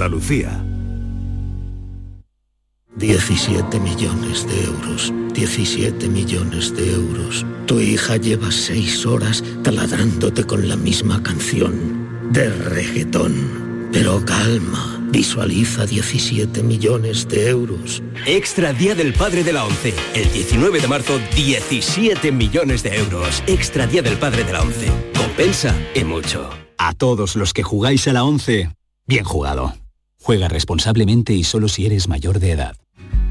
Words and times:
Andalucía. 0.00 0.64
17 2.96 3.80
millones 3.80 4.46
de 4.46 4.64
euros. 4.64 5.12
17 5.34 6.08
millones 6.08 6.74
de 6.74 6.94
euros. 6.94 7.44
Tu 7.66 7.80
hija 7.80 8.16
lleva 8.16 8.50
seis 8.50 9.04
horas 9.04 9.44
taladrándote 9.62 10.44
con 10.44 10.66
la 10.70 10.76
misma 10.76 11.22
canción. 11.22 12.32
De 12.32 12.48
reggaetón. 12.48 13.90
Pero 13.92 14.24
calma. 14.24 14.98
Visualiza 15.10 15.84
17 15.84 16.62
millones 16.62 17.28
de 17.28 17.50
euros. 17.50 18.02
Extra 18.24 18.72
Día 18.72 18.94
del 18.94 19.12
Padre 19.12 19.44
de 19.44 19.52
la 19.52 19.66
ONCE. 19.66 19.92
El 20.14 20.32
19 20.32 20.80
de 20.80 20.88
marzo, 20.88 21.20
17 21.36 22.32
millones 22.32 22.82
de 22.82 22.96
euros. 22.96 23.42
Extra 23.46 23.86
Día 23.86 24.00
del 24.00 24.16
Padre 24.16 24.44
de 24.44 24.52
la 24.54 24.62
ONCE. 24.62 24.90
Compensa 25.14 25.76
y 25.94 26.04
mucho. 26.04 26.48
A 26.78 26.94
todos 26.94 27.36
los 27.36 27.52
que 27.52 27.62
jugáis 27.62 28.08
a 28.08 28.14
la 28.14 28.24
ONCE, 28.24 28.70
bien 29.06 29.24
jugado. 29.24 29.79
Juega 30.22 30.48
responsablemente 30.48 31.32
y 31.32 31.44
solo 31.44 31.68
si 31.68 31.86
eres 31.86 32.06
mayor 32.06 32.40
de 32.40 32.52
edad. 32.52 32.76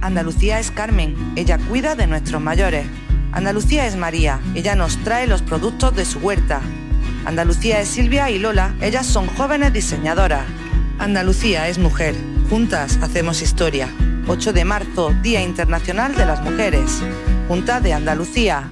Andalucía 0.01 0.59
es 0.59 0.71
Carmen, 0.71 1.15
ella 1.35 1.57
cuida 1.57 1.95
de 1.95 2.07
nuestros 2.07 2.41
mayores. 2.41 2.85
Andalucía 3.31 3.85
es 3.85 3.95
María, 3.95 4.39
ella 4.55 4.75
nos 4.75 4.97
trae 5.03 5.27
los 5.27 5.41
productos 5.41 5.95
de 5.95 6.05
su 6.05 6.19
huerta. 6.19 6.61
Andalucía 7.25 7.79
es 7.79 7.89
Silvia 7.89 8.31
y 8.31 8.39
Lola, 8.39 8.75
ellas 8.81 9.05
son 9.05 9.27
jóvenes 9.27 9.71
diseñadoras. 9.71 10.45
Andalucía 10.97 11.67
es 11.67 11.77
mujer, 11.77 12.15
juntas 12.49 12.97
hacemos 13.01 13.41
historia. 13.41 13.87
8 14.27 14.53
de 14.53 14.65
marzo, 14.65 15.13
Día 15.21 15.41
Internacional 15.41 16.15
de 16.15 16.25
las 16.25 16.41
Mujeres. 16.41 17.01
Junta 17.47 17.79
de 17.81 17.93
Andalucía. 17.93 18.71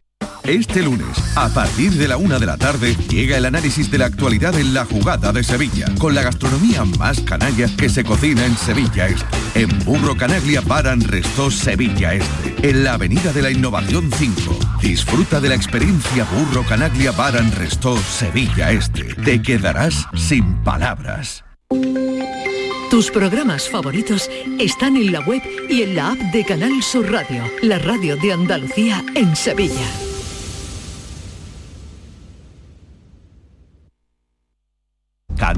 Este 0.43 0.81
lunes, 0.81 1.07
a 1.35 1.49
partir 1.49 1.91
de 1.93 2.07
la 2.07 2.17
una 2.17 2.39
de 2.39 2.45
la 2.45 2.57
tarde, 2.57 2.95
llega 3.07 3.37
el 3.37 3.45
análisis 3.45 3.91
de 3.91 3.99
la 3.99 4.07
actualidad 4.07 4.57
en 4.59 4.73
la 4.73 4.85
jugada 4.85 5.31
de 5.31 5.43
Sevilla, 5.43 5.85
con 5.99 6.15
la 6.15 6.23
gastronomía 6.23 6.83
más 6.83 7.21
canalla 7.21 7.67
que 7.77 7.89
se 7.89 8.03
cocina 8.03 8.45
en 8.45 8.57
Sevilla 8.57 9.07
Este. 9.07 9.61
En 9.61 9.69
Burro 9.85 10.17
Canaglia 10.17 10.61
Baran 10.61 11.01
Resto 11.01 11.51
Sevilla 11.51 12.15
Este, 12.15 12.69
en 12.69 12.83
la 12.83 12.95
Avenida 12.95 13.31
de 13.31 13.43
la 13.43 13.51
Innovación 13.51 14.11
5. 14.11 14.59
Disfruta 14.81 15.39
de 15.39 15.49
la 15.49 15.55
experiencia 15.55 16.25
Burro 16.25 16.65
Canaglia 16.65 17.11
Baran 17.11 17.51
Resto 17.51 17.97
Sevilla 17.97 18.71
Este. 18.71 19.03
Te 19.23 19.41
quedarás 19.41 20.07
sin 20.15 20.55
palabras. 20.63 21.45
Tus 22.89 23.09
programas 23.09 23.69
favoritos 23.69 24.29
están 24.59 24.97
en 24.97 25.13
la 25.13 25.21
web 25.21 25.41
y 25.69 25.83
en 25.83 25.95
la 25.95 26.11
app 26.11 26.17
de 26.17 26.43
Canal 26.43 26.83
Sur 26.83 27.09
Radio, 27.09 27.43
la 27.61 27.79
radio 27.79 28.17
de 28.17 28.33
Andalucía 28.33 29.01
en 29.15 29.33
Sevilla. 29.33 30.10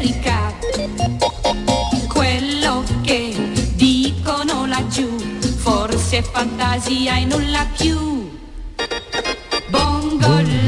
Erika, 0.00 0.54
quello 2.06 2.84
che 3.02 3.34
dicono 3.74 4.64
laggiù, 4.66 5.08
forse 5.56 6.18
è 6.18 6.22
fantasia 6.22 7.16
e 7.16 7.24
nulla 7.24 7.66
più. 7.76 8.27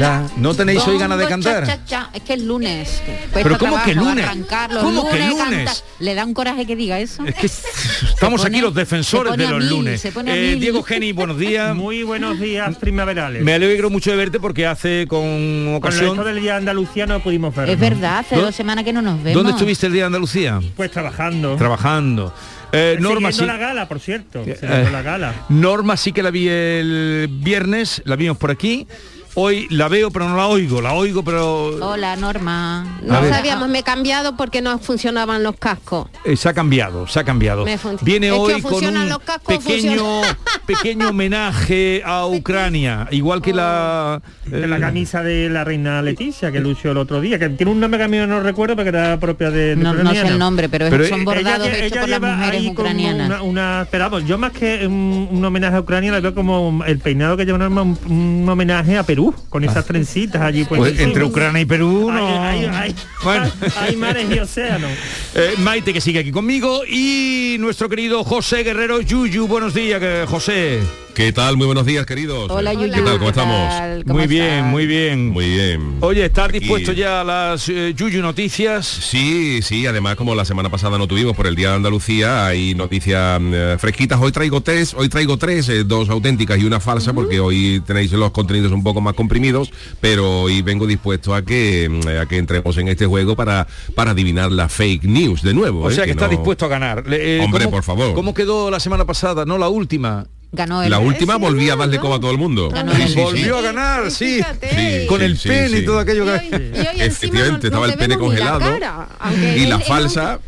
La. 0.01 0.27
¿No 0.37 0.53
tenéis 0.53 0.85
hoy 0.87 0.97
ganas 0.97 1.17
de 1.19 1.27
cantar? 1.27 1.65
cha, 1.65 1.77
cha, 1.77 1.85
cha. 1.85 2.09
Es 2.13 2.21
que 2.23 2.33
es 2.33 2.41
lunes. 2.41 3.01
que 3.05 3.19
Pero 3.33 3.57
¿cómo 3.57 3.81
que 3.83 3.93
lunes? 3.95 4.25
arrancar 4.25 4.71
los 4.73 4.83
¿Cómo 4.83 5.07
que 5.09 5.19
lunes, 5.19 5.29
lunes? 5.29 5.65
canta- 5.65 5.83
Le 5.99 6.15
da 6.15 6.25
un 6.25 6.33
coraje 6.33 6.65
que 6.65 6.75
diga 6.75 6.99
eso. 6.99 7.23
Es 7.25 7.35
que 7.35 7.45
estamos 8.09 8.43
aquí 8.45 8.59
los 8.61 8.73
defensores 8.73 9.37
de 9.37 9.47
los 9.47 9.59
mil, 9.59 9.69
lunes. 9.69 10.03
Eh. 10.05 10.57
Diego 10.59 10.83
Geni, 10.83 11.11
buenos 11.11 11.37
días. 11.37 11.75
Muy 11.81 12.03
buenos 12.03 12.39
días 12.39 12.75
primaverales. 12.77 13.43
Me 13.43 13.53
alegro 13.53 13.89
mucho 13.89 14.11
de 14.11 14.17
verte 14.17 14.39
porque 14.39 14.65
hace 14.65 15.05
con 15.07 15.19
Con 15.21 15.75
ocasión... 15.75 16.09
esto 16.11 16.23
del 16.23 16.41
Día 16.41 16.53
de 16.53 16.57
Andalucía 16.57 17.05
no 17.05 17.19
pudimos 17.21 17.55
ver. 17.55 17.69
Es 17.69 17.79
verdad, 17.79 18.19
hace 18.19 18.35
¿Dó- 18.35 18.41
dos 18.41 18.55
semanas 18.55 18.83
que 18.83 18.93
no 18.93 19.01
nos 19.01 19.17
vemos. 19.21 19.35
¿Dónde 19.35 19.51
estuviste 19.51 19.87
el 19.87 19.93
día 19.93 20.03
de 20.03 20.07
Andalucía? 20.07 20.59
Pues 20.75 20.91
trabajando. 20.91 21.55
Trabajando. 21.55 22.33
Eh, 22.73 22.95
Norma, 22.99 23.31
sí, 23.33 23.45
la 23.45 23.57
gala, 23.57 23.87
por 23.89 23.99
cierto. 23.99 24.43
Eh, 24.45 24.57
siguiendo 24.59 24.89
la 24.91 25.01
gala. 25.01 25.33
Norma 25.49 25.97
sí 25.97 26.13
que 26.13 26.23
la 26.23 26.31
vi 26.31 26.47
el 26.47 27.27
viernes, 27.29 28.01
la 28.05 28.15
vimos 28.15 28.37
por 28.37 28.49
aquí. 28.49 28.87
Hoy 29.33 29.67
la 29.69 29.87
veo 29.87 30.11
pero 30.11 30.27
no 30.27 30.35
la 30.35 30.47
oigo, 30.47 30.81
la 30.81 30.91
oigo 30.93 31.23
pero 31.23 31.67
Hola, 31.81 32.17
Norma. 32.17 32.99
No 33.01 33.27
sabíamos, 33.29 33.69
me 33.69 33.79
he 33.79 33.83
cambiado 33.83 34.35
porque 34.35 34.61
no 34.61 34.77
funcionaban 34.77 35.41
los 35.41 35.55
cascos. 35.55 36.09
eh, 36.25 36.35
se 36.35 36.49
ha 36.49 36.53
cambiado, 36.53 37.07
se 37.07 37.19
ha 37.19 37.23
cambiado. 37.23 37.63
Me 37.63 37.77
Viene 38.01 38.27
Es 38.27 38.33
hoy 38.33 38.61
con 38.61 38.73
un 38.85 39.07
los 39.09 39.19
cascos 39.19 39.55
o 39.55 39.59
pequeño 39.59 40.21
pequeño 40.65 41.09
homenaje 41.09 42.01
a 42.05 42.25
Ucrania, 42.27 43.07
igual 43.11 43.41
que 43.41 43.53
la 43.53 44.21
la 44.47 44.79
camisa 44.79 45.23
de 45.23 45.49
la 45.49 45.63
reina 45.63 46.01
Leticia 46.01 46.51
que 46.51 46.59
lució 46.59 46.91
el 46.91 46.97
otro 46.97 47.21
día, 47.21 47.39
que 47.39 47.47
tiene 47.49 47.71
un 47.71 47.79
nombre 47.79 47.99
que 47.99 48.03
a 48.03 48.07
mí 48.09 48.17
no 48.17 48.41
recuerdo 48.41 48.75
porque 48.75 48.89
era 48.89 49.17
propia 49.17 49.49
de, 49.49 49.75
de 49.75 49.75
No, 49.77 49.93
no 49.93 50.11
sé 50.11 50.27
el 50.27 50.37
nombre, 50.39 50.67
pero, 50.67 50.85
es- 50.85 50.91
Pero 50.91 51.05
son 51.07 51.21
ella- 51.21 51.25
bordados 51.25 51.67
ella 51.69 51.85
hechos 51.85 51.99
por 51.99 52.09
las 52.09 52.19
lleva 52.19 52.35
mujeres 52.35 52.59
ahí 52.59 52.65
como 52.67 52.79
ucranianas. 52.81 53.27
Una, 53.27 53.41
una- 53.43 53.87
pero 53.89 54.03
vamos, 54.09 54.25
yo 54.27 54.37
más 54.37 54.51
que 54.51 54.85
un, 54.85 55.29
un 55.31 55.45
homenaje 55.45 55.77
a 55.77 55.79
Ucrania, 55.79 56.11
le 56.11 56.19
veo 56.19 56.35
como 56.35 56.83
el 56.85 56.99
peinado 56.99 57.37
que 57.37 57.45
lleva 57.45 57.57
Norma, 57.59 57.81
un, 57.83 57.97
un 58.09 58.49
homenaje 58.49 58.97
a 58.97 59.03
Perú, 59.03 59.20
con 59.49 59.63
esas 59.63 59.85
trencitas 59.85 60.41
allí. 60.41 60.63
pues, 60.65 60.79
puestísimas. 60.79 61.07
entre 61.09 61.23
Ucrania 61.25 61.61
y 61.61 61.65
Perú 61.65 62.09
no. 62.11 62.27
Hay, 62.43 62.65
hay- 62.65 62.65
hay- 62.73 62.95
Bueno. 63.23 63.51
hay 63.79 63.95
mares 63.95 64.25
y 64.35 64.39
océanos. 64.39 64.91
Eh, 65.35 65.53
Maite 65.59 65.93
que 65.93 66.01
sigue 66.01 66.19
aquí 66.19 66.31
conmigo 66.31 66.81
y 66.85 67.55
nuestro 67.59 67.87
querido 67.87 68.23
José 68.25 68.63
Guerrero 68.63 68.99
Yuyu. 69.01 69.47
Buenos 69.47 69.73
días, 69.73 69.99
que- 69.99 70.25
José. 70.27 70.79
¿Qué 71.13 71.33
tal? 71.33 71.57
Muy 71.57 71.65
buenos 71.65 71.85
días, 71.85 72.05
queridos. 72.05 72.49
Hola, 72.49 72.73
Yuyu. 72.73 72.93
¿Qué 72.93 73.01
tal? 73.01 73.19
¿Cómo 73.19 73.31
¿qué 73.31 73.39
estamos? 73.39 74.05
Muy 74.05 74.27
bien, 74.27 74.45
estás? 74.45 74.65
muy 74.71 74.85
bien. 74.87 75.29
Muy 75.29 75.45
bien. 75.49 75.97
Oye, 75.99 76.25
¿estás 76.25 76.47
Aquí- 76.49 76.59
dispuesto 76.59 76.93
ya 76.93 77.21
a 77.21 77.23
las 77.25 77.67
eh, 77.67 77.93
Yuyu 77.95 78.21
noticias? 78.21 78.87
Sí, 78.87 79.61
sí, 79.61 79.85
además 79.85 80.15
como 80.15 80.33
la 80.35 80.45
semana 80.45 80.69
pasada 80.69 80.97
no 80.97 81.07
tuvimos 81.07 81.35
por 81.35 81.47
el 81.47 81.55
Día 81.55 81.71
de 81.71 81.75
Andalucía, 81.75 82.45
hay 82.45 82.73
noticias 82.75 83.41
eh, 83.43 83.75
fresquitas. 83.77 84.19
Hoy 84.21 84.31
traigo 84.31 84.61
tres, 84.61 84.93
hoy 84.97 85.09
traigo 85.09 85.37
tres, 85.37 85.67
eh, 85.69 85.83
dos 85.83 86.09
auténticas 86.09 86.57
y 86.59 86.63
una 86.65 86.79
falsa, 86.79 87.11
porque 87.13 87.39
hoy 87.41 87.81
tenéis 87.85 88.11
los 88.13 88.31
contenidos 88.31 88.71
un 88.71 88.81
poco 88.83 89.01
más 89.01 89.13
comprimidos, 89.13 89.71
pero 89.99 90.41
hoy 90.43 90.61
vengo 90.61 90.87
dispuesto 90.87 91.35
a 91.35 91.43
que, 91.43 91.89
mm, 91.89 92.07
a 92.21 92.25
que 92.25 92.37
entremos 92.37 92.77
en 92.77 92.87
este 92.87 93.05
juego 93.05 93.35
para, 93.35 93.67
para 93.95 94.11
adivinar 94.11 94.51
la 94.51 94.69
fake 94.69 95.03
news 95.03 95.41
de 95.41 95.53
nuevo. 95.53 95.81
O 95.81 95.89
eh, 95.91 95.93
sea 95.93 96.05
que, 96.05 96.11
está 96.11 96.25
no- 96.25 96.31
dispuesto 96.31 96.65
a 96.65 96.69
ganar. 96.69 97.03
Eh, 97.11 97.41
Hombre, 97.43 97.65
¿cómo- 97.65 97.75
por 97.77 97.83
favor. 97.83 98.13
¿Cómo 98.15 98.33
quedó 98.33 98.71
la 98.71 98.79
semana 98.79 99.03
pasada? 99.05 99.43
No, 99.45 99.57
la 99.57 99.67
última. 99.67 100.25
Ganó 100.53 100.83
el 100.83 100.89
La 100.89 100.99
última 100.99 101.37
volví 101.37 101.69
a 101.69 101.75
darle 101.77 101.97
como 101.97 102.15
a 102.15 102.19
todo 102.19 102.31
el 102.31 102.37
mundo. 102.37 102.69
Ganó 102.69 102.93
Sí, 102.93 103.01
el- 103.03 103.07
sí, 103.07 103.13
sí. 103.13 103.21
Volvió 103.21 103.57
a 103.57 103.61
ganar, 103.61 104.11
sí. 104.11 104.41
Sí, 104.41 105.05
Con 105.07 105.19
sí, 105.19 105.25
el 105.25 105.37
sí, 105.37 105.47
pene 105.47 105.77
y 105.79 105.85
todo 105.85 105.99
aquello 105.99 106.25
que... 106.25 106.31
Y 106.31 106.79
hoy 106.79 106.87
encima 106.87 107.05
Efectivamente, 107.05 107.67
estaba 107.67 107.85
el 107.85 107.93
pene 107.93 108.17
congelado 108.17 108.65
y 108.69 109.63
él- 109.63 109.69
la 109.69 109.75
él 109.77 110.39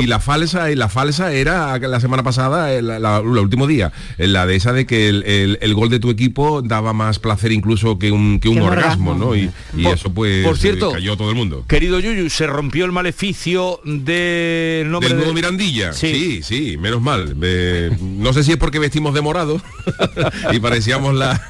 y 0.00 0.06
la 0.06 0.20
falsa, 0.20 0.70
y 0.70 0.76
la 0.76 0.88
falsa 0.88 1.32
era 1.32 1.78
la 1.78 2.00
semana 2.00 2.22
pasada, 2.22 2.72
el, 2.72 2.86
la- 2.86 2.98
la- 2.98 3.18
el 3.18 3.26
último 3.26 3.66
día, 3.66 3.92
en 4.18 4.32
la 4.32 4.46
de 4.46 4.56
esa 4.56 4.72
de 4.72 4.86
que 4.86 5.08
el, 5.08 5.22
el- 5.24 5.58
el 5.60 5.74
gol 5.74 5.88
de 5.90 5.98
tu 5.98 6.10
equipo 6.10 6.62
daba 6.62 6.92
más 6.92 7.18
placer 7.18 7.52
incluso 7.52 7.98
que 7.98 8.10
un, 8.12 8.38
que 8.40 8.48
orgasmo, 8.48 8.66
orgasmo. 8.66 9.14
¿no? 9.14 9.36
Y, 9.36 9.50
y 9.76 9.82
Por- 9.84 9.94
eso 9.94 10.12
pues 10.12 10.44
por 10.46 10.56
cierto, 10.58 10.90
eh, 10.90 10.94
cayó 10.94 11.16
todo 11.16 11.30
el 11.30 11.36
mundo. 11.36 11.64
Querido 11.68 11.98
Yuyu, 12.00 12.28
se 12.30 12.46
rompió 12.46 12.84
el 12.84 12.92
maleficio 12.92 13.80
del 13.84 14.90
nombre 14.90 15.08
Del 15.08 15.18
nuevo 15.18 15.30
de- 15.30 15.34
Mirandilla. 15.34 15.92
Sí, 15.92 16.40
sí, 16.42 16.76
menos 16.78 17.00
mal. 17.00 17.36
Eh, 17.42 17.90
no 18.00 18.32
sé 18.32 18.44
si 18.44 18.52
es 18.52 18.56
porque 18.56 18.78
vestimos 18.78 19.14
de 19.14 19.20
morado 19.20 19.60
y 20.52 20.60
parecíamos 20.60 21.14
la, 21.14 21.40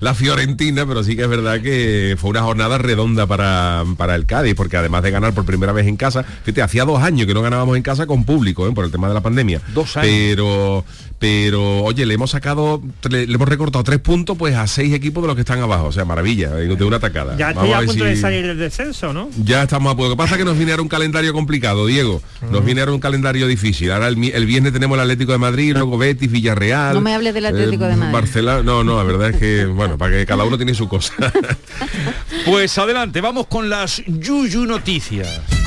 la 0.00 0.14
Fiorentina, 0.14 0.86
pero 0.86 1.02
sí 1.04 1.16
que 1.16 1.22
es 1.22 1.28
verdad 1.28 1.60
que 1.60 2.16
fue 2.18 2.30
una 2.30 2.42
jornada 2.42 2.78
redonda 2.78 3.26
para, 3.26 3.84
para 3.96 4.14
el 4.14 4.26
Cádiz, 4.26 4.54
porque 4.54 4.76
además 4.76 5.02
de 5.02 5.10
ganar 5.10 5.34
por 5.34 5.44
primera 5.44 5.72
vez 5.72 5.86
en 5.86 5.96
casa, 5.96 6.22
fíjate, 6.44 6.62
hacía 6.62 6.84
dos 6.84 7.02
años 7.02 7.26
que 7.26 7.34
no 7.34 7.42
ganábamos 7.42 7.73
en 7.76 7.82
casa 7.82 8.06
con 8.06 8.24
público, 8.24 8.68
¿eh? 8.68 8.72
por 8.72 8.84
el 8.84 8.90
tema 8.90 9.08
de 9.08 9.14
la 9.14 9.20
pandemia. 9.20 9.60
Dos 9.72 9.96
años. 9.96 10.08
Pero, 10.10 10.84
pero, 11.18 11.82
oye, 11.84 12.06
le 12.06 12.14
hemos 12.14 12.30
sacado, 12.30 12.82
le, 13.08 13.26
le 13.26 13.34
hemos 13.34 13.48
recortado 13.48 13.84
tres 13.84 13.98
puntos 13.98 14.36
pues 14.36 14.54
a 14.54 14.66
seis 14.66 14.92
equipos 14.92 15.22
de 15.22 15.28
los 15.28 15.36
que 15.36 15.40
están 15.40 15.60
abajo. 15.60 15.86
O 15.86 15.92
sea, 15.92 16.04
maravilla, 16.04 16.58
eh, 16.60 16.66
de 16.66 16.84
una 16.84 16.96
atacada. 16.96 17.36
Ya 17.36 17.50
estoy 17.50 17.72
a, 17.72 17.82
punto 17.82 18.04
de 18.04 18.16
salir 18.16 18.46
del 18.46 18.58
descenso, 18.58 19.12
¿no? 19.12 19.28
ya 19.42 19.62
estamos 19.62 19.92
a 19.92 19.96
poco. 19.96 20.08
Lo 20.08 20.14
que 20.14 20.18
pasa 20.18 20.34
es 20.34 20.38
que 20.38 20.44
nos 20.44 20.56
viene 20.56 20.72
ahora 20.72 20.82
un 20.82 20.88
calendario 20.88 21.32
complicado, 21.32 21.86
Diego. 21.86 22.22
Nos 22.50 22.64
viene 22.64 22.80
ahora 22.80 22.92
un 22.92 23.00
calendario 23.00 23.46
difícil. 23.46 23.90
Ahora 23.90 24.08
el, 24.08 24.46
viernes 24.46 24.72
tenemos 24.72 24.96
el 24.96 25.02
Atlético 25.02 25.32
de 25.32 25.38
Madrid, 25.38 25.72
luego 25.74 25.96
Betis, 25.98 26.30
Villarreal. 26.30 26.94
No 26.94 27.00
me 27.00 27.14
hables 27.14 27.34
del 27.34 27.46
Atlético 27.46 27.84
de 27.84 27.96
Madrid. 27.96 28.12
Barcelona. 28.12 28.62
No, 28.62 28.84
no, 28.84 28.96
la 28.96 29.04
verdad 29.04 29.30
es 29.30 29.36
que, 29.36 29.66
bueno, 29.66 29.96
para 29.98 30.16
que 30.16 30.26
cada 30.26 30.44
uno 30.44 30.56
tiene 30.56 30.74
su 30.74 30.88
cosa. 30.88 31.14
Pues 32.44 32.76
adelante, 32.76 33.22
vamos 33.22 33.46
con 33.46 33.70
las 33.70 34.02
Yuyu 34.06 34.66
noticias. 34.66 35.63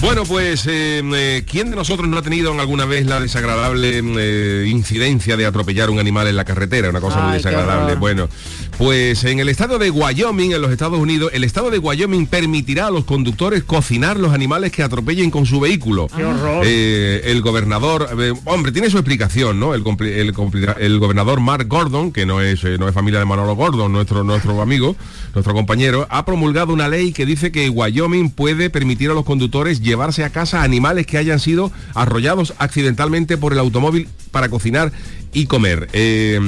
Bueno, 0.00 0.24
pues, 0.24 0.66
eh, 0.66 1.02
eh, 1.02 1.44
¿quién 1.50 1.70
de 1.70 1.76
nosotros 1.76 2.06
no 2.08 2.18
ha 2.18 2.22
tenido 2.22 2.52
en 2.52 2.60
alguna 2.60 2.84
vez 2.84 3.06
la 3.06 3.20
desagradable 3.20 4.02
eh, 4.18 4.66
incidencia 4.68 5.36
de 5.36 5.46
atropellar 5.46 5.88
un 5.88 5.98
animal 5.98 6.26
en 6.28 6.36
la 6.36 6.44
carretera? 6.44 6.90
Una 6.90 7.00
cosa 7.00 7.20
muy 7.20 7.32
Ay, 7.32 7.36
desagradable. 7.38 7.94
Bueno, 7.94 8.28
pues 8.76 9.24
en 9.24 9.38
el 9.38 9.48
estado 9.48 9.78
de 9.78 9.90
Wyoming, 9.90 10.52
en 10.52 10.60
los 10.60 10.72
Estados 10.72 10.98
Unidos, 10.98 11.30
el 11.32 11.42
estado 11.42 11.70
de 11.70 11.78
Wyoming 11.78 12.26
permitirá 12.26 12.88
a 12.88 12.90
los 12.90 13.04
conductores 13.04 13.64
cocinar 13.64 14.18
los 14.18 14.34
animales 14.34 14.72
que 14.72 14.82
atropellen 14.82 15.30
con 15.30 15.46
su 15.46 15.58
vehículo. 15.58 16.08
Qué 16.14 16.24
horror. 16.24 16.66
El 16.66 17.40
gobernador, 17.40 18.08
hombre, 18.44 18.72
tiene 18.72 18.90
su 18.90 18.98
explicación, 18.98 19.58
¿no? 19.58 19.74
El, 19.74 19.84
el 20.78 20.98
gobernador 20.98 21.40
Mark 21.40 21.66
Gordon, 21.66 22.12
que 22.12 22.26
no 22.26 22.42
es, 22.42 22.62
no 22.64 22.88
es 22.88 22.94
familia 22.94 23.20
de 23.20 23.26
Manolo 23.26 23.54
Gordon, 23.56 23.92
nuestro, 23.92 24.22
nuestro 24.22 24.60
amigo, 24.60 24.96
nuestro 25.32 25.54
compañero, 25.54 26.06
ha 26.10 26.26
promulgado 26.26 26.72
una 26.72 26.88
ley 26.88 27.12
que 27.12 27.24
dice 27.24 27.50
que 27.52 27.70
Wyoming 27.70 28.30
puede 28.30 28.68
permitir 28.70 29.10
a 29.10 29.14
los 29.14 29.24
conductores 29.24 29.80
llevarse 29.84 30.24
a 30.24 30.30
casa 30.30 30.62
animales 30.62 31.06
que 31.06 31.18
hayan 31.18 31.38
sido 31.38 31.70
arrollados 31.94 32.54
accidentalmente 32.58 33.36
por 33.36 33.52
el 33.52 33.58
automóvil 33.60 34.08
para 34.32 34.48
cocinar 34.48 34.90
y 35.36 35.46
comer. 35.46 35.88
Eh, 35.92 36.38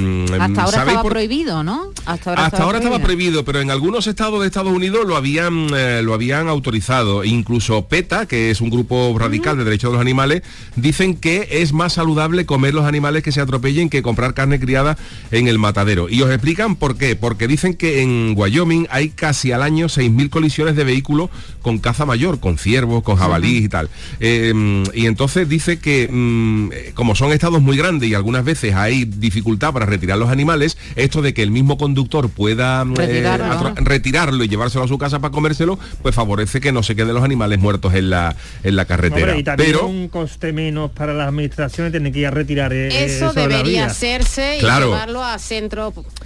Hasta 0.41 0.45
ahora 0.45 0.67
¿sabéis 0.67 0.77
estaba 0.87 1.03
por- 1.03 1.13
prohibido, 1.13 1.65
¿no? 1.65 1.91
Hasta 2.05 2.31
ahora, 2.31 2.47
hasta 2.47 2.63
ahora 2.63 2.79
estaba 2.79 3.01
prohibido, 3.01 3.45
pero 3.45 3.61
en 3.61 3.73
algunos 3.73 4.07
estados 4.07 4.41
de 4.41 4.47
Estados 4.47 4.73
Unidos 4.73 5.05
lo 5.09 5.17
habían 5.17 5.67
eh, 5.75 6.03
lo 6.05 6.15
habían 6.15 6.47
autorizado. 6.47 7.25
Incluso 7.25 7.87
PETA, 7.89 8.27
que 8.27 8.53
es 8.53 8.61
un 8.61 8.71
grupo 8.71 9.13
radical 9.19 9.59
de 9.59 9.65
derechos 9.65 9.91
de 9.91 9.95
los 9.95 10.01
animales, 10.01 10.43
dicen 10.77 11.17
que 11.17 11.49
es 11.51 11.73
más 11.73 11.95
saludable 11.95 12.47
comer 12.47 12.75
los 12.75 12.85
animales 12.85 13.25
que 13.25 13.33
se 13.33 13.41
atropellen 13.41 13.91
que 13.91 14.03
comprar 14.03 14.35
carne 14.35 14.61
criada 14.61 14.97
en 15.33 15.49
el 15.49 15.59
matadero. 15.59 16.09
Y 16.09 16.23
os 16.23 16.31
explican 16.31 16.77
por 16.77 16.97
qué. 16.97 17.17
Porque 17.17 17.49
dicen 17.49 17.75
que 17.75 18.03
en 18.03 18.35
Wyoming 18.37 18.87
hay 18.91 19.09
casi 19.09 19.51
al 19.51 19.63
año 19.63 19.87
6.000 19.87 20.31
colisiones 20.31 20.77
de 20.77 20.85
vehículos 20.85 21.29
con 21.61 21.79
caza 21.79 22.07
mayor, 22.07 22.39
con 22.39 22.57
ciervos, 22.57 23.03
con 23.03 23.17
jabalíes 23.17 23.26
y 23.45 23.69
tal. 23.69 23.89
Eh, 24.21 24.53
y 24.95 25.07
entonces 25.07 25.49
dice 25.49 25.79
que 25.79 26.09
mm, 26.11 26.71
eh, 26.73 26.91
como 26.95 27.15
son 27.15 27.33
estados 27.33 27.61
muy 27.63 27.77
grandes 27.77 28.09
y 28.09 28.15
algunas 28.15 28.45
veces 28.45 28.75
hay 28.75 29.05
dificultad 29.05 29.73
para 29.73 29.87
retirar 29.87 30.19
los 30.19 30.31
animales, 30.31 30.77
esto 30.97 31.23
de 31.23 31.35
que 31.35 31.43
el 31.43 31.51
mismo 31.51 31.77
conductor 31.79 32.29
pueda 32.31 32.85
mm, 32.85 32.95
Retirarlo. 32.97 33.47
atro- 33.47 33.75
retirarlo 33.77 34.45
y 34.45 34.49
llevárselo 34.49 34.85
a 34.85 34.89
su 34.89 34.99
casa 34.99 35.19
para 35.21 35.33
comérselo, 35.33 35.79
pues 36.03 36.15
favorece 36.15 36.61
que 36.61 36.73
no 36.73 36.83
se 36.83 36.95
queden 36.97 37.15
los 37.15 37.25
animales 37.25 37.59
muertos 37.59 37.95
en 37.95 38.11
la, 38.11 38.35
en 38.63 38.77
la 38.77 38.85
carretera. 38.85 39.27
Hombre, 39.33 39.41
y 39.41 39.45
también 39.45 39.71
Pero 39.73 39.87
un 39.87 40.09
coste 40.09 40.53
menos 40.53 40.91
para 40.91 41.13
las 41.15 41.29
administraciones 41.29 41.93
tener 41.93 42.13
que 42.13 42.21
ir 42.21 42.27
a 42.27 42.31
retirar 42.31 42.73
eh, 42.73 43.05
Eso 43.05 43.33
de 43.33 43.43
la 43.43 43.49
debería 43.49 43.63
vía. 43.83 43.87
hacerse 43.87 44.57
y 44.57 44.61
Claro. 44.61 44.87
llevarlo 44.87 45.23
a 45.25 45.39
centro 45.39 45.93
en- 45.97 46.05
en- 46.05 46.26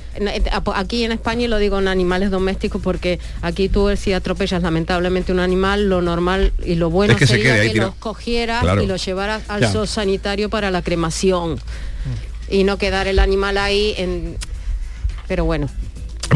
aquí 0.75 1.05
en 1.05 1.13
España 1.13 1.45
y 1.45 1.49
lo 1.49 1.59
digo 1.59 1.79
en 1.79 1.89
animales 1.89 2.31
domésticos 2.31 2.81
porque 2.83 3.19
aquí 3.43 3.69
tú 3.69 3.89
si 3.97 4.13
atropellas 4.13 4.63
lamentablemente 4.63 5.33
un 5.33 5.41
animal 5.41 5.89
lo 5.89 6.03
normal 6.03 6.53
y 6.65 6.75
lo 6.75 6.91
bueno 6.91 7.15
Es 7.15 7.19
que 7.19 7.27
se 7.27 7.35
sería 7.37 7.61
que 7.63 7.71
tirado. 7.71 7.91
los 7.91 7.97
cogieras 7.99 8.63
Claro. 8.63 8.83
y 8.83 8.87
los 8.87 9.05
llevaras 9.05 9.43
al 9.49 9.61
Ya. 9.63 9.87
sanitario 9.87 10.51
para 10.51 10.71
la 10.71 10.83
cremación 10.83 11.59
y 12.49 12.65
no 12.65 12.77
quedar 12.79 13.07
el 13.07 13.19
animal 13.19 13.57
ahí 13.59 13.95
en 13.97 14.37
pero 15.29 15.45
bueno 15.45 15.69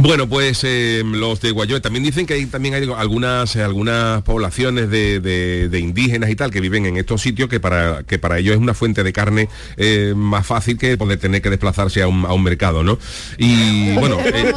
Bueno, 0.01 0.29
pues 0.29 0.61
eh, 0.65 1.03
los 1.05 1.41
de 1.41 1.53
Guayó 1.53 1.81
también 1.81 2.03
dicen 2.05 2.27
que 2.27 2.35
hay, 2.35 2.47
también 2.47 2.75
hay 2.75 2.83
algunas, 2.97 3.55
eh, 3.55 3.63
algunas 3.63 4.23
poblaciones 4.23 4.91
de, 4.91 5.21
de- 5.21 5.69
de 5.69 5.79
indígenas 5.79 6.31
y 6.31 6.37
tal 6.37 6.51
que 6.51 6.61
viven 6.61 6.85
en 6.87 6.97
estos 6.97 7.23
sitios 7.23 7.49
que 7.49 7.61
para, 7.61 8.03
que 8.03 8.19
para 8.19 8.39
ellos 8.39 8.55
es 8.57 8.61
una 8.61 8.75
fuente 8.75 9.05
de 9.05 9.13
carne 9.13 9.49
eh, 9.77 10.13
más 10.17 10.47
fácil 10.47 10.77
que 10.79 10.97
poder 10.97 11.19
tener 11.21 11.41
que 11.43 11.49
desplazarse 11.49 12.03
a 12.03 12.09
un, 12.09 12.27
a 12.27 12.33
un 12.33 12.43
mercado, 12.43 12.83
¿no? 12.83 12.99
Y 13.39 13.93
bueno, 13.95 14.19
eh, 14.25 14.53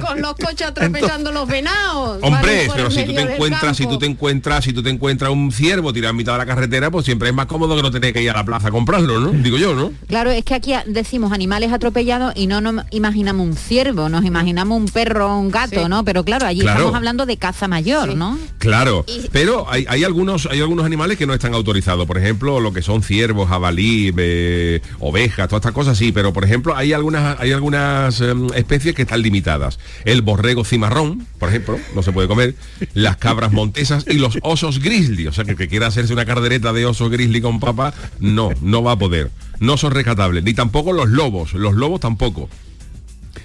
con 0.00 0.20
los 0.22 0.34
coches 0.34 0.68
atropellando 0.68 1.32
los 1.32 1.46
venados 1.46 2.18
Hombre, 2.22 2.68
pero 2.74 2.90
si 2.90 3.04
tú 3.04 3.12
te 3.14 3.20
encuentras, 3.20 3.76
si 3.76 3.86
tú 3.86 3.98
te 3.98 4.06
encuentras, 4.06 4.64
si 4.64 4.72
tú 4.72 4.82
te 4.82 4.90
encuentras 4.90 5.30
un 5.32 5.52
ciervo 5.52 5.92
tirado 5.92 6.10
en 6.12 6.16
mitad 6.16 6.32
de 6.32 6.38
la 6.38 6.46
carretera, 6.46 6.90
pues 6.90 7.04
siempre 7.04 7.28
es 7.28 7.34
más 7.34 7.46
cómodo 7.46 7.76
que 7.76 7.82
no 7.82 7.90
tener 7.90 8.12
que 8.14 8.22
ir 8.22 8.30
a 8.30 8.34
la 8.34 8.44
plaza 8.44 8.68
a 8.68 8.70
comprarlo, 8.70 9.20
¿no? 9.20 9.30
Digo 9.32 9.58
yo, 9.58 9.74
¿no? 9.74 9.92
Claro, 10.08 10.30
es 10.30 10.44
que 10.44 10.54
aquí 10.54 10.72
decimos 10.86 11.30
animales 11.32 11.72
atropellados 11.72 12.32
y 12.36 12.46
no 12.46 12.60
nos 12.62 12.86
imaginamos 12.90 13.46
un 13.46 13.54
ciervo, 13.54 14.08
nos 14.08 14.24
imaginamos 14.24 14.61
un 14.70 14.86
perro, 14.86 15.38
un 15.38 15.50
gato, 15.50 15.88
¿no? 15.88 16.04
Pero 16.04 16.24
claro, 16.24 16.46
allí 16.46 16.60
Claro. 16.60 16.78
estamos 16.78 16.96
hablando 16.96 17.26
de 17.26 17.36
caza 17.36 17.68
mayor, 17.68 18.14
¿no? 18.16 18.38
Claro, 18.58 19.04
pero 19.32 19.70
hay, 19.70 19.84
hay 19.88 20.04
algunos 20.04 20.46
hay 20.46 20.60
algunos 20.60 20.86
animales 20.86 21.18
que 21.18 21.26
no 21.26 21.34
están 21.34 21.54
autorizados. 21.54 22.06
Por 22.06 22.18
ejemplo, 22.18 22.60
lo 22.60 22.72
que 22.72 22.82
son 22.82 23.02
ciervos, 23.02 23.48
jabalí, 23.48 24.12
eh, 24.16 24.80
ovejas, 25.00 25.48
todas 25.48 25.60
estas 25.60 25.72
cosas 25.72 25.98
sí. 25.98 26.12
Pero 26.12 26.32
por 26.32 26.44
ejemplo, 26.44 26.76
hay 26.76 26.92
algunas 26.92 27.40
hay 27.40 27.52
algunas 27.52 28.20
em, 28.20 28.48
especies 28.54 28.94
que 28.94 29.02
están 29.02 29.22
limitadas. 29.22 29.78
El 30.04 30.22
borrego 30.22 30.64
cimarrón, 30.64 31.26
por 31.38 31.48
ejemplo, 31.48 31.78
no 31.94 32.02
se 32.02 32.12
puede 32.12 32.28
comer. 32.28 32.54
Las 32.94 33.16
cabras 33.16 33.52
montesas 33.52 34.04
y 34.08 34.14
los 34.14 34.38
osos 34.42 34.78
grizzly. 34.80 35.26
O 35.26 35.32
sea, 35.32 35.44
que 35.44 35.52
el 35.52 35.56
que 35.56 35.68
quiera 35.68 35.86
hacerse 35.88 36.12
una 36.12 36.24
cardereta 36.24 36.72
de 36.72 36.86
oso 36.86 37.08
grizzly 37.10 37.40
con 37.40 37.60
papa, 37.60 37.92
no, 38.20 38.50
no 38.60 38.82
va 38.82 38.92
a 38.92 38.96
poder. 38.98 39.30
No 39.60 39.76
son 39.76 39.92
rescatables. 39.92 40.42
Ni 40.44 40.54
tampoco 40.54 40.92
los 40.92 41.08
lobos. 41.08 41.54
Los 41.54 41.74
lobos 41.74 42.00
tampoco. 42.00 42.48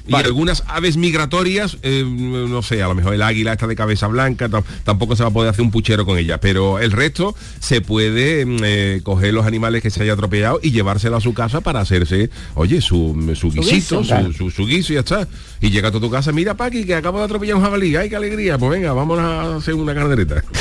Y 0.08 0.16
algunas 0.16 0.64
aves 0.68 0.98
migratorias, 0.98 1.78
eh, 1.84 2.04
no 2.06 2.62
sé, 2.62 2.82
a 2.84 2.88
lo 2.88 2.96
mejor 2.96 3.14
el 3.14 3.22
águila 3.22 3.54
está 3.54 3.68
de 3.68 3.76
cabeza 3.76 4.08
blanca, 4.08 4.48
tam- 4.50 4.64
tampoco 4.84 5.16
se 5.16 5.24
va 5.24 5.30
a 5.30 5.34
poder 5.34 5.50
hacer 5.50 5.64
un 5.64 5.72
puchero 5.72 6.06
con 6.06 6.18
ella, 6.18 6.40
pero 6.40 6.80
el 6.80 6.92
resto 6.92 7.36
se 7.60 7.82
puede 7.82 8.46
mm, 8.46 8.58
eh, 8.64 9.00
coger 9.04 9.34
los 9.34 9.46
animales 9.46 9.82
que 9.82 9.90
se 9.90 10.02
haya 10.04 10.14
atropellado 10.14 10.60
y 10.64 10.72
llevárselo 10.72 11.18
a 11.18 11.22
su 11.22 11.34
casa 11.34 11.62
para 11.62 11.80
hacerse, 11.82 12.30
oye, 12.56 12.82
su, 12.82 13.16
su 13.36 13.52
guisito, 13.52 14.00
guiso. 14.02 14.04
su, 14.04 14.34
su- 14.34 14.52
su 14.52 14.66
guiso 14.66 14.94
y 14.94 14.96
ya 14.96 15.00
está. 15.02 15.28
Y 15.60 15.72
llega 15.72 15.90
a 15.90 15.92
tu 15.92 16.10
casa, 16.10 16.32
mira 16.32 16.56
Paqui, 16.56 16.86
que 16.86 16.96
acabo 16.96 17.18
de 17.20 17.26
atropellar 17.26 17.56
un 17.56 17.64
jabalí, 17.64 17.96
ay, 17.96 18.10
qué 18.10 18.16
alegría, 18.16 18.58
pues 18.58 18.72
venga, 18.72 18.94
vamos 18.94 19.20
a 19.20 19.56
hacer 19.58 19.74
una 19.74 19.94
cardereta. 19.94 20.44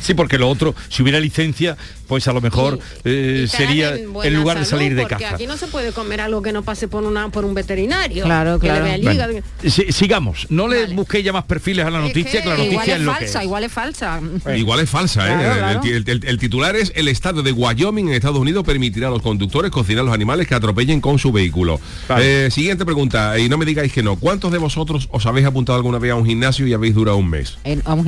Sí, 0.00 0.14
porque 0.14 0.38
lo 0.38 0.48
otro, 0.48 0.74
si 0.88 1.02
hubiera 1.02 1.20
licencia, 1.20 1.76
pues 2.08 2.26
a 2.26 2.32
lo 2.32 2.40
mejor 2.40 2.78
eh, 3.04 3.46
sería 3.48 3.94
buena 4.08 4.36
lugar 4.38 4.58
de 4.58 4.64
salir 4.64 4.94
de 4.94 5.06
caza. 5.06 5.34
aquí 5.34 5.46
no 5.46 5.56
se 5.56 5.66
puede 5.68 5.92
comer 5.92 6.20
algo 6.20 6.42
que 6.42 6.52
no 6.52 6.62
pase 6.62 6.88
por 6.88 7.04
una 7.04 7.28
por 7.28 7.44
un 7.44 7.54
veterinario 7.54 8.24
Claro, 8.24 8.58
que 8.58 8.66
le 8.66 8.72
claro. 8.72 8.84
vea 8.86 8.94
el 8.94 9.02
Bueno, 9.02 9.14
hígado. 9.14 9.32
si- 9.64 9.92
sigamos, 9.92 10.46
no 10.50 10.66
le 10.68 10.86
busquéis 10.86 11.24
ya 11.24 11.32
más 11.32 11.44
perfiles 11.44 11.84
a 11.86 11.90
la 11.90 12.00
noticia, 12.00 12.42
que 12.42 12.48
la 12.48 12.54
igual 12.56 12.72
noticia 12.72 12.94
es 12.94 13.00
es 13.00 13.06
lo 13.06 13.14
que 13.16 13.24
es. 13.26 13.34
igual 13.44 13.64
es 13.64 13.72
falsa. 13.72 14.20
Igual 14.56 14.80
es 14.80 14.90
falsa, 14.90 15.26
¿eh? 15.28 15.36
Claro. 15.58 15.80
El, 15.84 15.92
el- 15.94 16.04
el- 16.08 16.24
el 16.26 16.38
titular 16.38 16.74
es 16.76 16.92
el 16.96 17.08
estado 17.08 17.42
de 17.42 17.52
Wyoming 17.52 18.08
en 18.08 18.14
Estados 18.14 18.38
Unidos 18.38 18.64
permitirá 18.64 19.08
a 19.08 19.10
los 19.10 19.22
conductores 19.22 19.70
cocinar 19.70 20.04
los 20.04 20.14
animales 20.14 20.46
que 20.48 20.54
atropellen 20.54 21.00
con 21.00 21.18
su 21.18 21.30
vehículo. 21.32 21.78
Eh, 22.18 22.48
siguiente 22.50 22.84
pregunta, 22.84 23.38
y 23.38 23.48
no 23.48 23.58
me 23.58 23.64
digáis 23.66 23.92
que 23.92 24.02
no. 24.02 24.16
¿Cuántos 24.16 24.50
de 24.52 24.58
vosotros 24.58 25.08
os 25.10 25.26
habéis 25.26 25.46
apuntado 25.46 25.76
alguna 25.76 25.98
vez 25.98 26.12
a 26.12 26.14
un 26.14 26.24
gimnasio 26.26 26.66
y 26.66 26.72
habéis 26.72 26.94
durado 26.94 27.16
un 27.18 27.28
mes? 27.28 27.58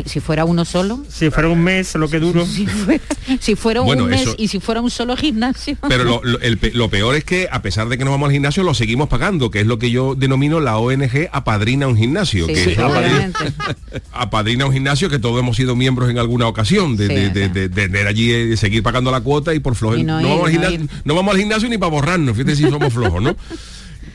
Si 0.06 0.20
fuera 0.20 0.44
uno 0.44 0.64
solo, 0.64 1.02
Si 1.08 1.30
fuera 1.30 1.48
un 1.48 1.62
mes 1.62 1.94
lo 1.96 2.08
que 2.08 2.18
duro. 2.18 2.46
si 3.40 3.54
fuera 3.54 3.82
Bueno, 3.94 4.04
un 4.04 4.10
mes 4.10 4.22
eso- 4.22 4.34
y 4.38 4.48
si 4.48 4.60
fuera 4.60 4.80
un 4.80 4.90
solo 4.90 5.16
gimnasio. 5.16 5.76
Pero 5.88 6.04
lo, 6.04 6.20
lo- 6.24 6.40
el 6.40 6.58
pe- 6.58 6.72
lo 6.72 6.88
peor 6.90 7.14
es 7.16 7.24
que 7.24 7.48
a 7.50 7.62
pesar 7.62 7.88
de 7.88 7.98
que 7.98 8.04
no 8.04 8.10
vamos 8.10 8.26
al 8.28 8.32
gimnasio, 8.32 8.62
lo 8.62 8.74
seguimos 8.74 9.08
pagando, 9.08 9.50
que 9.50 9.60
es 9.60 9.66
lo 9.66 9.78
que 9.78 9.90
yo 9.90 10.14
denomino 10.14 10.60
la 10.60 10.76
ONG 10.78 11.28
apadrina 11.32 11.86
un 11.86 11.96
gimnasio. 11.96 12.46
Sí, 12.46 12.54
que 12.54 12.64
sí, 12.64 12.70
es 12.70 12.78
apadri- 12.78 13.06
obviamente. 13.10 13.38
apadrina 14.12 14.66
un 14.66 14.72
gimnasio 14.72 15.08
que 15.08 15.18
todos 15.18 15.38
hemos 15.40 15.56
sido 15.56 15.76
miembros 15.76 16.10
en 16.10 16.18
alguna 16.18 16.46
ocasión, 16.46 16.96
de, 16.96 17.08
Sí, 17.08 17.14
de- 17.14 17.30
de- 17.30 17.48
de- 17.48 17.68
de 17.68 17.88
tener 17.88 18.06
allí, 18.06 18.30
eh, 18.32 18.56
seguir 18.56 18.82
pagando 18.82 19.10
la 19.10 19.20
cuota 19.20 19.54
y 19.54 19.60
por 19.60 19.74
flojo. 19.74 19.96
Y 19.96 20.02
no 20.04 20.20
no, 20.20 20.28
no 21.04 21.14
vamos 21.14 21.34
al 21.34 21.40
gimnasio 21.40 21.68
ni 21.68 21.78
para 21.78 21.90
borrarnos, 21.90 22.36
fíjate 22.36 22.56
si 22.56 22.62
somos 22.68 22.92
flojos, 22.92 23.22
¿no? 23.22 23.36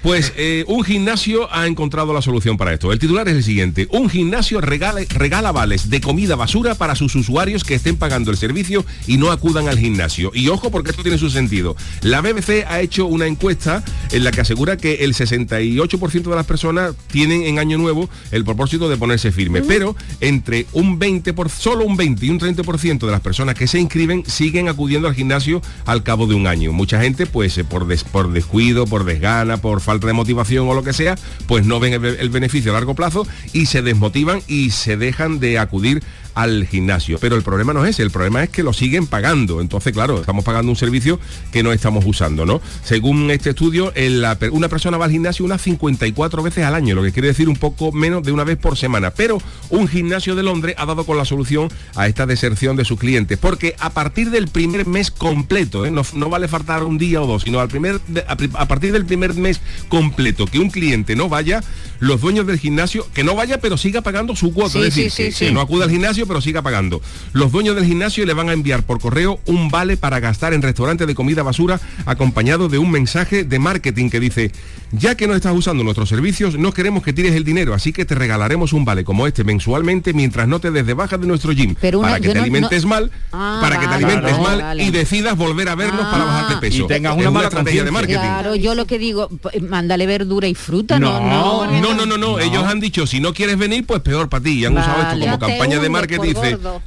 Pues 0.06 0.34
eh, 0.38 0.64
un 0.68 0.84
gimnasio 0.84 1.52
ha 1.52 1.66
encontrado 1.66 2.14
la 2.14 2.22
solución 2.22 2.58
para 2.58 2.72
esto. 2.72 2.94
El 2.94 3.00
titular 3.00 3.28
es 3.28 3.34
el 3.38 3.44
siguiente. 3.44 3.88
Un 3.90 4.08
gimnasio 4.08 4.62
regala, 4.62 5.02
regala 5.10 5.52
vales 5.52 5.90
de 5.90 6.00
comida 6.00 6.36
basura 6.36 6.76
para 6.76 6.94
sus 6.94 7.16
usuarios 7.16 7.64
que 7.64 7.74
estén 7.74 7.96
pagando 7.98 8.30
el 8.30 8.38
servicio 8.38 8.86
y 9.08 9.18
no 9.18 9.32
acudan 9.32 9.68
al 9.68 9.80
gimnasio. 9.80 10.30
Y 10.36 10.48
ojo 10.50 10.70
porque 10.70 10.92
esto 10.92 11.02
tiene 11.02 11.18
su 11.18 11.32
sentido. 11.32 11.76
La 12.04 12.22
BBC 12.22 12.66
ha 12.68 12.82
hecho 12.82 13.08
una 13.08 13.26
encuesta 13.26 13.84
en 14.12 14.24
la 14.24 14.30
que 14.32 14.42
asegura 14.42 14.78
que 14.78 15.04
el 15.04 15.16
68% 15.16 16.22
de 16.22 16.36
las 16.36 16.46
personas 16.46 16.94
tienen 17.08 17.42
en 17.42 17.58
año 17.58 17.80
nuevo 17.80 18.08
el 18.30 18.46
propósito 18.46 18.88
de 18.90 18.98
ponerse 18.98 19.32
firme. 19.32 19.64
Pero 19.64 19.96
entre 20.22 20.68
un 20.74 21.00
20, 21.00 21.34
por, 21.34 21.50
solo 21.50 21.84
un 21.84 21.98
20 21.98 22.24
y 22.28 22.30
un 22.30 22.40
30% 22.40 23.00
de 23.08 23.12
las 23.12 23.22
personas 23.22 23.56
que 23.56 23.66
se 23.66 23.80
inscriben 23.80 24.24
siguen 24.28 24.70
acudiendo 24.70 25.08
al 25.08 25.16
gimnasio 25.16 25.64
al 25.88 26.04
cabo 26.04 26.28
de 26.28 26.36
un 26.36 26.46
año. 26.46 26.72
Mucha 26.74 27.02
gente, 27.02 27.26
pues 27.26 27.58
eh, 27.58 27.64
por, 27.64 27.88
des- 27.88 28.04
por 28.04 28.32
descuido, 28.32 28.86
por 28.86 29.04
desgana, 29.04 29.58
por 29.58 29.82
falta 29.82 29.95
de 30.00 30.14
motivación 30.14 30.68
o 30.68 30.74
lo 30.74 30.84
que 30.84 30.94
sea, 30.94 31.16
pues 31.48 31.66
no 31.66 31.80
ven 31.80 31.94
el 31.94 32.30
beneficio 32.30 32.72
a 32.72 32.74
largo 32.74 32.96
plazo 32.96 33.28
y 33.54 33.68
se 33.68 33.82
desmotivan 33.82 34.42
y 34.48 34.72
se 34.72 34.98
dejan 34.98 35.40
de 35.40 35.60
acudir 35.60 36.04
al 36.36 36.68
gimnasio. 36.68 37.18
Pero 37.20 37.36
el 37.36 37.42
problema 37.42 37.74
no 37.74 37.84
es 37.86 37.92
ese, 37.92 38.04
el 38.04 38.12
problema 38.12 38.44
es 38.44 38.50
que 38.50 38.62
lo 38.64 38.74
siguen 38.74 39.08
pagando. 39.08 39.62
Entonces, 39.62 39.92
claro, 39.94 40.20
estamos 40.20 40.44
pagando 40.46 40.70
un 40.72 40.76
servicio 40.76 41.20
que 41.52 41.64
no 41.64 41.72
estamos 41.74 42.04
usando, 42.06 42.46
¿no? 42.46 42.62
Según 42.84 43.32
este 43.32 43.50
estudio, 43.52 43.92
el- 43.96 44.22
la 44.22 44.38
una 44.52 44.70
persona 44.70 44.98
va 44.98 45.06
al 45.06 45.12
gimnasio 45.12 45.44
unas 45.46 45.62
54 45.62 46.44
veces 46.44 46.64
al 46.66 46.76
año, 46.76 46.94
lo 46.96 47.02
que 47.04 47.12
quiere 47.12 47.30
decir 47.30 47.50
un 47.50 47.56
poco 47.56 47.92
menos 47.92 48.24
de 48.24 48.32
una 48.32 48.44
vez 48.44 48.58
por 48.58 48.78
semana. 48.78 49.12
Pero 49.12 49.42
un 49.70 49.88
gimnasio 49.88 50.36
de 50.36 50.44
Londres 50.44 50.76
ha 50.78 50.86
dado 50.86 51.06
con 51.06 51.18
la 51.18 51.26
solución 51.26 51.70
a 51.96 52.08
esta 52.08 52.26
deserción 52.26 52.76
de 52.76 52.86
sus 52.86 53.00
clientes, 53.00 53.38
porque 53.38 53.76
a 53.80 53.90
partir 53.92 54.30
del 54.30 54.48
primer 54.48 54.86
mes 54.88 55.12
completo, 55.12 55.86
¿eh? 55.86 55.92
no, 55.92 56.02
no 56.14 56.30
vale 56.30 56.48
faltar 56.48 56.84
un 56.84 56.98
día 56.98 57.22
o 57.22 57.28
dos, 57.28 57.44
sino 57.44 57.60
al 57.60 57.70
primer, 57.70 58.00
a, 58.28 58.68
partir 58.68 58.92
del 58.92 59.06
primer 59.06 59.34
mes 59.36 59.62
completo 59.88 60.46
que 60.46 60.60
un 60.60 60.70
cliente 60.70 61.16
no 61.16 61.30
vaya, 61.30 61.64
los 62.00 62.20
dueños 62.22 62.46
del 62.46 62.60
gimnasio, 62.60 63.08
que 63.14 63.24
no 63.24 63.36
vaya 63.36 63.60
pero 63.60 63.78
siga 63.78 64.02
pagando 64.02 64.36
su 64.36 64.54
cuota, 64.54 64.74
Sí, 64.74 64.80
es 64.80 64.86
decir, 64.86 65.12
sí, 65.12 65.24
que- 65.24 65.32
sí, 65.32 65.40
que 65.40 65.48
sí. 65.48 65.54
no 65.54 65.62
acuda 65.62 65.86
al 65.86 65.92
gimnasio 65.92 66.25
pero 66.26 66.42
siga 66.42 66.62
pagando. 66.62 67.02
Los 67.34 67.52
dueños 67.52 67.76
del 67.76 67.86
gimnasio 67.86 68.26
le 68.26 68.34
van 68.34 68.50
a 68.50 68.54
enviar 68.54 68.84
por 68.84 69.00
correo 69.00 69.40
un 69.46 69.70
vale 69.70 69.98
para 69.98 70.20
gastar 70.20 70.54
en 70.54 70.62
restaurantes 70.62 71.08
de 71.08 71.16
comida 71.16 71.44
basura 71.44 71.80
acompañado 72.06 72.70
de 72.70 72.78
un 72.78 72.92
mensaje 72.92 73.44
de 73.44 73.60
marketing 73.60 74.10
que 74.10 74.20
dice, 74.20 74.52
ya 74.92 75.16
que 75.16 75.28
no 75.28 75.36
estás 75.36 75.54
usando 75.56 75.84
nuestros 75.84 76.08
servicios, 76.10 76.58
no 76.58 76.72
queremos 76.72 77.04
que 77.04 77.14
tires 77.14 77.34
el 77.36 77.44
dinero, 77.44 77.74
así 77.74 77.92
que 77.94 78.06
te 78.06 78.16
regalaremos 78.16 78.74
un 78.74 78.86
vale 78.86 79.04
como 79.04 79.28
este 79.28 79.44
mensualmente 79.44 80.14
mientras 80.14 80.48
no 80.48 80.60
te 80.60 80.72
des 80.72 80.86
de 80.86 80.94
baja 80.94 81.18
de 81.18 81.28
nuestro 81.28 81.52
gym, 81.52 81.76
Pero 81.82 82.00
una- 82.00 82.10
para 82.10 82.20
que 82.22 82.28
te 82.30 82.36
no- 82.36 82.42
alimentes 82.42 82.84
no- 82.84 82.90
mal, 82.90 83.12
Ah, 83.32 83.60
para 83.62 83.76
que 83.80 83.82
te 83.88 83.92
vale, 83.94 84.06
alimentes 84.06 84.32
vale, 84.38 84.44
mal 84.44 84.62
vale. 84.62 84.84
y 84.84 84.92
decidas 84.92 85.36
volver 85.38 85.70
a 85.70 85.76
vernos 85.76 86.06
para 86.06 86.24
bajar 86.26 86.50
de 86.56 86.62
peso. 86.62 86.84
Y 86.86 86.88
tengas 86.88 87.14
Es 87.16 87.20
una 87.22 87.32
mala 87.32 87.48
estrategia 87.48 87.84
de 87.84 87.92
marketing. 87.92 88.20
Claro, 88.20 88.56
yo 88.56 88.76
lo 88.76 88.86
que 88.86 88.98
digo, 89.00 89.30
p- 89.30 89.60
mándale 89.62 90.06
verdura 90.06 90.48
y 90.48 90.56
fruta, 90.56 91.00
no, 91.00 91.20
no. 91.20 91.66
no, 91.82 91.94
no, 91.94 92.06
no, 92.06 92.18
no, 92.18 92.40
Ellos 92.40 92.64
han 92.66 92.80
dicho, 92.80 93.08
si 93.08 93.20
no 93.20 93.34
quieres 93.34 93.58
venir, 93.58 93.86
pues 93.86 94.02
peor 94.02 94.30
para 94.30 94.44
ti. 94.44 94.60
Y 94.60 94.66
han 94.66 94.78
usado 94.78 95.02
esto 95.02 95.20
como 95.20 95.40
campaña 95.40 95.80
de 95.80 95.90
marketing. 95.90 96.15
Por 96.18 96.26
Dice, 96.26 96.52
gordo. 96.52 96.82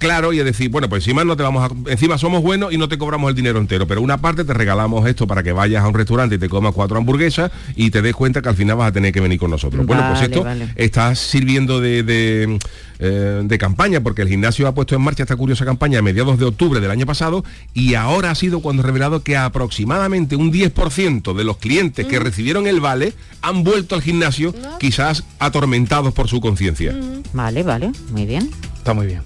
Claro, 0.00 0.32
y 0.32 0.38
es 0.38 0.46
decir, 0.46 0.70
bueno, 0.70 0.88
pues 0.88 1.04
encima 1.04 1.24
no 1.24 1.36
te 1.36 1.42
vamos 1.42 1.70
a, 1.70 1.90
encima 1.90 2.16
somos 2.16 2.42
buenos 2.42 2.72
y 2.72 2.78
no 2.78 2.88
te 2.88 2.96
cobramos 2.96 3.28
el 3.28 3.36
dinero 3.36 3.58
entero, 3.58 3.86
pero 3.86 4.00
una 4.00 4.16
parte 4.16 4.44
te 4.44 4.54
regalamos 4.54 5.06
esto 5.06 5.26
para 5.26 5.42
que 5.42 5.52
vayas 5.52 5.84
a 5.84 5.88
un 5.88 5.92
restaurante 5.92 6.36
y 6.36 6.38
te 6.38 6.48
comas 6.48 6.72
cuatro 6.72 6.96
hamburguesas 6.96 7.52
y 7.76 7.90
te 7.90 8.00
des 8.00 8.14
cuenta 8.14 8.40
que 8.40 8.48
al 8.48 8.56
final 8.56 8.76
vas 8.76 8.88
a 8.88 8.92
tener 8.92 9.12
que 9.12 9.20
venir 9.20 9.38
con 9.38 9.50
nosotros. 9.50 9.84
bueno, 9.84 10.02
pues 10.08 10.22
esto 10.22 10.42
vale. 10.42 10.70
está 10.76 11.14
sirviendo 11.14 11.82
de, 11.82 12.02
de, 12.02 12.58
eh, 12.98 13.42
de 13.44 13.58
campaña, 13.58 14.00
porque 14.00 14.22
el 14.22 14.28
gimnasio 14.28 14.66
ha 14.68 14.74
puesto 14.74 14.94
en 14.94 15.02
marcha 15.02 15.24
esta 15.24 15.36
curiosa 15.36 15.66
campaña 15.66 15.98
a 15.98 16.02
mediados 16.02 16.38
de 16.38 16.46
octubre 16.46 16.80
del 16.80 16.90
año 16.90 17.04
pasado 17.04 17.44
y 17.74 17.92
ahora 17.92 18.30
ha 18.30 18.34
sido 18.34 18.60
cuando 18.60 18.82
ha 18.82 18.86
revelado 18.86 19.22
que 19.22 19.36
aproximadamente 19.36 20.34
un 20.34 20.50
10% 20.50 21.34
de 21.34 21.44
los 21.44 21.58
clientes 21.58 22.06
que 22.06 22.18
recibieron 22.18 22.66
el 22.66 22.80
vale 22.80 23.12
han 23.42 23.64
vuelto 23.64 23.96
al 23.96 24.00
gimnasio, 24.00 24.54
quizás 24.78 25.24
atormentados 25.38 26.14
por 26.14 26.26
su 26.26 26.40
conciencia. 26.40 26.98
Vale, 27.34 27.62
vale, 27.64 27.92
muy 28.12 28.24
bien. 28.24 28.50
Está 28.78 28.94
muy 28.94 29.06
bien. 29.06 29.20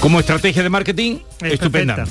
Como 0.00 0.20
estrategia 0.20 0.62
de 0.62 0.68
marketing, 0.70 1.18
estupenda. 1.42 2.04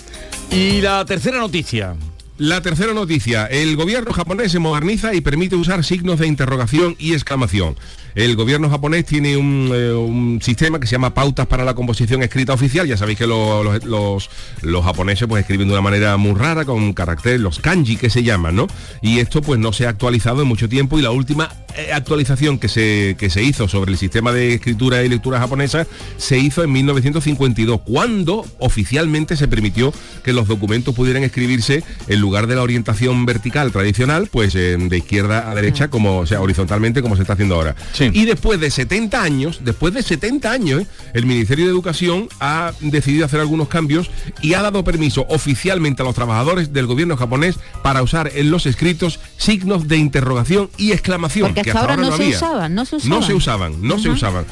Y 0.52 0.82
la 0.82 1.06
tercera 1.06 1.38
noticia. 1.40 1.96
La 2.38 2.60
tercera 2.62 2.94
noticia, 2.94 3.46
el 3.46 3.78
gobierno 3.78 4.12
japonés 4.12 4.52
se 4.52 4.60
moderniza 4.60 5.14
y 5.14 5.22
permite 5.22 5.56
usar 5.56 5.86
signos 5.86 6.20
de 6.20 6.28
interrogación 6.28 6.96
y 7.00 7.14
exclamación. 7.14 7.78
El 8.14 8.36
gobierno 8.36 8.70
japonés 8.70 9.06
tiene 9.06 9.38
un, 9.38 9.72
eh, 9.74 9.94
un 9.94 10.42
sistema 10.42 10.78
que 10.80 10.86
se 10.88 10.94
llama 10.94 11.14
pautas 11.14 11.48
para 11.48 11.64
la 11.64 11.74
composición 11.76 12.24
escrita 12.24 12.52
oficial. 12.54 12.88
Ya 12.88 12.98
sabéis 12.98 13.20
que 13.20 13.28
lo- 13.28 13.64
los, 13.64 13.86
los- 13.86 14.30
los 14.62 14.84
japoneses 14.84 15.28
pues 15.30 15.42
escriben 15.42 15.68
de 15.70 15.74
una 15.74 15.82
manera 15.82 16.18
muy 16.18 16.34
rara, 16.34 16.66
con 16.66 16.92
caracteres, 16.92 17.40
los 17.40 17.60
kanji 17.60 17.96
que 17.96 18.10
se 18.10 18.22
llaman, 18.24 18.56
¿no? 18.58 18.68
Y 19.02 19.20
esto 19.20 19.42
pues 19.42 19.58
no 19.60 19.72
se 19.72 19.86
ha 19.86 19.90
actualizado 19.90 20.42
en 20.42 20.48
mucho 20.50 20.68
tiempo 20.68 21.00
y 21.00 21.04
la 21.04 21.12
última 21.12 21.50
actualización 21.94 22.60
que 22.60 22.68
se, 22.68 23.16
que 23.18 23.30
se 23.30 23.44
hizo 23.44 23.68
sobre 23.68 23.92
el 23.92 23.98
sistema 23.98 24.32
de 24.32 24.54
escritura 24.54 25.04
y 25.04 25.10
lectura 25.10 25.40
japonesa 25.40 25.88
se 26.18 26.38
hizo 26.38 26.64
en 26.64 26.72
1952, 26.72 27.82
cuando 27.82 28.46
oficialmente 28.60 29.36
se 29.36 29.48
permitió 29.48 29.94
que 30.24 30.34
los 30.34 30.48
documentos 30.48 30.96
pudieran 30.96 31.24
escribirse 31.24 31.84
en 32.08 32.20
lugar 32.20 32.48
de 32.48 32.56
la 32.56 32.62
orientación 32.62 33.26
vertical 33.26 33.72
tradicional, 33.72 34.28
pues 34.32 34.56
eh, 34.56 34.78
de 34.78 34.98
izquierda 34.98 35.50
a 35.50 35.56
derecha, 35.56 35.90
como, 35.90 36.20
o 36.20 36.26
sea, 36.26 36.42
horizontalmente 36.42 37.02
como 37.02 37.16
se 37.16 37.24
está 37.24 37.34
haciendo 37.34 37.56
ahora. 37.56 37.76
Y 38.00 38.26
después 38.26 38.60
de 38.60 38.72
70 38.72 39.22
años, 39.22 39.60
después 39.64 39.94
de 39.94 40.04
70 40.04 40.52
años, 40.52 40.82
¿eh? 40.82 40.88
el 41.14 41.26
Ministerio 41.26 41.66
de 41.66 41.72
Educación 41.72 42.28
ha 42.40 42.74
decidido 42.80 43.26
hacer 43.26 43.40
algunos 43.40 43.68
cambios 43.68 44.10
y 44.42 44.54
ha 44.54 44.62
dado 44.62 44.84
permiso 44.84 45.26
oficialmente 45.30 46.02
a 46.02 46.06
los 46.06 46.16
trabajadores 46.16 46.74
del 46.74 46.86
gobierno 46.86 47.18
japonés 47.18 47.58
para 47.84 48.02
usar 48.02 48.32
en 48.36 48.52
los 48.52 48.66
escritos 48.66 49.20
signos 49.38 49.88
de 49.88 49.98
interrogación 49.98 50.70
y 50.78 50.92
exclamación. 50.92 51.54
Porque 51.54 51.65
que 51.66 51.72
hasta 51.72 51.82
ahora 51.82 51.98
no 51.98 52.08
se 52.16 52.24
había. 52.24 52.36
usaban, 52.38 52.76
no 52.76 52.86
se 52.86 52.96
No 52.96 52.98
usaban. 53.00 53.24
se 53.24 53.34
usaban, 53.34 53.74
no 53.82 54.00
se 54.00 54.10
usaban. 54.10 54.46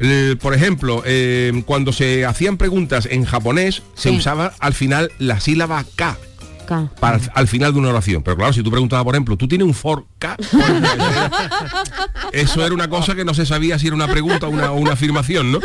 Eh, 0.00 0.34
por 0.40 0.54
ejemplo, 0.54 1.02
eh, 1.06 1.62
cuando 1.66 1.92
se 1.92 2.24
hacían 2.26 2.56
preguntas 2.56 3.06
en 3.10 3.24
japonés, 3.24 3.82
se 3.94 4.10
Sí. 4.10 4.16
usaba 4.16 4.52
al 4.58 4.74
final 4.74 5.12
la 5.18 5.40
sílaba 5.40 5.84
K. 5.94 6.16
K. 6.66 6.90
Para, 6.98 7.20
al 7.34 7.46
final 7.46 7.72
de 7.74 7.78
una 7.78 7.90
oración. 7.90 8.22
Pero 8.22 8.36
claro, 8.38 8.52
si 8.54 8.62
tú 8.62 8.70
preguntabas, 8.70 9.04
por 9.04 9.14
ejemplo, 9.14 9.36
¿tú 9.36 9.46
tienes 9.46 9.66
un 9.66 9.74
for 9.74 10.06
K? 10.18 10.36
Eso 12.32 12.64
era 12.64 12.74
una 12.74 12.88
cosa 12.88 13.14
que 13.14 13.24
no 13.24 13.34
se 13.34 13.46
sabía 13.46 13.78
si 13.78 13.86
era 13.86 13.96
una 13.96 14.08
pregunta 14.08 14.46
o 14.46 14.50
una, 14.50 14.70
una 14.72 14.92
afirmación, 14.92 15.52
¿no? 15.52 15.60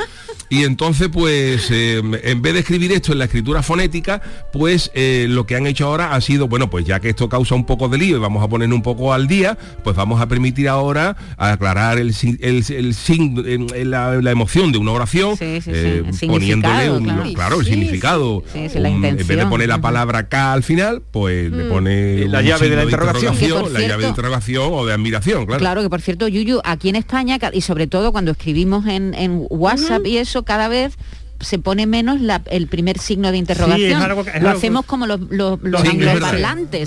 Y 0.49 0.63
entonces, 0.63 1.09
pues, 1.09 1.69
eh, 1.69 2.01
en 2.23 2.41
vez 2.41 2.53
de 2.53 2.59
escribir 2.61 2.91
esto 2.91 3.11
en 3.11 3.19
la 3.19 3.25
escritura 3.25 3.61
fonética, 3.61 4.19
pues 4.51 4.89
eh, 4.95 5.27
lo 5.29 5.45
que 5.45 5.55
han 5.55 5.67
hecho 5.67 5.85
ahora 5.87 6.15
ha 6.15 6.21
sido, 6.21 6.47
bueno, 6.47 6.69
pues 6.71 6.85
ya 6.85 6.99
que 6.99 7.09
esto 7.09 7.29
causa 7.29 7.53
un 7.53 7.65
poco 7.65 7.87
de 7.87 7.99
lío 7.99 8.17
y 8.17 8.19
vamos 8.19 8.43
a 8.43 8.47
poner 8.47 8.73
un 8.73 8.81
poco 8.81 9.13
al 9.13 9.27
día, 9.27 9.57
pues 9.83 9.95
vamos 9.95 10.19
a 10.21 10.27
permitir 10.27 10.67
ahora 10.67 11.15
aclarar 11.37 11.99
el, 11.99 12.15
el, 12.41 12.65
el 12.67 12.93
sin- 12.95 13.43
eh, 13.75 13.85
la, 13.85 14.15
la 14.21 14.31
emoción 14.31 14.71
de 14.71 14.79
una 14.79 14.91
oración, 14.91 15.37
Sí, 15.37 15.61
sí, 15.61 15.71
sí. 15.71 15.71
eh, 15.73 16.03
El 16.21 16.27
poniéndole 16.27 16.89
un- 16.91 17.03
claro. 17.03 17.23
claro, 17.35 17.59
el 17.59 17.65
significado. 17.67 18.43
Sí, 18.51 18.69
sí, 18.69 18.79
la 18.79 18.89
Un- 18.89 19.05
en 19.05 19.17
vez 19.17 19.27
de 19.27 19.45
poner 19.45 19.69
la 19.69 19.81
palabra 19.81 20.29
K 20.29 20.53
al 20.53 20.63
final, 20.63 21.01
pues 21.11 21.51
le 21.51 21.65
Mm. 21.65 21.69
pone 21.69 22.27
La 22.27 22.39
un 22.39 22.45
llave 22.45 22.69
de 22.69 22.75
la 22.75 22.83
interrogación. 22.85 23.73
La 23.73 23.79
llave 23.81 24.03
de 24.03 24.09
interrogación 24.09 24.69
o 24.71 24.85
de 24.85 24.93
admiración, 24.93 25.45
claro. 25.45 25.59
Claro 25.59 25.81
que 25.83 25.89
por 25.89 26.01
cierto, 26.01 26.27
Yuyu, 26.27 26.59
aquí 26.63 26.89
en 26.89 26.95
España 26.95 27.37
y 27.53 27.61
sobre 27.61 27.85
todo 27.85 28.11
cuando 28.11 28.31
escribimos 28.31 28.87
en, 28.87 29.13
en 29.13 29.45
WhatsApp 29.49 30.05
y 30.07 30.17
eso, 30.17 30.38
cada 30.43 30.67
vez 30.67 30.97
se 31.39 31.59
pone 31.59 31.85
menos 31.87 32.19
la- 32.21 32.41
el 32.49 32.67
primer 32.67 32.99
signo 32.99 33.31
de 33.31 33.37
interrogación. 33.37 34.01
algo 34.01 34.23
que- 34.23 34.31
es 34.31 34.41
Lo 34.41 34.49
algo- 34.49 34.57
hacemos 34.57 34.85
como 34.85 35.07
los, 35.07 35.19
los, 35.29 35.59
los 35.61 35.81
Sí, 35.81 35.97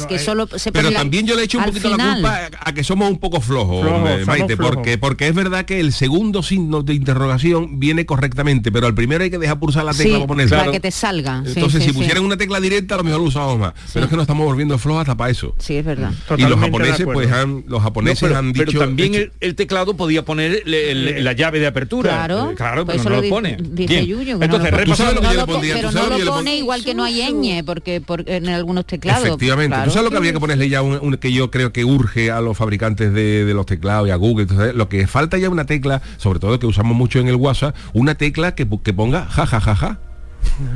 que 0.09 0.19
solo 0.19 0.47
se 0.47 0.73
pone 0.73 0.83
Pero 0.83 0.91
la- 0.91 0.99
también 0.99 1.27
yo 1.27 1.35
le 1.35 1.43
he 1.43 1.45
hecho 1.45 1.59
un 1.59 1.65
al 1.65 1.71
poquito 1.71 1.89
la 1.91 1.95
final. 1.97 2.15
culpa 2.21 2.51
a, 2.61 2.73
que 2.75 2.85
somos 2.85 3.11
un 3.11 3.19
poco 3.19 3.41
flojos, 3.41 3.85
somos 3.87 4.27
Maite, 4.27 4.57
porque, 4.57 4.99
porque 4.99 5.29
es 5.29 5.35
verdad 5.35 5.65
que 5.65 5.81
el 5.81 5.93
segundo 5.93 6.43
signo 6.43 6.83
de 6.83 6.95
interrogación 6.95 7.79
viene 7.81 8.07
correctamente, 8.07 8.71
pero 8.73 8.87
al 8.87 8.95
primero 8.95 9.25
hay 9.25 9.31
que 9.31 9.39
dejar 9.39 9.59
pulsar 9.59 9.85
la 9.85 9.93
tecla 9.93 10.05
Sí, 10.05 10.13
para 10.13 10.27
ponerlo. 10.27 10.57
para 10.57 10.71
que 10.73 10.81
te 10.81 10.91
salga. 10.91 11.43
Entonces, 11.47 11.83
sí, 11.83 11.89
si 11.89 11.93
sí. 11.95 11.99
pusieran 11.99 12.25
una 12.25 12.37
tecla 12.37 12.61
directa, 12.61 12.95
a 12.95 12.99
lo 12.99 13.05
mejor 13.05 13.21
lo 13.21 13.27
usamos 13.27 13.59
más. 13.59 13.73
Pero 13.93 14.05
es 14.05 14.11
que 14.11 14.17
nos 14.17 14.25
estamos 14.25 14.45
volviendo 14.47 14.77
flojos 14.79 15.01
hasta 15.03 15.17
para 15.17 15.31
eso. 15.31 15.55
Sí, 15.59 15.77
es 15.77 15.85
verdad. 15.85 16.13
Y 16.37 16.43
los 16.43 16.59
japoneses, 16.59 17.07
pues 17.13 17.31
han, 17.33 17.65
los 17.67 17.83
japoneses 17.83 18.23
No, 18.23 18.29
pero, 18.29 18.39
han 18.39 18.53
pero 18.53 18.65
dicho. 18.67 18.79
también 18.79 19.15
hecho- 19.15 19.23
el, 19.41 19.49
el 19.49 19.55
teclado 19.55 19.97
podía 19.97 20.25
poner 20.25 20.63
la 20.67 21.33
llave 21.33 21.59
de 21.61 21.67
apertura. 21.67 22.11
Claro, 22.11 22.51
Eh, 22.51 22.55
claro, 22.55 22.85
pues 22.85 22.99
pero 23.03 23.17
no 23.17 23.23
lo 23.23 23.29
pone. 23.29 23.57
dice 23.61 24.03
Bien. 24.03 24.05
Entonces, 24.45 24.71
no 24.73 24.79
lo- 24.79 24.85
¿Tú 24.85 24.95
sabes 24.95 25.15
lo 25.15 25.21
que 25.21 25.27
yo 25.29 25.33
le 25.35 25.47
pondría? 25.47 25.75
¿Tú 25.75 25.81
Pero 25.81 25.93
no 25.93 26.19
lo 26.19 26.33
pone 26.33 26.51
pon- 26.51 26.59
igual 26.59 26.85
que 26.85 26.95
no 26.95 27.05
hay 27.05 27.23
ñ, 27.33 27.63
porque, 27.65 28.01
porque 28.01 28.37
en 28.37 28.49
algunos 28.49 28.87
teclados. 28.87 29.25
Efectivamente. 29.27 29.69
claro. 29.75 29.85
¿Tú 29.85 29.91
sabes 29.91 30.05
lo 30.05 30.11
que 30.11 30.17
habría 30.17 30.33
que 30.33 30.41
ponerle 30.41 30.69
ya 30.69 30.83
un, 30.83 30.99
un- 31.01 31.17
que 31.17 31.33
yo 31.33 31.51
creo 31.51 31.73
que 31.73 31.85
urge 31.85 32.31
a 32.31 32.41
los 32.41 32.57
fabricantes 32.57 33.13
de, 33.13 33.45
de 33.45 33.55
los 33.55 33.67
teclados 33.67 34.09
y 34.09 34.11
a 34.11 34.17
Google? 34.17 34.43
entonces, 34.43 34.75
lo 34.75 34.89
que 34.89 35.07
falta 35.07 35.39
ya 35.39 35.49
una 35.51 35.67
tecla, 35.67 36.03
sobre 36.17 36.39
todo 36.41 36.59
que 36.59 36.67
usamos 36.67 36.97
mucho 36.97 37.19
en 37.19 37.29
el 37.29 37.37
WhatsApp, 37.37 37.75
una 37.93 38.15
tecla 38.17 38.55
que, 38.55 38.67
ponga 38.67 39.27
ja 39.27 39.47
ja 39.47 39.61
ja 39.61 39.75
ja. 39.75 39.99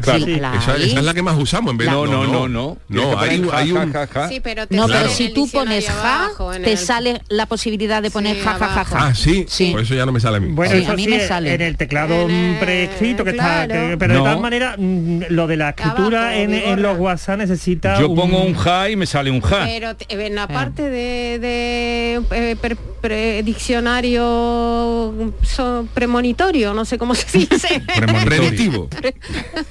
Claro. 0.03 0.25
Sí, 0.25 0.37
la 0.37 0.55
esa, 0.57 0.77
es 0.77 0.95
la 1.03 1.15
que 1.15 1.23
más 1.23 1.37
usamos 1.39 1.71
en 1.73 1.79
vez 1.79 1.87
de 1.89 1.93
No, 1.93 2.07
no, 2.07 2.25
no, 2.27 2.49
no. 2.49 2.77
No, 2.89 3.19
que 3.19 3.25
hay, 3.31 3.49
hay 3.53 3.73
un... 3.73 3.93
ja, 3.93 4.07
ja. 4.07 4.29
Sí, 4.29 4.41
pero 4.41 4.67
te 4.67 4.75
No, 4.77 4.89
sale 4.89 5.01
pero 5.01 5.11
si 5.13 5.29
tú 5.31 5.49
pones 5.51 5.87
ja, 5.89 5.99
abajo, 6.27 6.51
te 6.53 6.73
el- 6.73 6.79
sale 6.79 7.21
la 7.29 7.47
posibilidad 7.47 8.03
de 8.03 8.11
poner 8.11 8.37
Sí, 8.37 8.43
ja, 8.43 8.55
ja, 8.55 8.69
ja, 8.69 8.85
ja. 8.85 9.07
Ah, 9.09 9.15
sí, 9.15 9.45
Sí. 9.49 9.71
por 9.73 9.81
eso 9.81 9.95
ya 9.95 10.07
no 10.07 10.13
me 10.13 10.21
sale 10.21 10.39
a 10.39 10.41
mí. 10.41 10.49
Bueno, 10.53 10.73
Sí, 10.75 10.83
eso 10.83 10.93
a 10.93 10.97
mí 10.97 11.05
sí, 11.05 11.11
me 11.11 11.21
sale. 11.27 11.55
en 11.55 11.61
el 11.63 11.77
teclado 11.77 12.27
preescrito 12.61 13.25
que 13.25 13.31
está, 13.31 13.67
que- 13.69 13.97
pero 13.99 14.15
de 14.15 14.19
No. 14.19 14.25
todas 14.25 14.41
maneras 14.41 14.77
mm, 14.79 15.23
lo 15.31 15.47
de 15.47 15.57
la 15.57 15.71
escritura 15.71 16.21
Abajo, 16.31 16.37
en, 16.41 16.83
los 16.83 16.99
WhatsApp 16.99 17.39
necesita 17.39 17.99
Yo 18.01 18.15
pongo 18.15 18.43
un 18.43 18.55
ja 18.55 18.91
y 18.91 18.97
me 18.97 19.07
sale 19.07 19.31
un 19.31 19.41
ja. 19.41 19.65
Pero 19.67 19.95
te- 19.97 20.07
en 20.27 20.35
la 20.35 20.49
parte 20.49 20.83
de, 20.83 21.39
de 21.39 22.23
eh, 22.31 22.57
pre- 22.61 22.77
pre- 22.77 23.43
diccionario 23.43 25.33
so- 25.43 25.87
premonitorio, 25.95 26.75
no 26.75 26.85
sé 26.85 26.99
cómo 26.99 27.15
se 27.15 27.39
dice. 27.39 27.83
Predictivo. 28.25 28.89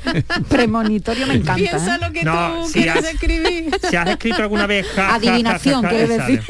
Premonitorio 0.49 1.27
me 1.27 1.35
encanta. 1.35 1.55
Piensa 1.55 1.95
¿eh? 1.95 1.99
lo 2.01 2.11
que 2.11 2.23
No, 2.23 2.61
tú 2.63 2.67
si 2.67 2.73
quieres 2.73 2.95
has- 2.97 3.13
escribir. 3.13 3.71
Si 3.89 3.95
has 3.95 4.09
escrito 4.09 4.37
alguna 4.41 4.67
vez 4.67 4.87
ja, 4.87 4.95
ja, 5.03 5.09
ja, 5.09 5.15
Adivinación, 5.15 5.83
ja, 5.83 5.89
quiere 5.89 6.07
decir. 6.07 6.43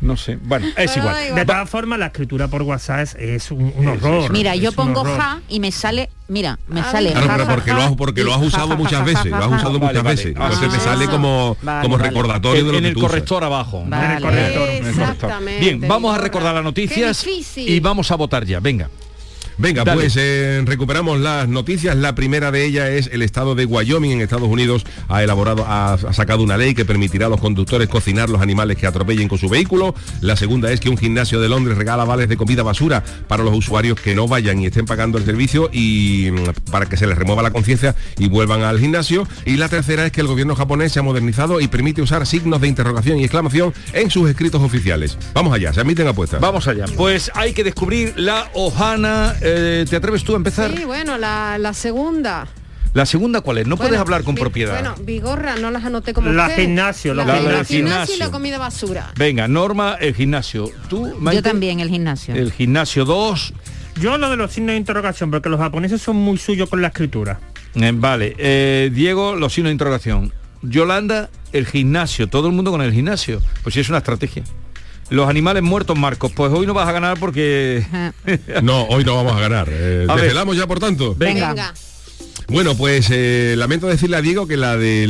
No 0.00 0.16
sé. 0.16 0.38
Bueno, 0.40 0.66
es 0.76 0.96
igual. 0.96 1.34
De 1.34 1.44
todas 1.44 1.68
formas, 1.68 1.98
la 1.98 2.06
escritura 2.06 2.48
por 2.48 2.62
WhatsApp 2.62 3.00
es, 3.00 3.14
es 3.16 3.50
un, 3.50 3.72
un 3.76 3.88
horror. 3.88 4.30
Mira, 4.32 4.54
yo 4.54 4.72
pongo 4.72 5.04
ja 5.04 5.40
y 5.48 5.58
me 5.60 5.72
sale, 5.72 6.08
mira, 6.28 6.58
me 6.68 6.80
Ah, 6.80 6.90
sale 6.92 7.10
Claro, 7.10 7.26
ja, 7.26 7.36
pero 7.36 7.48
porque 7.48 7.70
ja, 7.70 7.76
lo 7.76 7.82
has, 7.82 7.92
porque 7.96 8.22
lo 8.24 8.34
has 8.34 8.42
usado 8.42 8.68
ja, 8.68 8.76
muchas 8.76 8.98
ja, 9.00 9.04
veces, 9.04 9.22
ja, 9.32 9.38
lo 9.38 9.44
has 9.44 9.60
usado 9.60 9.78
muchas 9.80 10.02
Vale, 10.02 10.08
veces. 10.16 10.34
Ah, 10.38 10.50
Entonces 10.52 10.72
te 10.78 10.80
sale 10.84 11.06
como, 11.06 11.56
Vale, 11.62 11.82
como 11.82 11.98
recordatorio 11.98 12.64
de 12.64 12.70
lo 12.72 12.78
en 12.78 12.84
que 12.84 12.88
el 12.88 12.94
tú 12.94 13.00
usas. 13.00 13.10
corrector 13.10 13.44
abajo. 13.44 13.82
En 13.86 13.92
el 13.94 14.22
corrector. 14.22 14.68
Exactamente, 14.70 15.60
Bien, 15.60 15.80
vamos 15.88 16.14
a 16.14 16.18
recordar 16.18 16.54
las 16.54 16.64
noticias 16.64 17.26
y 17.56 17.80
vamos 17.80 18.10
a 18.10 18.14
votar 18.16 18.44
ya. 18.46 18.60
Venga. 18.60 18.88
Venga, 19.60 19.84
Dale. 19.84 20.00
pues 20.00 20.16
eh, 20.16 20.62
recuperamos 20.64 21.20
las 21.20 21.46
noticias. 21.46 21.94
La 21.94 22.14
primera 22.14 22.50
de 22.50 22.64
ellas 22.64 22.88
es 22.88 23.10
el 23.12 23.20
estado 23.20 23.54
de 23.54 23.66
Wyoming 23.66 24.12
en 24.12 24.20
Estados 24.22 24.48
Unidos 24.48 24.86
ha 25.08 25.22
elaborado, 25.22 25.66
ha, 25.66 25.92
ha 25.92 26.12
sacado 26.14 26.42
una 26.42 26.56
ley 26.56 26.74
que 26.74 26.86
permitirá 26.86 27.26
a 27.26 27.28
los 27.28 27.40
conductores 27.40 27.86
cocinar 27.88 28.30
los 28.30 28.40
animales 28.40 28.78
que 28.78 28.86
atropellen 28.86 29.28
con 29.28 29.36
su 29.36 29.50
vehículo. 29.50 29.94
La 30.22 30.34
segunda 30.36 30.72
es 30.72 30.80
que 30.80 30.88
un 30.88 30.96
gimnasio 30.96 31.42
de 31.42 31.50
Londres 31.50 31.76
regala 31.76 32.04
vales 32.04 32.30
de 32.30 32.38
comida 32.38 32.62
basura 32.62 33.04
para 33.28 33.44
los 33.44 33.54
usuarios 33.54 34.00
que 34.00 34.14
no 34.14 34.26
vayan 34.26 34.60
y 34.60 34.66
estén 34.66 34.86
pagando 34.86 35.18
el 35.18 35.26
servicio 35.26 35.68
y 35.74 36.30
mm, 36.30 36.70
para 36.70 36.86
que 36.86 36.96
se 36.96 37.06
les 37.06 37.18
remueva 37.18 37.42
la 37.42 37.50
conciencia 37.50 37.94
y 38.18 38.28
vuelvan 38.28 38.62
al 38.62 38.80
gimnasio. 38.80 39.28
Y 39.44 39.56
la 39.58 39.68
tercera 39.68 40.06
es 40.06 40.12
que 40.12 40.22
el 40.22 40.26
gobierno 40.26 40.56
japonés 40.56 40.92
se 40.92 41.00
ha 41.00 41.02
modernizado 41.02 41.60
y 41.60 41.68
permite 41.68 42.00
usar 42.00 42.26
signos 42.26 42.62
de 42.62 42.68
interrogación 42.68 43.18
y 43.18 43.24
exclamación 43.24 43.74
en 43.92 44.10
sus 44.10 44.30
escritos 44.30 44.62
oficiales. 44.62 45.18
Vamos 45.34 45.52
allá, 45.52 45.74
se 45.74 45.80
admiten 45.80 46.06
apuestas. 46.06 46.40
Vamos 46.40 46.66
allá. 46.66 46.86
Pues 46.96 47.30
hay 47.34 47.52
que 47.52 47.62
descubrir 47.62 48.14
la 48.16 48.48
Ohana. 48.54 49.34
Eh, 49.42 49.49
¿Te 49.88 49.96
atreves 49.96 50.24
tú 50.24 50.34
a 50.34 50.36
empezar? 50.36 50.74
Sí, 50.76 50.84
bueno, 50.84 51.18
la, 51.18 51.58
la 51.58 51.72
segunda. 51.74 52.46
La 52.92 53.06
segunda, 53.06 53.40
¿cuál 53.40 53.58
es? 53.58 53.66
No 53.68 53.76
puedes 53.76 53.96
hablar 53.98 54.24
con 54.24 54.34
Vi- 54.34 54.40
propiedad. 54.40 54.72
Bueno, 54.72 54.94
Vigorra, 55.04 55.54
no 55.56 55.70
las 55.70 55.84
anoté 55.84 56.12
como 56.12 56.30
La 56.32 56.48
usted. 56.48 56.62
gimnasio, 56.62 57.14
la, 57.14 57.24
la 57.24 57.40
la 57.40 57.50
del 57.58 57.64
gimnasio 57.66 58.16
y 58.16 58.18
la 58.18 58.30
comida 58.32 58.58
basura. 58.58 59.12
Venga, 59.16 59.46
Norma, 59.46 59.96
el 60.00 60.14
gimnasio. 60.14 60.68
Tú, 60.88 61.08
Yo 61.32 61.42
también, 61.42 61.78
el 61.78 61.88
gimnasio. 61.88 62.34
El 62.34 62.50
gimnasio 62.52 63.04
2. 63.04 63.52
Yo 64.00 64.18
lo 64.18 64.28
de 64.30 64.36
los 64.36 64.52
signos 64.52 64.72
de 64.72 64.78
interrogación, 64.78 65.30
porque 65.30 65.48
los 65.48 65.60
japoneses 65.60 66.02
son 66.02 66.16
muy 66.16 66.36
suyos 66.38 66.68
con 66.68 66.82
la 66.82 66.88
escritura. 66.88 67.38
Eh, 67.76 67.92
vale. 67.94 68.34
Eh, 68.38 68.90
Diego, 68.92 69.36
los 69.36 69.52
signos 69.52 69.68
de 69.68 69.72
interrogación. 69.74 70.32
Yolanda, 70.62 71.30
el 71.52 71.66
gimnasio. 71.66 72.26
Todo 72.28 72.48
el 72.48 72.54
mundo 72.54 72.72
con 72.72 72.82
el 72.82 72.92
gimnasio. 72.92 73.40
Pues 73.62 73.74
sí, 73.74 73.80
es 73.80 73.88
una 73.88 73.98
estrategia. 73.98 74.42
Los 75.10 75.28
animales 75.28 75.62
muertos, 75.62 75.98
Marcos. 75.98 76.32
Pues 76.34 76.52
hoy 76.52 76.66
no 76.66 76.74
vas 76.74 76.88
a 76.88 76.92
ganar 76.92 77.18
porque... 77.18 77.84
No, 78.62 78.84
hoy 78.84 79.04
no 79.04 79.16
vamos 79.16 79.32
a 79.36 79.40
ganar. 79.40 79.68
Eh, 79.70 80.06
A 80.08 80.14
desvelamos 80.16 80.56
ya, 80.56 80.66
por 80.66 80.78
tanto. 80.80 81.14
Venga. 81.16 81.48
Venga. 81.48 81.74
Bueno, 82.48 82.76
pues 82.76 83.06
eh, 83.12 83.54
lamento 83.56 83.86
decirle 83.86 84.16
a 84.16 84.22
Diego 84.22 84.48
que 84.48 84.56
la 84.56 84.76
de 84.76 85.06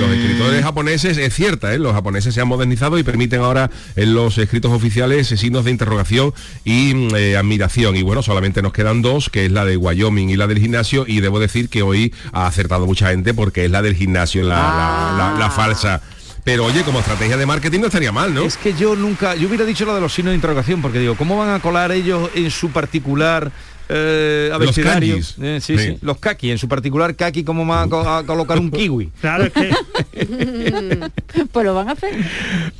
los 0.00 0.10
escritores 0.12 0.62
japoneses 0.62 1.18
es 1.18 1.34
cierta. 1.34 1.74
¿eh? 1.74 1.78
Los 1.78 1.92
japoneses 1.92 2.32
se 2.34 2.40
han 2.40 2.48
modernizado 2.48 2.98
y 2.98 3.02
permiten 3.02 3.42
ahora 3.42 3.70
en 3.96 4.14
los 4.14 4.38
escritos 4.38 4.72
oficiales 4.72 5.30
eh, 5.30 5.36
signos 5.36 5.66
de 5.66 5.72
interrogación 5.72 6.32
y 6.64 6.94
mm, 6.94 7.14
eh, 7.16 7.36
admiración. 7.36 7.96
Y 7.96 8.02
bueno, 8.02 8.22
solamente 8.22 8.62
nos 8.62 8.72
quedan 8.72 9.02
dos, 9.02 9.28
que 9.28 9.44
es 9.44 9.52
la 9.52 9.66
de 9.66 9.76
Wyoming 9.76 10.30
y 10.30 10.36
la 10.36 10.46
del 10.46 10.58
gimnasio. 10.58 11.04
Y 11.06 11.20
debo 11.20 11.38
decir 11.38 11.68
que 11.68 11.82
hoy 11.82 12.14
ha 12.32 12.46
acertado 12.46 12.86
mucha 12.86 13.10
gente 13.10 13.34
porque 13.34 13.66
es 13.66 13.70
la 13.70 13.82
del 13.82 13.94
gimnasio, 13.94 14.42
la, 14.42 14.54
la- 14.56 15.32
la- 15.34 15.38
la 15.38 15.50
falsa. 15.50 16.00
Pero 16.44 16.64
oye, 16.64 16.82
como 16.82 17.00
estrategia 17.00 17.36
de 17.36 17.46
marketing 17.46 17.80
no 17.80 17.86
estaría 17.86 18.12
mal, 18.12 18.32
¿no? 18.32 18.42
Es 18.42 18.56
que 18.56 18.72
yo 18.74 18.96
nunca, 18.96 19.34
yo 19.34 19.48
hubiera 19.48 19.64
dicho 19.64 19.84
lo 19.84 19.94
de 19.94 20.00
los 20.00 20.12
signos 20.14 20.32
de 20.32 20.36
interrogación, 20.36 20.80
porque 20.82 20.98
digo, 20.98 21.14
¿cómo 21.16 21.36
van 21.36 21.50
a 21.50 21.60
colar 21.60 21.92
ellos 21.92 22.30
en 22.34 22.50
su 22.50 22.70
particular 22.70 23.52
eh, 23.88 24.50
abecedario? 24.52 25.14
kanjis. 25.14 25.34
Eh, 25.40 25.58
sí, 25.60 25.76
Sí. 25.76 25.84
sí, 25.84 25.98
los 26.00 26.18
kaki, 26.18 26.50
en 26.50 26.58
su 26.58 26.68
particular 26.68 27.14
kaki, 27.14 27.44
¿cómo 27.44 27.66
van 27.66 27.86
a, 27.86 27.90
co- 27.90 28.08
a 28.08 28.24
colocar 28.24 28.58
un 28.58 28.70
kiwi? 28.70 29.10
Claro, 29.20 29.44
es 29.44 29.52
que 29.52 29.70
pues 31.52 31.66
lo 31.66 31.74
van 31.74 31.88
a 31.88 31.92
hacer. 31.92 32.14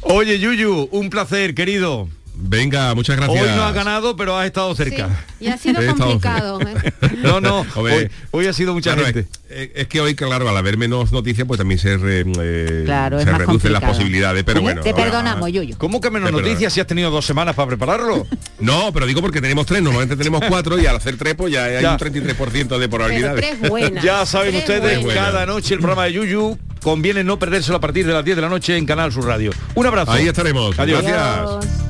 Oye, 0.02 0.38
Yuyu, 0.38 0.88
un 0.92 1.10
placer, 1.10 1.54
querido. 1.54 2.08
Venga, 2.42 2.94
muchas 2.94 3.16
gracias. 3.16 3.42
Hoy 3.42 3.50
no 3.54 3.64
has 3.64 3.74
ganado, 3.74 4.16
pero 4.16 4.36
has 4.36 4.46
estado 4.46 4.74
cerca. 4.74 5.08
Y 5.38 5.48
ha 5.48 5.56
sido 5.58 5.80
complicado. 5.96 6.60
¿eh? 6.62 6.92
No, 7.22 7.40
no, 7.40 7.66
hoy, 7.76 8.08
hoy 8.30 8.46
ha 8.46 8.52
sido 8.52 8.72
mucha 8.72 8.94
Claro, 8.94 9.06
gente. 9.12 9.28
Es, 9.50 9.70
es 9.74 9.86
que 9.88 10.00
hoy, 10.00 10.14
claro, 10.14 10.48
al 10.48 10.56
haber 10.56 10.78
menos 10.78 11.12
noticias, 11.12 11.46
pues 11.46 11.58
también 11.58 11.78
se, 11.78 11.96
re- 11.98 12.24
eh, 12.40 12.82
Claro, 12.86 13.18
es 13.18 13.24
se 13.24 13.30
más 13.30 13.40
reducen 13.40 13.72
las 13.72 13.80
complicado. 13.80 13.92
posibilidades. 13.92 14.44
Pero 14.44 14.62
bueno, 14.62 14.80
Te 14.82 14.90
ahora- 14.90 15.04
perdonamos, 15.04 15.52
Yuyu. 15.52 15.76
¿Cómo 15.76 16.00
que 16.00 16.10
menos 16.10 16.32
noticias 16.32 16.72
si 16.72 16.80
has 16.80 16.86
tenido 16.86 17.10
dos 17.10 17.26
semanas 17.26 17.54
para 17.54 17.68
prepararlo? 17.68 18.26
No, 18.58 18.90
pero 18.92 19.06
digo 19.06 19.20
porque 19.20 19.40
tenemos 19.40 19.66
tres, 19.66 19.82
normalmente 19.82 20.16
tenemos 20.16 20.42
cuatro 20.48 20.78
y 20.78 20.86
al 20.86 20.96
hacer 20.96 21.16
tres 21.18 21.34
pues 21.34 21.52
ya 21.52 21.64
hay 21.64 21.82
Ya. 21.82 21.92
un 21.92 21.98
33% 21.98 22.68
de 22.68 22.68
Pero 22.68 22.90
probabilidades. 22.90 23.58
tres 23.58 23.68
buenas. 23.70 24.02
Ya 24.02 24.24
saben 24.24 24.50
Tres 24.52 24.62
ustedes, 24.62 25.02
buenas. 25.02 25.24
cada 25.24 25.46
noche 25.46 25.74
el 25.74 25.80
programa 25.80 26.04
de 26.04 26.12
Yuyu 26.14 26.58
conviene 26.82 27.22
no 27.22 27.38
perdérselo 27.38 27.76
a 27.76 27.80
partir 27.80 28.06
de 28.06 28.12
las 28.14 28.24
10 28.24 28.36
de 28.36 28.42
la 28.42 28.48
noche 28.48 28.76
en 28.76 28.86
Canal 28.86 29.12
Sur 29.12 29.26
Radio. 29.26 29.52
Un 29.74 29.86
abrazo. 29.86 30.12
Ahí 30.12 30.26
estaremos. 30.26 30.78
Adiós. 30.78 31.02
Gracias. 31.02 31.89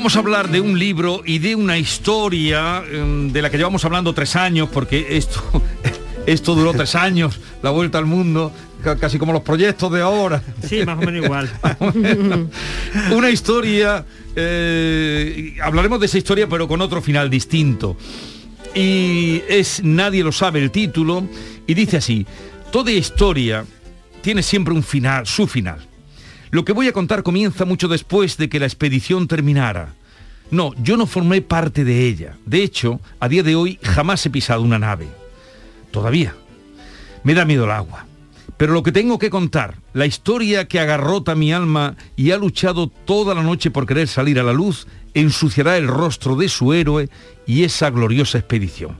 Vamos 0.00 0.16
a 0.16 0.20
hablar 0.20 0.48
de 0.48 0.62
un 0.62 0.78
libro 0.78 1.20
y 1.26 1.40
de 1.40 1.54
una 1.54 1.76
historia 1.76 2.82
em, 2.90 3.30
de 3.30 3.42
la 3.42 3.50
que 3.50 3.58
llevamos 3.58 3.84
hablando 3.84 4.14
tres 4.14 4.34
años, 4.34 4.70
porque 4.72 5.18
esto, 5.18 5.42
esto 6.26 6.54
duró 6.54 6.72
tres 6.72 6.94
años, 6.94 7.38
la 7.62 7.68
vuelta 7.68 7.98
al 7.98 8.06
mundo, 8.06 8.50
ca- 8.82 8.96
casi 8.96 9.18
como 9.18 9.34
los 9.34 9.42
proyectos 9.42 9.92
de 9.92 10.00
ahora. 10.00 10.42
Sí, 10.66 10.86
más 10.86 10.96
o 10.96 11.02
menos 11.02 11.22
igual. 11.22 11.50
una 13.14 13.28
historia, 13.28 14.06
eh, 14.34 15.56
hablaremos 15.62 16.00
de 16.00 16.06
esa 16.06 16.16
historia 16.16 16.48
pero 16.48 16.66
con 16.66 16.80
otro 16.80 17.02
final 17.02 17.28
distinto. 17.28 17.98
Y 18.74 19.42
es 19.50 19.82
Nadie 19.84 20.24
lo 20.24 20.32
sabe 20.32 20.60
el 20.62 20.70
título, 20.70 21.28
y 21.66 21.74
dice 21.74 21.98
así, 21.98 22.26
toda 22.72 22.90
historia 22.90 23.66
tiene 24.22 24.42
siempre 24.42 24.72
un 24.72 24.82
final, 24.82 25.26
su 25.26 25.46
final. 25.46 25.89
Lo 26.50 26.64
que 26.64 26.72
voy 26.72 26.88
a 26.88 26.92
contar 26.92 27.22
comienza 27.22 27.64
mucho 27.64 27.86
después 27.86 28.36
de 28.36 28.48
que 28.48 28.58
la 28.58 28.66
expedición 28.66 29.28
terminara. 29.28 29.94
No, 30.50 30.74
yo 30.82 30.96
no 30.96 31.06
formé 31.06 31.42
parte 31.42 31.84
de 31.84 32.06
ella. 32.08 32.36
De 32.44 32.62
hecho, 32.64 33.00
a 33.20 33.28
día 33.28 33.44
de 33.44 33.54
hoy 33.54 33.78
jamás 33.82 34.26
he 34.26 34.30
pisado 34.30 34.62
una 34.62 34.78
nave. 34.78 35.06
Todavía. 35.92 36.34
Me 37.22 37.34
da 37.34 37.44
miedo 37.44 37.64
el 37.64 37.70
agua. 37.70 38.06
Pero 38.56 38.72
lo 38.72 38.82
que 38.82 38.92
tengo 38.92 39.18
que 39.18 39.30
contar, 39.30 39.76
la 39.94 40.06
historia 40.06 40.66
que 40.66 40.80
agarrota 40.80 41.34
mi 41.34 41.52
alma 41.52 41.96
y 42.16 42.32
ha 42.32 42.36
luchado 42.36 42.88
toda 42.88 43.34
la 43.34 43.42
noche 43.42 43.70
por 43.70 43.86
querer 43.86 44.08
salir 44.08 44.40
a 44.40 44.42
la 44.42 44.52
luz, 44.52 44.86
ensuciará 45.14 45.76
el 45.76 45.86
rostro 45.86 46.34
de 46.36 46.48
su 46.48 46.72
héroe 46.72 47.08
y 47.46 47.62
esa 47.62 47.90
gloriosa 47.90 48.38
expedición. 48.38 48.98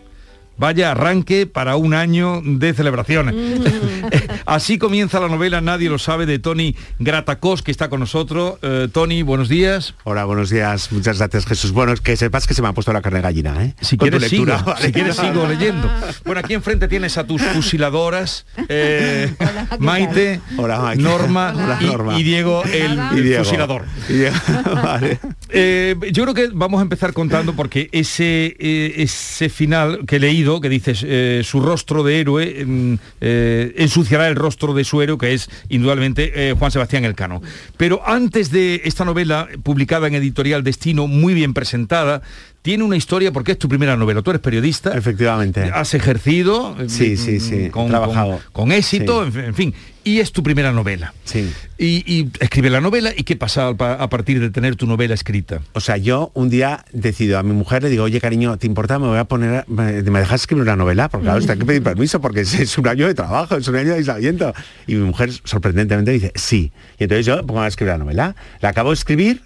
Vaya 0.61 0.91
arranque 0.91 1.47
para 1.47 1.77
un 1.77 1.95
año 1.95 2.43
de 2.45 2.75
celebraciones. 2.75 3.35
Así 4.45 4.77
comienza 4.77 5.19
la 5.19 5.29
novela 5.29 5.63
Nadie 5.63 5.89
lo 5.89 5.99
sabe 5.99 6.27
de 6.27 6.39
Tony 6.39 6.77
Gratacos, 6.99 7.63
que 7.63 7.71
está 7.71 7.89
con 7.89 8.01
nosotros. 8.01 8.59
Eh, 8.61 8.87
Tony, 8.93 9.23
buenos 9.23 9.49
días. 9.49 9.95
Hola, 10.05 10.27
buenos 10.27 10.51
días. 10.51 10.93
Muchas 10.93 11.17
gracias, 11.17 11.47
Jesús. 11.47 11.73
Bueno, 11.73 11.95
es 11.95 12.03
que 12.03 12.15
sepas 12.15 12.47
que 12.47 12.53
se 12.53 12.61
me 12.61 12.69
ha 12.69 12.75
puesto 12.75 12.93
la 12.93 13.01
carne 13.01 13.21
de 13.21 13.23
gallina, 13.23 13.65
¿eh? 13.65 13.75
Si 13.81 13.97
quieres, 13.97 14.23
sigo, 14.25 14.45
¿vale? 14.45 14.85
si 14.85 14.93
quieres 14.93 15.17
sigo 15.17 15.47
leyendo. 15.49 15.91
Bueno, 16.27 16.41
aquí 16.45 16.53
enfrente 16.53 16.89
tienes 16.89 17.17
a 17.17 17.25
tus 17.27 17.41
fusiladoras, 17.41 18.45
eh, 18.69 19.33
Maite, 19.79 20.41
Hola, 20.59 20.79
Maite. 20.81 21.03
Norma, 21.03 21.53
Hola, 21.57 21.79
y, 21.81 21.85
Norma. 21.87 22.21
y 22.21 22.23
Diego, 22.23 22.63
el, 22.65 23.01
Y 23.15 23.17
el 23.19 23.23
Diego. 23.25 23.45
fusilador. 23.45 23.85
Y 24.09 24.13
Diego, 24.13 24.37
vale. 24.83 25.19
Eh, 25.53 25.97
yo 26.13 26.23
creo 26.25 26.35
que 26.35 26.49
vamos 26.53 26.79
a 26.79 26.83
empezar 26.83 27.13
contando 27.13 27.55
porque 27.55 27.89
ese, 27.93 28.57
eh, 28.59 28.95
ese 28.99 29.49
final 29.49 30.01
que 30.07 30.17
he 30.17 30.21
leído, 30.21 30.61
que 30.61 30.69
dices, 30.69 31.05
eh, 31.07 31.43
su 31.45 31.61
rostro 31.61 32.03
de 32.03 32.21
héroe 32.21 32.65
mm, 32.65 32.95
ensuciará 33.21 34.29
el 34.29 34.37
rostro 34.37 34.75
de 34.75 34.85
su 34.85 35.03
héroe, 35.03 35.19
que 35.19 35.35
es 35.35 35.51
indudablemente 35.69 36.55
Juan 36.59 36.71
Sebastián 36.71 37.05
Elcano. 37.05 37.43
Pero 37.77 38.03
antes 38.07 38.51
de 38.51 38.83
esta 38.85 39.05
novela, 39.05 39.49
publicada 39.63 40.07
en 40.07 40.15
Editorial 40.15 40.63
Destino, 40.63 41.07
muy 41.07 41.35
bien 41.35 41.55
presentada, 41.55 42.23
tiene 42.63 42.85
una 42.85 42.97
historia 42.97 43.33
porque 43.33 43.53
es 43.53 43.59
tu 43.59 43.69
primera 43.69 43.97
novela. 43.97 44.21
Tú 44.23 44.31
eres 44.31 44.43
periodista. 44.43 44.93
Efectivamente. 44.97 45.63
Has 45.75 45.95
ejercido. 45.95 46.77
eh, 46.79 46.89
Sí, 46.89 47.17
sí, 47.17 47.41
sí. 47.41 47.71
Con, 47.71 47.89
trabajado. 47.89 48.41
con- 48.53 48.69
con 48.69 48.73
éxito, 48.73 49.31
Sí. 49.31 49.39
en 49.39 49.55
fin. 49.55 49.75
Y 50.03 50.21
es 50.21 50.33
tu 50.33 50.43
primera 50.43 50.73
novela. 50.73 51.13
Sí. 51.25 51.51
Y, 51.77 52.03
y 52.11 52.31
escribe 52.41 52.71
la 52.71 52.81
novela 52.81 53.13
y 53.15 53.23
qué 53.25 53.37
pasa 53.37 53.69
a 53.69 53.75
pa- 53.75 53.95
a 53.95 54.09
partir 54.09 54.41
de 54.41 54.49
tener 54.51 54.75
tu 54.77 54.87
novela 54.87 55.13
escrita. 55.15 55.61
O 55.75 55.81
sea, 55.81 55.99
yo 55.99 56.31
un 56.35 56.49
día 56.49 56.85
decido 56.93 57.39
a 57.39 57.43
mi 57.43 57.53
mujer, 57.53 57.83
le 57.83 57.91
digo, 57.91 58.05
oye, 58.05 58.19
cariño, 58.21 58.57
¿te 58.57 58.67
importa? 58.67 58.99
Me 58.99 59.09
voy 59.09 59.19
a 59.19 59.25
poner, 59.25 59.65
me, 59.69 60.03
me 60.03 60.19
dejas 60.21 60.41
escribir 60.43 60.63
una 60.63 60.77
novela, 60.77 61.11
porque 61.11 61.25
claro, 61.27 61.39
está 61.39 61.57
que 61.57 61.67
pedir 61.67 61.83
permiso, 61.83 62.19
porque 62.21 62.41
es, 62.41 62.55
es 62.59 62.79
un 62.79 62.89
año 62.89 63.07
de 63.07 63.15
trabajo, 63.15 63.57
es 63.57 63.69
un 63.69 63.77
año 63.77 63.91
de 63.91 63.97
aislamiento. 63.97 64.55
Y 64.87 64.95
mi 64.95 65.05
mujer 65.05 65.31
sorprendentemente 65.45 66.11
dice, 66.13 66.33
sí. 66.35 66.73
Y 66.99 67.05
entonces 67.05 67.27
yo 67.27 67.45
pongo 67.47 67.61
a 67.61 67.69
escribir 67.69 67.93
la 67.93 67.99
novela, 67.99 68.35
la 68.63 68.71
acabo 68.71 68.91
de 68.91 68.95
escribir 68.95 69.43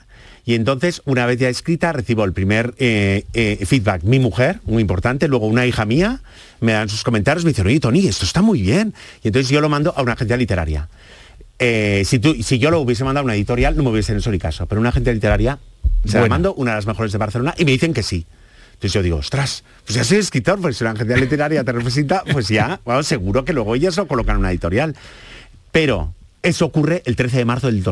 Y 0.47 0.55
entonces, 0.55 1.01
una 1.07 1.25
vez 1.25 1.39
ya 1.39 1.49
escrita, 1.49 1.93
recibo 1.93 2.25
el 2.25 2.33
primer 2.33 2.75
eh, 2.79 3.25
eh, 3.33 3.65
feedback. 3.65 4.03
Mi 4.03 4.19
mujer, 4.19 4.61
muy 4.65 4.83
importante, 4.83 5.27
luego 5.27 5.47
una 5.47 5.67
hija 5.67 5.87
mía, 5.87 6.21
me 6.61 6.73
dan 6.73 6.89
sus 6.89 7.03
comentarios, 7.03 7.45
me 7.45 7.51
dicen, 7.51 7.67
oye, 7.67 7.81
Tony, 7.81 8.07
esto 8.07 8.27
está 8.27 8.43
muy 8.43 8.61
bien. 8.61 8.95
Y 9.23 9.29
entonces 9.29 9.51
yo 9.51 9.61
lo 9.61 9.71
mando 9.71 9.95
a 9.97 10.03
una 10.03 10.13
agencia 10.13 10.37
literaria. 10.37 10.89
Eh, 11.59 12.03
si, 12.05 12.19
tú, 12.19 12.35
si 12.43 12.59
yo 12.59 12.71
lo 12.71 12.81
hubiese 12.81 13.05
mandado 13.05 13.23
a 13.23 13.25
una 13.25 13.35
editorial, 13.35 13.75
no 13.77 13.85
me 13.85 13.91
hubiesen 13.91 14.19
hecho 14.19 14.31
ni 14.31 14.39
caso. 14.39 14.67
Pero 14.67 14.81
una 14.81 14.91
agencia 14.91 15.15
literaria, 15.15 15.59
se 16.05 16.15
la 16.15 16.21
Buena. 16.21 16.35
mando, 16.35 16.55
una 16.55 16.73
de 16.73 16.77
las 16.77 16.87
mejores 16.87 17.13
de 17.13 17.19
Barcelona, 17.19 17.55
y 17.57 17.65
me 17.65 17.71
dicen 17.71 17.95
que 17.95 18.03
sí. 18.03 18.27
Entonces 18.75 18.93
yo 18.93 19.03
digo, 19.03 19.17
ostras, 19.17 19.65
pues 19.87 19.97
ya 19.97 20.05
soy 20.05 20.19
escritor, 20.19 20.61
pues 20.61 20.77
si 20.77 20.85
una 20.85 20.91
agencia 20.91 21.17
literaria 21.17 21.65
te 21.65 21.73
necesita, 21.73 22.23
pues 22.31 22.49
ya, 22.49 22.81
bueno, 22.85 23.03
seguro 23.03 23.45
que 23.45 23.55
luego 23.55 23.75
ellas 23.75 23.97
lo 23.97 24.07
colocan 24.07 24.35
en 24.35 24.41
una 24.41 24.51
editorial. 24.51 24.95
Pero 25.73 26.13
eso 26.43 26.67
ocurre 26.67 27.03
el 27.07 27.17
13 27.17 27.39
de 27.39 27.45
marzo 27.47 27.69
del 27.69 27.83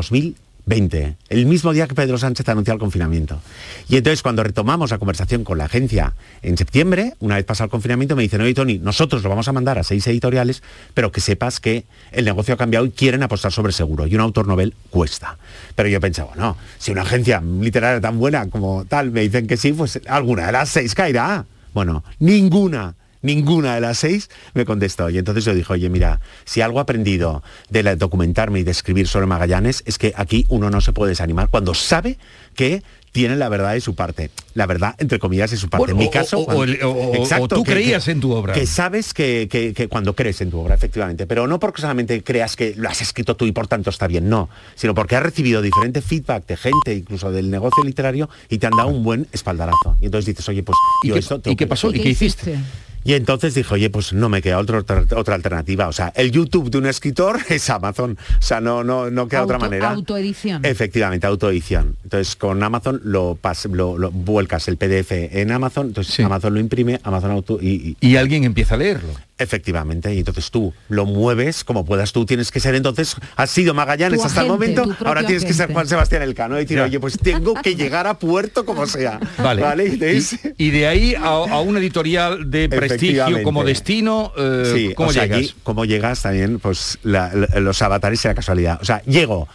2020, 0.65 1.17
el 1.29 1.45
mismo 1.45 1.73
día 1.73 1.87
que 1.87 1.95
Pedro 1.95 2.17
Sánchez 2.17 2.47
anunció 2.47 2.73
el 2.73 2.79
confinamiento. 2.79 3.41
Y 3.89 3.97
entonces 3.97 4.21
cuando 4.21 4.43
retomamos 4.43 4.91
la 4.91 4.97
conversación 4.97 5.43
con 5.43 5.57
la 5.57 5.65
agencia 5.65 6.13
en 6.41 6.57
septiembre, 6.57 7.13
una 7.19 7.35
vez 7.35 7.45
pasado 7.45 7.65
el 7.65 7.71
confinamiento, 7.71 8.15
me 8.15 8.23
dicen, 8.23 8.41
oye 8.41 8.53
Tony, 8.53 8.79
nosotros 8.79 9.23
lo 9.23 9.29
vamos 9.29 9.47
a 9.47 9.51
mandar 9.51 9.77
a 9.77 9.83
seis 9.83 10.07
editoriales, 10.07 10.63
pero 10.93 11.11
que 11.11 11.21
sepas 11.21 11.59
que 11.59 11.85
el 12.11 12.25
negocio 12.25 12.53
ha 12.53 12.57
cambiado 12.57 12.85
y 12.85 12.91
quieren 12.91 13.23
apostar 13.23 13.51
sobre 13.51 13.73
seguro. 13.73 14.07
Y 14.07 14.15
un 14.15 14.21
autor 14.21 14.47
novel 14.47 14.73
cuesta. 14.89 15.37
Pero 15.75 15.89
yo 15.89 15.99
pensaba, 15.99 16.29
bueno, 16.29 16.57
si 16.77 16.91
una 16.91 17.01
agencia 17.01 17.41
literaria 17.41 17.99
tan 17.99 18.17
buena 18.17 18.49
como 18.49 18.85
tal 18.85 19.11
me 19.11 19.21
dicen 19.21 19.47
que 19.47 19.57
sí, 19.57 19.73
pues 19.73 19.99
alguna 20.07 20.45
de 20.45 20.51
las 20.53 20.69
seis 20.69 20.95
caerá. 20.95 21.45
Bueno, 21.73 22.03
ninguna 22.19 22.95
ninguna 23.23 23.73
de 23.75 23.81
las 23.81 23.97
seis 23.97 24.29
me 24.53 24.63
contestó. 24.65 25.09
Y 25.09 25.17
entonces 25.17 25.43
yo 25.45 25.55
dije, 25.55 25.73
oye, 25.73 25.89
mira, 25.89 26.19
si 26.45 26.61
algo 26.61 26.77
he 26.77 26.81
aprendido 26.81 27.41
de 27.69 27.81
la- 27.81 27.95
documentarme 27.95 28.59
y 28.59 28.63
de 28.63 28.71
escribir 28.71 29.07
sobre 29.07 29.25
Magallanes 29.25 29.81
es 29.87 29.97
que 29.97 30.13
aquí 30.15 30.45
uno 30.49 30.69
no 30.69 30.79
se 30.81 30.93
puede 30.93 31.09
desanimar 31.09 31.49
cuando 31.49 31.73
sabe 31.73 32.17
que 32.55 32.83
tiene 33.11 33.35
la 33.35 33.47
verdad 33.47 33.73
de 33.73 33.81
su 33.81 33.93
parte. 33.93 34.31
La 34.55 34.65
verdad, 34.65 34.95
entre 34.97 35.19
comillas, 35.19 35.51
de 35.51 35.57
su 35.57 35.69
parte. 35.69 35.93
Bueno, 35.93 35.93
en 35.93 35.97
mi 35.99 36.07
o- 36.07 36.11
caso... 36.11 36.39
o- 36.39 36.45
cuando- 36.45 36.63
o- 36.89 36.91
o- 36.91 37.11
o 37.11 37.15
Exacto, 37.17 37.47
tú 37.57 37.63
que- 37.63 37.73
creías 37.73 38.05
que- 38.05 38.11
en 38.11 38.19
tu 38.19 38.31
obra. 38.33 38.53
Que 38.55 38.65
sabes 38.65 39.13
que, 39.13 39.47
que- 39.51 39.71
que 39.75 39.87
cuando 39.87 40.15
crees 40.15 40.41
en 40.41 40.49
tu 40.49 40.59
obra, 40.59 40.73
efectivamente. 40.73 41.27
Pero 41.27 41.45
no 41.45 41.59
porque 41.59 41.81
solamente 41.81 42.23
creas 42.23 42.55
que 42.55 42.73
lo 42.75 42.89
has 42.89 43.01
escrito 43.03 43.35
tú 43.35 43.45
y 43.45 43.51
por 43.51 43.67
tanto 43.67 43.91
está 43.91 44.07
bien, 44.07 44.29
no. 44.29 44.49
Sino 44.73 44.95
porque 44.95 45.15
has 45.15 45.21
recibido 45.21 45.61
diferente 45.61 46.01
feedback 46.01 46.47
de 46.47 46.57
gente, 46.57 46.95
incluso 46.95 47.31
del 47.31 47.51
negocio 47.51 47.83
literario, 47.83 48.29
y 48.49 48.57
te 48.57 48.65
han 48.65 48.73
dado 48.75 48.89
un 48.89 49.03
buen 49.03 49.27
espaldarazo. 49.31 49.95
Y 50.01 50.05
entonces 50.05 50.25
dices, 50.25 50.49
oye, 50.49 50.63
pues 50.63 50.75
¿Y 51.03 51.09
yo 51.09 51.13
qué- 51.13 51.19
esto... 51.19 51.35
y 51.37 51.41
qué 51.51 51.55
que- 51.55 51.67
pasó? 51.67 51.91
¿Y 51.93 51.99
qué 52.01 52.09
hiciste? 52.09 52.57
Y 53.03 53.13
entonces 53.13 53.53
dije, 53.53 53.73
oye, 53.73 53.89
pues 53.89 54.13
no 54.13 54.29
me 54.29 54.41
queda 54.41 54.59
otro- 54.59 54.79
otra, 54.79 55.03
otra 55.15 55.35
alternativa. 55.35 55.87
O 55.87 55.93
sea, 55.93 56.11
el 56.15 56.31
YouTube 56.31 56.69
de 56.69 56.77
un 56.77 56.85
escritor 56.85 57.39
es 57.49 57.69
Amazon. 57.69 58.17
O 58.39 58.41
sea, 58.41 58.61
no, 58.61 58.83
no, 58.83 59.09
no 59.11 59.27
queda 59.27 59.43
otra 59.43 59.57
manera. 59.59 59.91
Autoedición. 59.91 60.65
Efectivamente, 60.65 61.27
autoedición. 61.27 61.95
Entonces 62.03 62.35
con 62.35 62.61
Amazon 62.63 63.01
lo, 63.03 63.37
pas- 63.41 63.69
lo, 63.71 63.97
lo 63.97 64.11
vuelcas 64.11 64.67
el 64.67 64.77
PDF 64.77 65.11
en 65.11 65.51
Amazon, 65.51 65.87
entonces 65.87 66.19
Amazon 66.25 66.53
lo 66.53 66.59
imprime, 66.59 66.99
Amazon 67.03 67.31
auto 67.31 67.59
y, 67.61 67.95
Y 67.99 68.15
alguien 68.15 68.43
empieza 68.43 68.75
a 68.75 68.77
leerlo. 68.77 69.09
Efectivamente, 69.39 70.13
y 70.13 70.19
entonces 70.19 70.51
tú 70.51 70.73
lo 70.89 71.05
mueves 71.05 71.63
como 71.63 71.83
puedas, 71.85 72.13
tú 72.13 72.23
tienes 72.23 72.51
que 72.51 72.59
ser 72.59 72.75
entonces, 72.75 73.15
has 73.35 73.49
sido 73.49 73.73
Magallanes 73.73 74.19
Tu 74.19 74.25
hasta 74.25 74.41
el 74.41 74.47
momento, 74.47 74.85
ahora 75.03 75.25
tienes 75.25 75.43
que 75.43 75.53
ser. 75.53 75.73
Juan 75.73 75.87
Sebastián 75.87 76.21
Elcano 76.21 76.55
y 76.57 76.61
decir, 76.61 76.77
Ya. 76.77 76.83
oye, 76.83 76.99
pues 76.99 77.17
tengo 77.17 77.55
que 77.55 77.75
llegar 77.75 78.05
a 78.05 78.19
puerto 78.19 78.63
como 78.63 78.85
sea. 78.85 79.19
Vale. 79.39 79.87
Y 79.87 79.91
entonces- 79.93 80.39
Y, 80.57 80.67
y 80.67 80.71
de 80.71 80.87
ahí 80.87 81.15
a, 81.15 81.29
a 81.29 81.61
una 81.61 81.79
editorial 81.79 82.51
de 82.51 82.69
prestigio 82.69 83.41
como 83.41 83.63
destino, 83.63 84.31
eh, 84.37 84.71
Sí, 84.73 84.93
¿cómo 84.93 85.09
o 85.09 85.13
sea, 85.13 85.25
llegas? 85.25 85.55
¿Cómo 85.63 85.85
llegas 85.85 86.21
también? 86.21 86.59
Pues 86.59 86.99
la- 87.01 87.31
la- 87.33 87.59
los 87.59 87.81
avatares 87.81 88.23
y 88.23 88.27
la 88.27 88.35
casualidad. 88.35 88.77
O 88.81 88.85
sea, 88.85 89.01
llego, 89.03 89.47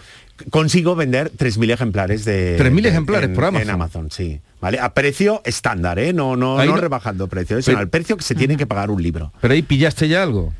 consigo 0.50 0.94
vender 0.96 1.32
3.000 1.32 1.72
ejemplares 1.72 2.24
de... 2.24 2.58
3.000 2.58 2.82
de- 2.82 2.88
ejemplares 2.88 3.28
en- 3.30 3.34
por 3.34 3.44
Amazon. 3.44 3.62
En 3.68 3.74
Amazon, 3.74 4.10
sí. 4.10 4.40
¿Vale? 4.60 4.78
A 4.80 4.92
precio 4.94 5.40
estándar, 5.44 5.98
¿eh? 5.98 6.12
No, 6.12 6.36
no, 6.36 6.56
no, 6.58 6.64
no- 6.64 6.76
rebajando 6.76 7.28
precio, 7.28 7.60
sino 7.62 7.78
al 7.78 7.88
precio 7.88 8.16
que 8.16 8.24
se 8.24 8.34
tiene 8.34 8.56
que 8.56 8.66
pagar 8.66 8.90
un 8.90 9.02
libro. 9.02 9.32
Pero 9.40 9.54
ahí 9.54 9.62
pillaste 9.62 10.08
ya 10.08 10.22
algo. 10.22 10.52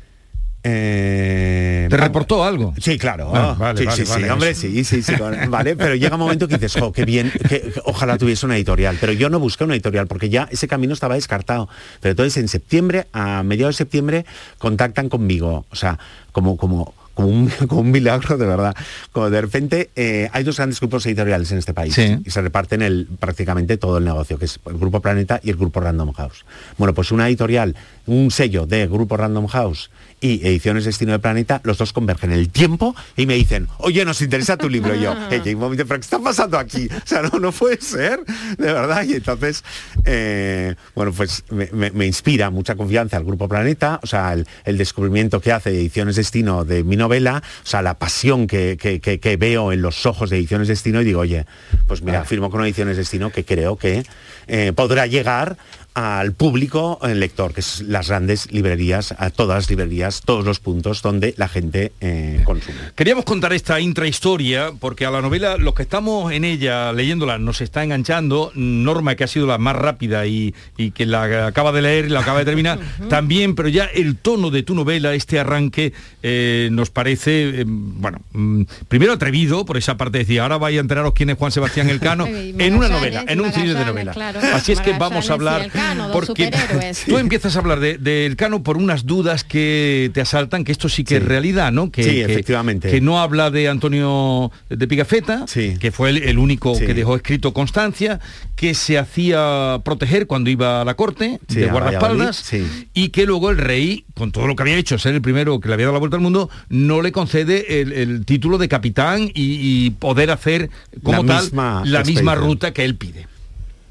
Eh, 0.63 1.87
¿Te 1.89 1.97
reportó 1.97 2.43
algo? 2.43 2.73
Sí, 2.79 2.97
claro. 2.97 3.31
Ah, 3.33 3.55
vale, 3.57 3.79
sí, 3.79 3.85
vale, 3.85 3.97
sí, 3.97 4.05
sí, 4.05 4.11
vale, 4.11 4.31
hombre, 4.31 4.49
eso. 4.49 4.61
sí, 4.61 4.83
sí, 4.83 5.01
sí, 5.01 5.13
con- 5.15 5.35
vale, 5.49 5.75
pero 5.75 5.95
llega 5.95 6.15
un 6.15 6.19
momento 6.21 6.47
que 6.47 6.55
dices, 6.57 6.79
jo, 6.79 6.91
qué 6.91 7.05
bien, 7.05 7.31
que 7.47 7.73
ojalá 7.85 8.17
tuviese 8.17 8.45
una 8.45 8.55
editorial, 8.57 8.97
pero 8.99 9.13
yo 9.13 9.29
no 9.29 9.39
busqué 9.39 9.63
una 9.63 9.73
editorial 9.75 10.07
porque 10.07 10.29
ya 10.29 10.47
ese 10.51 10.67
camino 10.67 10.93
estaba 10.93 11.15
descartado. 11.15 11.69
Pero 12.01 12.11
entonces 12.11 12.37
en 12.37 12.47
septiembre, 12.49 13.07
a 13.13 13.41
mediados 13.43 13.75
de 13.75 13.77
septiembre, 13.79 14.25
contactan 14.57 15.07
conmigo, 15.09 15.65
o 15.69 15.75
sea, 15.75 15.97
como, 16.33 16.57
como, 16.57 16.93
como 17.13 17.27
un, 17.29 17.49
como 17.67 17.81
un 17.81 17.91
milagro 17.91 18.37
de 18.37 18.45
verdad. 18.45 18.75
Como 19.11 19.29
de 19.29 19.41
repente 19.41 19.89
eh, 19.95 20.29
hay 20.31 20.43
dos 20.43 20.57
grandes 20.57 20.79
grupos 20.79 21.05
editoriales 21.05 21.51
en 21.51 21.57
este 21.57 21.73
país 21.73 21.93
Sí. 21.95 22.17
y 22.25 22.29
se 22.29 22.41
reparten 22.41 22.81
el, 22.81 23.07
prácticamente 23.19 23.77
todo 23.77 23.97
el 23.97 24.05
negocio, 24.05 24.37
que 24.37 24.45
es 24.45 24.59
el 24.65 24.77
Grupo 24.77 25.01
Planeta 25.01 25.39
y 25.43 25.49
el 25.49 25.55
Grupo 25.57 25.79
Random 25.79 26.11
House. 26.13 26.45
Bueno, 26.77 26.93
pues 26.93 27.11
una 27.11 27.27
editorial, 27.27 27.75
un 28.05 28.31
sello 28.31 28.65
de 28.65 28.87
Grupo 28.87 29.17
Random 29.17 29.47
House 29.47 29.89
y 30.21 30.45
Ediciones 30.47 30.85
Destino 30.85 31.11
de 31.13 31.19
Planeta, 31.19 31.61
los 31.63 31.77
dos 31.77 31.93
convergen 31.93 32.31
en 32.31 32.39
el 32.39 32.49
tiempo 32.49 32.95
y 33.15 33.25
me 33.25 33.35
dicen, 33.35 33.67
oye, 33.77 34.03
nos 34.05 34.21
interesa 34.21 34.57
tu 34.57 34.69
libro. 34.69 34.95
Y 34.95 35.01
yo, 35.01 35.15
"Eh, 35.31 35.41
que 35.43 35.53
un 35.55 35.61
momento, 35.61 35.85
pero 35.85 35.99
¿qué 35.99 36.03
está 36.05 36.19
pasando 36.19 36.57
aquí? 36.57 36.87
O 36.91 37.07
sea, 37.07 37.21
no, 37.21 37.39
no 37.39 37.51
puede 37.51 37.79
ser, 37.81 38.19
de 38.57 38.73
verdad. 38.73 39.03
Y 39.03 39.13
entonces, 39.13 39.63
eh, 40.05 40.75
bueno, 40.95 41.11
pues 41.13 41.43
me, 41.49 41.69
me- 41.71 41.91
me 41.91 42.05
inspira 42.05 42.49
mucha 42.49 42.75
confianza 42.75 43.17
el 43.17 43.23
Grupo 43.23 43.47
Planeta, 43.47 43.99
o 44.03 44.07
sea, 44.07 44.33
el, 44.33 44.47
el 44.65 44.77
descubrimiento 44.77 45.39
que 45.41 45.51
hace 45.51 45.69
Ediciones 45.69 46.15
Destino 46.15 46.65
de 46.65 46.83
mi 46.83 46.95
novela, 46.95 47.41
o 47.63 47.67
sea, 47.67 47.81
la 47.81 47.97
pasión 47.97 48.47
que, 48.47 48.77
que- 48.79 48.99
que- 48.99 49.19
que 49.19 49.37
veo 49.37 49.71
en 49.71 49.81
los 49.81 50.05
ojos 50.05 50.29
de 50.29 50.37
Ediciones 50.37 50.67
Destino 50.67 51.01
y 51.01 51.05
digo, 51.05 51.21
oye, 51.21 51.45
pues 51.87 52.01
mira, 52.01 52.25
firmo 52.25 52.49
con 52.51 52.63
Ediciones 52.63 52.97
Destino 52.97 53.31
que 53.31 53.45
creo 53.45 53.77
que 53.77 54.03
eh, 54.47 54.73
podrá 54.75 55.05
llegar 55.05 55.57
al 55.99 56.33
público 56.33 56.99
el 57.03 57.19
lector, 57.19 57.53
que 57.53 57.59
es 57.59 57.81
las 57.81 58.07
grandes 58.07 58.51
librerías, 58.51 59.13
a 59.17 59.29
todas 59.31 59.57
las 59.57 59.69
librerías, 59.69 60.21
todos 60.23 60.45
los 60.45 60.59
puntos 60.59 61.01
donde 61.01 61.33
la 61.37 61.47
gente 61.49 61.91
eh, 61.99 62.41
consume. 62.45 62.77
Queríamos 62.95 63.25
contar 63.25 63.51
esta 63.51 63.79
intrahistoria 63.79 64.71
porque 64.79 65.05
a 65.05 65.11
la 65.11 65.21
novela, 65.21 65.57
los 65.57 65.73
que 65.73 65.83
estamos 65.83 66.31
en 66.31 66.45
ella 66.45 66.93
leyéndola, 66.93 67.37
nos 67.37 67.61
está 67.61 67.83
enganchando. 67.83 68.51
Norma, 68.55 69.15
que 69.15 69.25
ha 69.25 69.27
sido 69.27 69.45
la 69.45 69.57
más 69.57 69.75
rápida 69.75 70.25
y, 70.25 70.53
y 70.77 70.91
que 70.91 71.05
la 71.05 71.47
acaba 71.47 71.71
de 71.71 71.81
leer 71.81 72.05
y 72.05 72.09
la 72.09 72.21
acaba 72.21 72.39
de 72.39 72.45
terminar, 72.45 72.79
también, 73.09 73.55
pero 73.55 73.67
ya 73.67 73.85
el 73.85 74.15
tono 74.15 74.51
de 74.51 74.63
tu 74.63 74.75
novela, 74.75 75.13
este 75.13 75.39
arranque, 75.39 75.93
eh, 76.23 76.69
nos 76.71 76.89
parece, 76.89 77.61
eh, 77.61 77.63
bueno, 77.67 78.21
mm, 78.31 78.63
primero 78.87 79.13
atrevido, 79.13 79.65
por 79.65 79.77
esa 79.77 79.97
parte 79.97 80.19
decía, 80.19 80.43
ahora 80.43 80.57
vais 80.57 80.77
a 80.77 80.81
enteraros 80.81 81.13
quién 81.13 81.29
es 81.29 81.37
Juan 81.37 81.51
Sebastián 81.51 81.89
Elcano, 81.89 82.25
en 82.27 82.75
una 82.75 82.87
novela, 82.87 83.25
en 83.27 83.41
un 83.41 83.51
thriller 83.51 83.77
de 83.77 83.85
novela. 83.85 84.11
claro. 84.13 84.39
Así 84.53 84.71
es 84.71 84.79
que 84.81 84.93
vamos 84.93 85.29
a 85.29 85.33
hablar, 85.33 85.69
Dos 85.95 86.11
porque 86.11 86.45
superhéroes. 86.45 87.03
tú 87.07 87.17
empiezas 87.17 87.55
a 87.55 87.59
hablar 87.59 87.79
de, 87.79 87.97
de 87.97 88.25
Elcano 88.25 88.63
por 88.63 88.77
unas 88.77 89.05
dudas 89.05 89.43
que 89.43 90.11
te 90.13 90.21
asaltan, 90.21 90.63
que 90.63 90.71
esto 90.71 90.89
sí 90.89 91.03
que 91.03 91.15
Sí. 91.15 91.21
es 91.21 91.25
realidad, 91.25 91.71
¿no? 91.71 91.91
Que, 91.91 92.03
Sí, 92.03 92.09
que- 92.11 92.21
efectivamente. 92.25 92.89
que 92.89 93.01
no 93.01 93.19
habla 93.19 93.51
de 93.51 93.67
Antonio 93.69 94.51
de 94.69 94.87
Pigafetta, 94.87 95.45
que 95.79 95.91
fue 95.91 96.09
el, 96.11 96.17
el 96.23 96.37
único 96.37 96.75
Sí. 96.75 96.85
que 96.85 96.93
dejó 96.93 97.15
escrito 97.15 97.53
constancia, 97.53 98.19
que 98.55 98.73
se 98.73 98.97
hacía 98.97 99.79
proteger 99.83 100.27
cuando 100.27 100.49
iba 100.49 100.81
a 100.81 100.85
la 100.85 100.95
corte 100.95 101.39
Sí, 101.47 101.59
de 101.59 101.67
guardaespaldas 101.67 102.35
sí. 102.37 102.65
y 102.93 103.09
que 103.09 103.25
luego 103.25 103.49
el 103.49 103.57
rey, 103.57 104.05
con 104.13 104.31
todo 104.31 104.47
lo 104.47 104.55
que 104.55 104.63
había 104.63 104.75
hecho, 104.75 104.97
ser 104.97 105.15
el 105.15 105.21
primero 105.21 105.59
que 105.59 105.67
le 105.67 105.73
había 105.75 105.85
dado 105.85 105.93
la 105.93 105.99
vuelta 105.99 106.17
al 106.17 106.21
mundo, 106.23 106.49
no 106.69 107.01
le 107.01 107.11
concede 107.11 107.81
el, 107.81 107.91
el 107.93 108.25
título 108.25 108.57
de 108.57 108.67
capitán 108.67 109.29
y, 109.33 109.85
y 109.85 109.89
poder 109.91 110.31
hacer 110.31 110.69
como 111.03 111.23
La 111.23 111.27
tal 111.35 111.43
misma 111.43 111.81
la 111.85 112.03
misma 112.03 112.35
ruta 112.35 112.71
que 112.73 112.83
él 112.85 112.95
pide. 112.95 113.27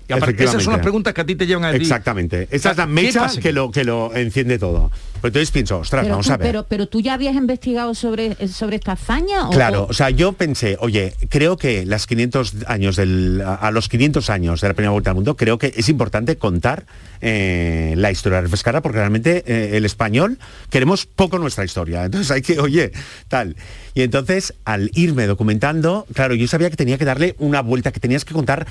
Y 0.08 0.12
aparte, 0.14 0.42
esas 0.42 0.62
son 0.62 0.72
las 0.72 0.82
preguntas 0.82 1.12
que 1.12 1.20
a 1.20 1.26
ti 1.26 1.34
te 1.36 1.46
llevan 1.46 1.64
a 1.64 1.68
decir. 1.68 1.82
Exactamente. 1.82 2.48
Esa 2.50 2.70
es 2.70 2.76
la 2.78 2.86
¿Qué 2.86 2.92
mecha 2.92 3.28
que 3.40 3.52
lo, 3.52 3.70
que 3.70 3.84
lo 3.84 4.14
enciende 4.14 4.58
todo. 4.58 4.90
Pues 5.20 5.30
entonces 5.32 5.50
pienso, 5.50 5.78
ostras, 5.80 6.02
Pero, 6.04 6.12
vamos 6.14 6.26
tú, 6.26 6.32
a 6.32 6.36
ver. 6.36 6.46
pero, 6.46 6.62
pero 6.68 6.86
tú 6.86 7.00
ya 7.00 7.14
habías 7.14 7.34
investigado 7.34 7.92
sobre, 7.94 8.36
sobre 8.48 8.76
esta 8.76 8.92
hazaña 8.92 9.48
o- 9.48 9.50
Claro, 9.50 9.82
o- 9.82 9.86
o 9.88 9.92
sea, 9.92 10.10
yo 10.10 10.32
pensé, 10.32 10.76
oye, 10.80 11.12
creo 11.28 11.56
que 11.56 11.84
las 11.84 12.06
500 12.06 12.54
años 12.68 12.94
del, 12.96 13.42
a 13.44 13.56
a 13.56 13.70
los 13.72 13.88
500 13.88 14.30
años 14.30 14.60
de 14.60 14.68
la 14.68 14.74
primera 14.74 14.92
vuelta 14.92 15.10
al 15.10 15.16
mundo, 15.16 15.36
creo 15.36 15.58
que 15.58 15.74
es 15.76 15.88
importante 15.88 16.36
contar 16.36 16.86
eh, 17.20 17.94
la 17.96 18.12
historia 18.12 18.40
refrescada, 18.40 18.80
porque 18.80 18.98
realmente 18.98 19.42
eh, 19.46 19.76
el 19.76 19.84
español 19.84 20.38
queremos 20.70 21.04
poco 21.06 21.38
nuestra 21.40 21.64
historia. 21.64 22.04
Entonces 22.04 22.30
hay 22.30 22.42
que, 22.42 22.60
oye, 22.60 22.92
tal. 23.26 23.56
Y 23.94 24.02
entonces, 24.02 24.54
al 24.64 24.92
irme 24.94 25.26
documentando, 25.26 26.06
claro, 26.14 26.34
yo 26.36 26.46
sabía 26.46 26.70
que 26.70 26.76
tenía 26.76 26.96
que 26.96 27.04
darle 27.04 27.34
una 27.38 27.60
vuelta, 27.60 27.90
que 27.90 27.98
tenías 27.98 28.24
que 28.24 28.34
contar 28.34 28.66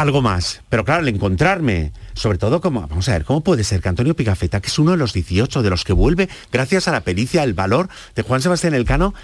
algo 0.00 0.22
más. 0.22 0.62
Pero 0.68 0.84
claro, 0.84 1.02
al 1.02 1.08
encontrarme, 1.08 1.92
sobre 2.14 2.38
todo 2.38 2.60
como, 2.60 2.80
vamos 2.80 3.08
a 3.08 3.12
ver, 3.12 3.24
¿cómo 3.24 3.42
puede 3.42 3.64
ser 3.64 3.80
que 3.80 3.88
Antonio 3.88 4.16
Pigafetta, 4.16 4.60
que 4.60 4.68
es 4.68 4.78
uno 4.78 4.92
de 4.92 4.96
los 4.96 5.12
18 5.12 5.62
de 5.62 5.70
los 5.70 5.84
que 5.84 5.92
vuelve, 5.92 6.28
gracias 6.50 6.88
a 6.88 6.92
la 6.92 7.02
pericia, 7.02 7.42
el 7.42 7.54
valor 7.54 7.88
de 8.14 8.22
Juan 8.22 8.40
Sebastián 8.40 8.74
Elcano, 8.74 9.14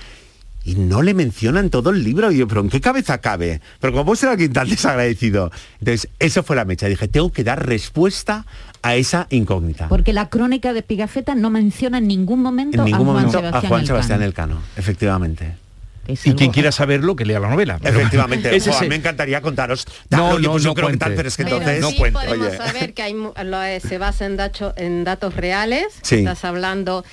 y 0.65 0.75
no 0.75 1.01
le 1.01 1.15
mencionan 1.15 1.71
todo 1.71 1.91
el 1.91 2.03
libro. 2.03 2.33
Y 2.33 2.39
yo, 2.39 2.49
pero 2.49 2.61
¿en 2.61 2.69
qué 2.69 2.81
cabeza 2.81 3.19
cabe? 3.19 3.61
Pero 3.81 3.93
¿cómo 3.93 4.07
puede 4.07 4.19
ser 4.19 4.31
alguien 4.31 4.53
tan 4.53 4.69
desagradecido? 4.69 5.53
Entonces, 5.79 6.09
eso 6.19 6.43
fue 6.43 6.57
la 6.57 6.65
mecha. 6.65 6.89
Dije, 6.89 7.07
tengo 7.07 7.31
que 7.31 7.45
dar 7.45 7.65
respuesta 7.65 8.45
a 8.83 8.97
esa 8.97 9.29
incógnita. 9.31 9.89
Porque 9.89 10.12
la 10.12 10.29
crónica 10.29 10.73
de 10.73 10.83
Pigafetta 10.83 11.35
no 11.37 11.51
menciona 11.51 11.99
en 11.99 12.09
ningún 12.09 12.43
momento, 12.43 12.79
En 12.79 12.85
ningún 12.85 12.95
a 12.95 13.12
Juan 13.12 13.15
momento 13.15 13.39
Sebastián 13.39 13.65
a 13.65 13.69
Juan 13.69 13.81
Elcano. 13.81 13.87
Sebastián 13.87 14.23
Elcano, 14.23 14.59
efectivamente. 14.77 15.65
Es 16.07 16.27
Y 16.27 16.35
quien 16.35 16.51
quiera 16.53 16.71
saberlo, 16.73 17.16
que 17.16 17.25
lea 17.25 17.40
la 17.40 17.49
novela. 17.49 17.79
Efectivamente, 17.83 18.55
es 18.55 18.66
el- 18.66 18.88
me 18.88 18.95
encantaría 18.97 19.40
contaros. 19.40 19.87
No, 20.11 20.31
Oye, 20.31 20.42
no, 20.47 20.53
pues 20.53 20.62
yo 20.62 20.71
no 20.71 20.75
creo 20.75 20.88
que 20.88 20.97
tal, 20.97 21.09
cuente. 21.09 21.16
pero 21.16 21.29
es 21.29 21.37
que 21.37 21.45
Pero 21.45 21.57
entonces. 21.59 21.87
sí 21.90 22.12
podemos 22.12 22.55
saber 22.57 22.95
que 22.95 23.03
hay, 23.03 23.14
lo, 23.14 23.62
eh, 23.62 23.81
se 23.81 23.99
basa 23.99 24.27
en, 24.27 24.37
dacho- 24.37 24.75
en 24.77 25.05
datos 25.05 25.35
reales. 25.35 25.87
Sí. 26.03 26.16
Estás 26.16 26.45
hablando 26.45 27.05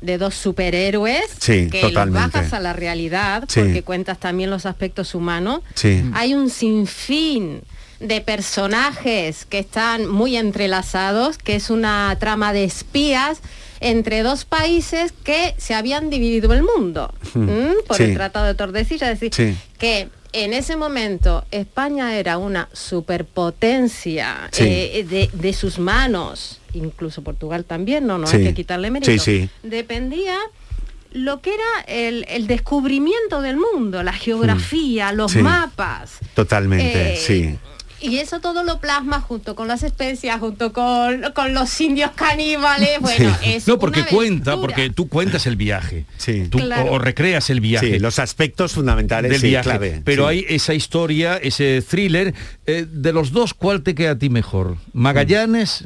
de 0.00 0.16
dos 0.16 0.34
superhéroes 0.34 1.24
Sí, 1.40 1.68
que 1.70 1.80
totalmente. 1.80 2.20
los 2.22 2.32
bajas 2.32 2.52
a 2.52 2.60
la 2.60 2.72
realidad 2.72 3.44
Sí. 3.48 3.60
porque 3.60 3.82
cuentas 3.82 4.18
también 4.20 4.48
los 4.48 4.64
aspectos 4.64 5.14
humanos. 5.14 5.60
Sí. 5.74 6.04
Hay 6.14 6.34
un 6.34 6.50
sinfín 6.50 7.62
de 8.00 8.20
personajes 8.20 9.44
que 9.44 9.58
están 9.58 10.06
muy 10.06 10.36
entrelazados, 10.36 11.36
que 11.38 11.56
es 11.56 11.68
una 11.70 12.16
trama 12.20 12.52
de 12.52 12.62
espías 12.64 13.40
entre 13.80 14.22
dos 14.22 14.44
países 14.44 15.12
que 15.24 15.54
se 15.58 15.74
habían 15.74 16.10
dividido 16.10 16.52
el 16.52 16.62
mundo 16.62 17.12
por 17.86 17.96
Sí. 17.96 18.02
el 18.04 18.14
Tratado 18.14 18.46
de 18.46 18.54
Tordesillas, 18.54 19.10
es 19.10 19.20
decir, 19.20 19.34
Sí. 19.34 19.56
que 19.78 20.08
en 20.32 20.52
ese 20.52 20.76
momento 20.76 21.44
España 21.50 22.16
era 22.18 22.36
una 22.38 22.68
superpotencia 22.72 24.48
Sí. 24.52 24.64
eh, 24.66 25.06
de, 25.08 25.30
de 25.32 25.52
sus 25.52 25.78
manos, 25.78 26.60
incluso 26.74 27.22
Portugal 27.22 27.64
también, 27.64 28.06
no, 28.06 28.18
no 28.18 28.26
Sí. 28.26 28.36
hay 28.36 28.44
que 28.44 28.54
quitarle 28.54 28.90
mérito. 28.90 29.22
Sí. 29.22 29.48
Dependía 29.62 30.36
lo 31.12 31.40
que 31.40 31.54
era 31.54 31.84
el, 31.86 32.26
el 32.28 32.46
descubrimiento 32.46 33.40
del 33.40 33.56
mundo, 33.56 34.02
la 34.02 34.12
geografía, 34.12 35.12
los 35.12 35.34
mapas. 35.36 36.18
Totalmente, 36.34 37.14
Eh, 37.14 37.16
sí. 37.16 37.58
Y 38.00 38.18
eso 38.18 38.40
todo 38.40 38.62
lo 38.62 38.78
plasma 38.80 39.20
junto 39.20 39.54
con 39.56 39.66
las 39.66 39.82
especias, 39.82 40.38
junto 40.38 40.72
con, 40.72 41.22
con 41.34 41.52
los 41.52 41.80
indios 41.80 42.12
caníbales. 42.14 43.00
Bueno, 43.00 43.36
es 43.44 43.66
no, 43.66 43.78
porque 43.78 44.00
una 44.00 44.08
cuenta, 44.08 44.56
porque 44.56 44.90
tú 44.90 45.08
cuentas 45.08 45.46
el 45.46 45.56
viaje. 45.56 46.04
Tú, 46.50 46.58
Claro. 46.58 46.90
o, 46.90 46.94
o 46.94 46.98
recreas 46.98 47.50
el 47.50 47.60
viaje. 47.60 47.94
Sí, 47.94 47.98
los 47.98 48.18
aspectos 48.18 48.72
fundamentales 48.72 49.30
del 49.32 49.40
sí, 49.40 49.48
viaje. 49.48 49.64
clave, 49.64 50.02
Pero 50.04 50.24
sí. 50.24 50.28
hay 50.30 50.46
esa 50.48 50.74
historia, 50.74 51.36
ese 51.38 51.82
thriller. 51.82 52.34
eh, 52.66 52.86
de 52.88 53.12
los 53.12 53.32
dos, 53.32 53.54
¿cuál 53.54 53.82
te 53.82 53.94
queda 53.94 54.12
a 54.12 54.18
ti 54.18 54.28
mejor? 54.30 54.76
¿Magallanes? 54.92 55.84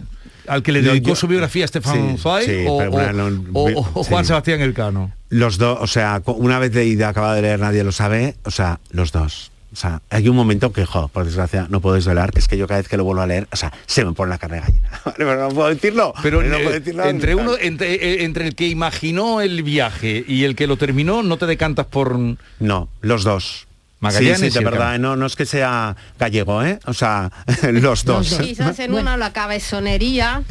Al 0.48 0.64
que 0.64 0.72
le 0.72 0.82
dedicó 0.82 1.14
su 1.14 1.28
biografía 1.28 1.64
a 1.64 1.68
Stefan 1.68 2.16
Sí, 2.16 2.22
Zweig 2.22 2.46
sí, 2.46 2.64
o, 2.68 3.82
Juan 3.84 4.24
sí. 4.24 4.26
Sebastián 4.28 4.60
Elcano. 4.60 5.12
Los 5.28 5.56
dos, 5.56 5.78
o 5.80 5.86
sea, 5.86 6.20
una 6.26 6.58
vez 6.58 6.74
leída, 6.74 7.08
acabado 7.08 7.34
de 7.36 7.42
leer, 7.42 7.60
nadie 7.60 7.84
lo 7.84 7.92
sabe, 7.92 8.34
o 8.44 8.50
sea, 8.50 8.80
los 8.90 9.12
dos. 9.12 9.51
O 9.72 9.76
sea, 9.76 10.02
hay 10.10 10.28
un 10.28 10.36
momento 10.36 10.72
que, 10.72 10.84
jo, 10.84 11.08
por 11.08 11.24
desgracia, 11.24 11.66
no 11.70 11.80
puedo 11.80 11.94
desvelar, 11.94 12.30
que 12.30 12.40
es 12.40 12.48
que 12.48 12.58
yo 12.58 12.66
cada 12.66 12.80
vez 12.80 12.88
que 12.88 12.96
lo 12.98 13.04
vuelvo 13.04 13.22
a 13.22 13.26
leer, 13.26 13.48
o 13.52 13.56
sea, 13.56 13.72
se 13.86 14.04
me 14.04 14.12
pone 14.12 14.28
la 14.30 14.38
carne 14.38 14.56
de 14.56 14.62
gallina. 14.62 14.90
Vale, 15.04 15.16
pero 15.16 15.36
no 15.36 15.48
puedo 15.48 15.68
decirlo. 15.68 16.12
Pero 16.22 16.42
no 16.42 16.56
eh, 16.56 16.62
puedo 16.62 16.78
decirlo. 16.78 17.04
entre 17.06 17.34
uno, 17.34 17.52
entre, 17.58 17.94
eh, 17.94 18.24
entre 18.24 18.46
el 18.48 18.54
que 18.54 18.68
imaginó 18.68 19.40
el 19.40 19.62
viaje 19.62 20.24
y 20.28 20.44
el 20.44 20.56
que 20.56 20.66
lo 20.66 20.76
terminó, 20.76 21.22
no 21.22 21.38
te 21.38 21.46
decantas 21.46 21.86
por. 21.86 22.18
No, 22.60 22.88
los 23.00 23.24
dos. 23.24 23.66
Magallanes 24.00 24.52
sí, 24.52 24.58
de 24.58 24.64
verdad, 24.64 24.98
no, 24.98 25.14
no 25.14 25.26
es 25.26 25.36
que 25.36 25.46
sea 25.46 25.94
gallego, 26.18 26.64
¿eh? 26.64 26.80
O 26.86 26.92
sea, 26.92 27.30
los 27.72 28.04
dos. 28.04 28.36
Quizás 28.42 28.78
en 28.80 28.92
uno 28.94 29.16
la 29.16 29.32
cabezonería 29.32 30.42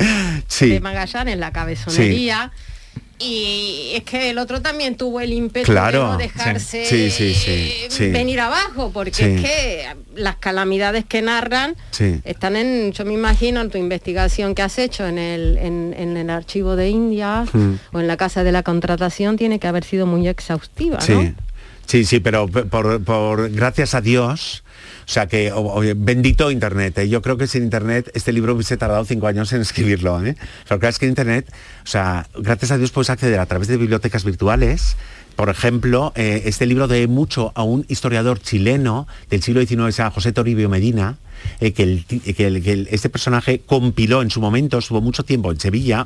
Sí. 0.48 0.70
de 0.70 0.80
Magallanes, 0.80 1.38
la 1.38 1.52
cabezonería. 1.52 2.52
Y 3.24 3.92
es 3.96 4.04
que 4.04 4.30
el 4.32 4.38
otro 4.40 4.62
también 4.62 4.96
tuvo 4.96 5.20
el 5.22 5.32
ímpetu 5.34 5.72
Claro, 5.72 6.00
de 6.00 6.12
no 6.14 6.18
dejarse 6.18 6.86
Sí, 6.86 7.12
sí, 7.12 7.34
sí, 7.36 7.72
sí. 7.90 8.10
venir 8.10 8.40
abajo, 8.40 8.92
porque 8.94 9.36
es 9.36 9.42
que 9.42 9.86
las 10.16 10.38
calamidades 10.38 11.06
que 11.06 11.22
narran 11.22 11.76
están 12.24 12.56
en, 12.56 12.92
yo 12.94 13.06
me 13.06 13.14
imagino, 13.14 13.62
en 13.62 13.70
tu 13.70 13.78
investigación 13.78 14.56
que 14.56 14.62
has 14.64 14.78
hecho 14.80 15.06
en 15.08 15.18
el, 15.18 15.58
en, 15.58 15.94
en 15.98 16.18
el 16.18 16.30
archivo 16.30 16.76
de 16.76 16.90
India 16.90 17.46
Mm. 17.54 17.74
o 17.94 18.00
en 18.00 18.08
la 18.08 18.18
casa 18.18 18.44
de 18.44 18.52
la 18.52 18.64
contratación, 18.64 19.38
tiene 19.38 19.60
que 19.60 19.68
haber 19.68 19.84
sido 19.84 20.06
muy 20.06 20.28
exhaustiva, 20.28 20.98
¿no? 20.98 21.22
Sí, 21.22 21.34
sí, 21.86 22.06
sí, 22.06 22.20
pero 22.20 22.48
por, 22.48 23.04
por- 23.04 23.50
gracias 23.52 23.94
a 23.96 24.02
Dios, 24.02 24.64
sea 25.12 25.28
que 25.28 25.52
o- 25.52 25.60
o- 25.62 25.82
bendito 25.96 26.50
Internet. 26.52 26.98
¿eh? 27.00 27.10
Yo 27.10 27.22
creo 27.22 27.38
que 27.38 27.48
sin 27.48 27.64
Internet 27.64 28.12
este 28.14 28.32
libro 28.32 28.54
hubiese 28.56 28.78
tardado 28.78 29.04
cinco 29.06 29.28
años 29.28 29.52
en 29.54 29.62
escribirlo. 29.62 30.24
¿eh? 30.26 30.36
Pero 30.68 30.80
claro, 30.80 30.90
es 30.92 31.00
que 31.00 31.08
Internet, 31.08 31.52
o 31.84 31.88
sea, 31.88 32.28
gracias 32.38 32.72
a 32.72 32.78
Dios 32.78 32.92
puedes 32.92 33.10
acceder 33.10 33.40
a 33.40 33.46
través 33.46 33.68
de 33.68 33.78
bibliotecas 33.78 34.24
virtuales. 34.24 34.96
Por 35.42 35.50
ejemplo, 35.50 36.14
eh, 36.16 36.44
este 36.46 36.68
libro 36.68 36.88
de 36.88 37.08
mucho 37.08 37.52
a 37.56 37.64
un 37.64 37.84
historiador 37.90 38.40
chileno 38.40 39.08
del 39.32 39.42
siglo 39.42 39.60
XIX, 39.66 39.90
llama 39.98 40.12
José 40.12 40.34
Toribio 40.34 40.70
Medina, 40.70 41.18
eh, 41.60 41.72
que, 41.72 41.82
el 41.82 42.06
el- 42.38 42.68
el- 42.68 42.88
este 42.92 43.10
personaje 43.10 43.62
compiló 43.66 44.22
en 44.22 44.30
su 44.30 44.40
momento, 44.40 44.78
estuvo 44.78 45.02
mucho 45.02 45.24
tiempo 45.24 45.52
en 45.52 45.60
Sevilla, 45.60 46.06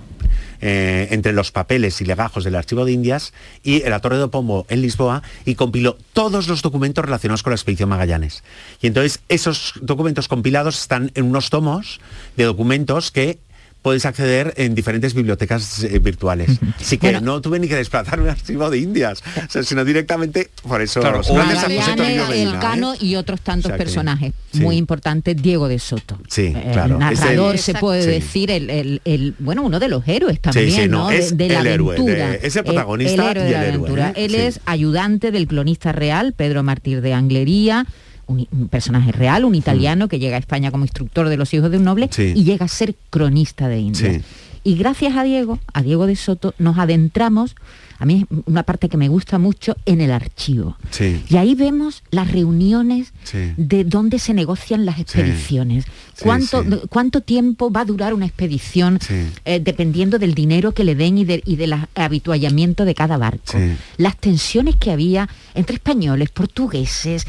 eh, 0.62 1.10
entre 1.12 1.34
los 1.34 1.52
papeles 1.52 2.00
y 2.00 2.06
legajos 2.06 2.45
del 2.45 2.56
Archivo 2.56 2.86
de 2.86 2.93
Indias 2.93 3.34
y 3.62 3.82
en 3.84 3.89
la 3.89 4.00
Torre 4.00 4.17
de 4.19 4.28
Pombo 4.30 4.65
en 4.69 4.82
Lisboa 4.82 5.21
y 5.43 5.56
compiló 5.56 5.98
todos 6.13 6.48
los 6.48 6.62
documentos 6.62 7.04
relacionados 7.04 7.43
con 7.43 7.52
la 7.52 7.56
expedición 7.56 7.89
Magallanes. 7.89 8.41
Y 8.82 8.88
entonces 8.88 9.19
esos 9.28 9.74
documentos 9.82 10.30
compilados 10.30 10.80
están 10.80 11.12
en 11.13 11.26
unos 11.26 11.50
tomos 11.50 12.00
de 12.38 12.45
documentos 12.45 13.12
que 13.12 13.39
puedes 13.86 14.04
acceder 14.08 14.52
en 14.58 14.74
diferentes 14.74 15.13
bibliotecas 15.13 15.84
eh, 15.84 16.00
virtuales. 16.00 16.50
Así 16.82 16.98
que 16.98 17.21
no 17.21 17.39
tuve 17.39 17.60
ni 17.60 17.67
que 17.67 17.76
desplazarme 17.76 18.24
al 18.30 18.30
archivo 18.32 18.71
de 18.71 18.80
Indias, 18.80 19.21
o 19.48 19.48
sea, 19.52 19.62
sino 19.62 19.86
directamente 19.86 20.50
por 20.67 20.82
eso. 20.82 21.02
Claro, 21.02 21.21
gracias 21.24 21.63
a 21.65 21.69
José 21.69 21.95
Medina, 21.95 22.30
Elcano 22.36 22.95
¿eh? 22.95 22.98
y 23.02 23.15
otros 23.15 23.41
tantos 23.41 23.65
O 23.65 23.67
sea 23.69 23.78
que- 23.78 23.84
personajes 23.84 24.34
sí. 24.52 24.60
muy 24.62 24.78
importantes, 24.78 25.39
Diego 25.39 25.67
de 25.67 25.78
Soto. 25.78 26.17
Sí, 26.28 26.48
El 26.48 26.71
claro. 26.71 26.98
narrador 26.98 27.54
el- 27.54 27.62
se 27.62 27.76
puede 27.76 28.02
Sí. 28.02 28.10
decir 28.10 28.50
el, 28.50 28.71
el- 28.71 29.02
el- 29.06 29.36
bueno 29.38 29.62
uno 29.62 29.80
de 29.80 29.88
los 29.88 30.08
héroes 30.08 30.41
también 30.41 30.71
sí, 30.71 30.88
no, 30.88 31.04
¿no? 31.04 31.10
De- 31.10 31.19
es 31.19 31.38
de, 31.38 31.50
la 31.50 31.60
el 31.60 31.67
héroe, 31.67 31.93
aventura 31.95 32.30
de- 32.32 32.39
es 32.48 32.56
el 32.56 32.62
Eh, 32.62 32.63
protagonista 32.63 33.30
héroe 33.32 33.43
y 33.43 33.45
de 33.45 33.52
la 33.54 33.60
el 33.60 33.65
héroe, 33.67 33.76
aventura 33.88 34.10
¿eh? 34.10 34.26
él 34.26 34.32
Sí. 34.32 34.38
es 34.38 34.60
ayudante 34.65 35.30
del 35.32 35.48
cronista 35.48 35.91
real 35.91 36.34
Pedro 36.34 36.63
Martir 36.63 37.02
de 37.02 37.13
Anglería 37.13 37.86
un, 38.28 38.48
un 38.52 38.68
personaje 38.68 39.12
real 39.12 39.46
un 39.46 39.56
italiano 39.56 40.08
que 40.08 40.20
llega 40.20 40.36
a 40.36 40.40
España 40.40 40.72
como 40.72 40.84
instructor 40.86 41.30
de 41.30 41.38
los 41.38 41.54
hijos 41.54 41.72
de 41.72 41.78
un 41.78 41.84
noble. 41.84 42.10
Sí. 42.12 42.34
y 42.36 42.44
llega 42.44 42.66
a 42.66 42.70
ser 42.70 42.96
cronista 43.10 43.68
de 43.68 43.80
Indias 43.80 44.16
Sí. 44.16 44.22
y 44.64 44.76
gracias 44.76 45.16
a 45.16 45.24
Diego 45.24 45.60
a 45.74 45.82
Diego 45.84 46.08
de 46.08 46.16
Soto 46.16 46.54
nos 46.58 46.78
adentramos 46.78 47.56
a 47.98 48.06
mí 48.06 48.26
es 48.30 48.38
una 48.46 48.64
parte 48.64 48.90
que 48.90 48.98
me 48.98 49.08
gusta 49.08 49.38
mucho 49.40 49.78
en 49.86 50.02
el 50.02 50.12
archivo 50.12 50.76
Sí. 50.90 51.22
y 51.30 51.38
ahí 51.38 51.56
vemos 51.56 52.04
las 52.12 52.30
reuniones 52.30 53.14
de 53.56 53.86
dónde 53.86 54.20
se 54.20 54.34
negocian 54.34 54.86
las 54.86 55.00
expediciones. 55.00 55.86
¿Cuánto. 56.22 56.64
¿Cuánto 56.90 57.22
tiempo 57.22 57.72
va 57.72 57.82
a 57.82 57.86
durar 57.86 58.14
una 58.14 58.26
expedición 58.26 59.00
eh, 59.46 59.60
dependiendo 59.62 60.20
del 60.20 60.34
dinero 60.34 60.74
que 60.74 60.84
le 60.84 60.96
den 60.96 61.18
y, 61.20 61.26
de- 61.26 61.42
y 61.46 61.56
del 61.58 61.74
habituallamiento 61.96 62.84
de 62.86 62.96
cada 62.96 63.18
barco? 63.18 63.54
Las 63.98 64.18
tensiones 64.18 64.76
que 64.76 64.92
había 64.92 65.30
entre 65.54 65.76
españoles, 65.76 66.30
portugueses. 66.32 67.26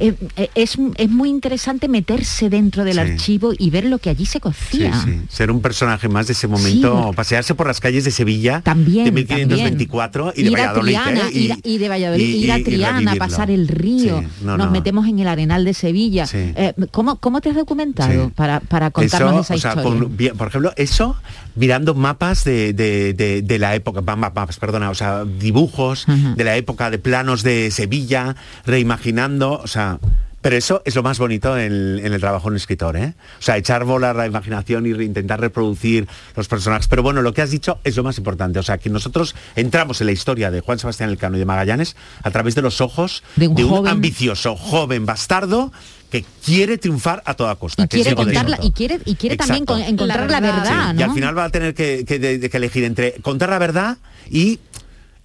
Eh, 0.00 0.14
eh, 0.36 0.50
es, 0.54 0.76
es 0.96 1.10
muy 1.10 1.28
interesante 1.28 1.86
meterse 1.88 2.48
dentro 2.50 2.84
del 2.84 2.94
Sí. 2.94 3.00
archivo 3.00 3.52
y 3.56 3.70
ver 3.70 3.84
lo 3.84 3.98
que 3.98 4.10
allí 4.10 4.26
se 4.26 4.32
Sí, 4.32 4.40
cocía. 4.40 4.92
sí. 5.04 5.20
Ser 5.28 5.50
un 5.50 5.60
personaje 5.60 6.08
más 6.08 6.26
de 6.26 6.32
ese 6.32 6.48
momento, 6.48 7.08
Sí. 7.10 7.16
pasearse 7.16 7.54
por 7.54 7.66
las 7.66 7.80
calles 7.80 8.04
de 8.04 8.10
Sevilla 8.10 8.62
También, 8.62 9.04
de 9.04 9.12
1524 9.12 10.32
y 10.34 10.42
de 10.42 10.50
ir 10.50 10.56
a 10.58 10.60
Valladolid. 10.72 10.92
Triana, 10.98 11.20
¿eh? 11.28 11.38
ir, 11.38 11.52
a- 11.52 11.58
y 11.62 11.78
de 11.78 11.88
Valladolid, 11.88 12.24
y- 12.26 12.44
ir 12.44 12.52
a 12.52 12.58
y- 12.58 12.60
y 12.60 12.64
Triana, 12.64 13.14
pasar 13.16 13.50
el 13.50 13.68
río, 13.68 14.20
Sí, 14.20 14.26
no, 14.42 14.56
nos 14.56 14.66
no. 14.66 14.72
metemos 14.72 15.06
en 15.06 15.18
el 15.18 15.28
Arenal 15.28 15.64
de 15.64 15.74
Sevilla. 15.74 16.26
Sí. 16.26 16.38
Eh, 16.38 16.72
¿cómo, 16.90 17.16
¿Cómo 17.16 17.40
te 17.40 17.50
has 17.50 17.56
documentado 17.56 18.26
Sí. 18.26 18.32
para, 18.34 18.60
para 18.60 18.90
contarnos 18.90 19.32
Eso, 19.32 19.40
esa 19.40 19.54
o 19.54 19.58
sea, 19.58 19.82
historia? 19.82 20.08
con- 20.30 20.36
por 20.38 20.48
ejemplo, 20.48 20.72
eso 20.76 21.16
mirando 21.60 21.94
mapas 21.94 22.42
de, 22.44 22.72
de- 22.72 23.12
de- 23.12 23.42
de 23.42 23.58
la 23.58 23.74
época, 23.76 24.00
ma- 24.00 24.16
ma- 24.16 24.30
mapas, 24.34 24.58
perdona, 24.58 24.88
o 24.90 24.94
sea, 24.94 25.24
dibujos 25.24 26.06
de 26.36 26.42
la 26.44 26.56
época 26.56 26.90
de 26.90 26.98
planos 26.98 27.42
de 27.42 27.70
Sevilla, 27.70 28.34
reimaginando, 28.66 29.60
o 29.62 29.66
sea, 29.66 29.98
pero 30.42 30.56
eso 30.56 30.82
es 30.84 30.94
lo 30.94 31.02
más 31.02 31.18
bonito 31.18 31.58
en, 31.58 31.98
en 32.04 32.12
el 32.12 32.20
trabajo 32.20 32.44
de 32.44 32.52
un 32.52 32.56
escritor, 32.56 32.96
¿eh? 32.96 33.14
O 33.38 33.42
sea, 33.42 33.56
echar 33.56 33.84
volar 33.84 34.16
la 34.16 34.26
imaginación 34.26 34.86
y 34.86 34.92
re- 34.92 35.04
intentar 35.04 35.40
reproducir 35.40 36.08
los 36.36 36.48
personajes. 36.48 36.88
Pero 36.88 37.02
bueno, 37.02 37.20
lo 37.22 37.34
que 37.34 37.42
has 37.42 37.50
dicho 37.50 37.78
es 37.84 37.96
lo 37.96 38.02
más 38.02 38.16
importante. 38.18 38.58
O 38.58 38.62
sea, 38.62 38.78
que 38.78 38.88
nosotros 38.90 39.34
entramos 39.56 40.00
en 40.00 40.06
la 40.06 40.12
historia 40.12 40.50
de 40.50 40.60
Juan 40.60 40.78
Sebastián 40.78 41.10
Elcano 41.10 41.36
y 41.36 41.40
de 41.40 41.44
Magallanes 41.46 41.94
a 42.22 42.30
través 42.30 42.54
de 42.54 42.62
los 42.62 42.80
ojos 42.80 43.22
De 43.36 43.48
un 43.48 43.56
joven- 43.56 43.92
ambicioso, 43.92 44.56
joven, 44.56 45.04
bastardo 45.06 45.72
que 46.10 46.24
quiere 46.44 46.76
triunfar 46.78 47.22
a 47.24 47.34
toda 47.34 47.54
costa. 47.54 47.84
y 47.84 47.88
que 47.88 47.96
quiere 48.02 48.16
contarla 48.16 48.58
y 48.62 48.72
quiere 48.72 48.98
y 49.04 49.14
quiere 49.14 49.36
también 49.36 49.62
Exacto. 49.62 49.84
encontrar 49.88 50.28
la 50.30 50.40
La 50.40 50.40
verdad, 50.40 50.62
verdad. 50.64 50.90
Sí, 50.90 50.94
¿no? 50.94 51.00
Y 51.00 51.02
al 51.04 51.12
final 51.12 51.38
va 51.38 51.44
a 51.44 51.50
tener 51.50 51.74
que, 51.74 52.04
que- 52.04 52.18
de- 52.18 52.38
de 52.38 52.50
que 52.50 52.56
elegir 52.56 52.82
entre 52.84 53.12
contar 53.22 53.50
la 53.50 53.58
verdad 53.58 53.98
y 54.28 54.58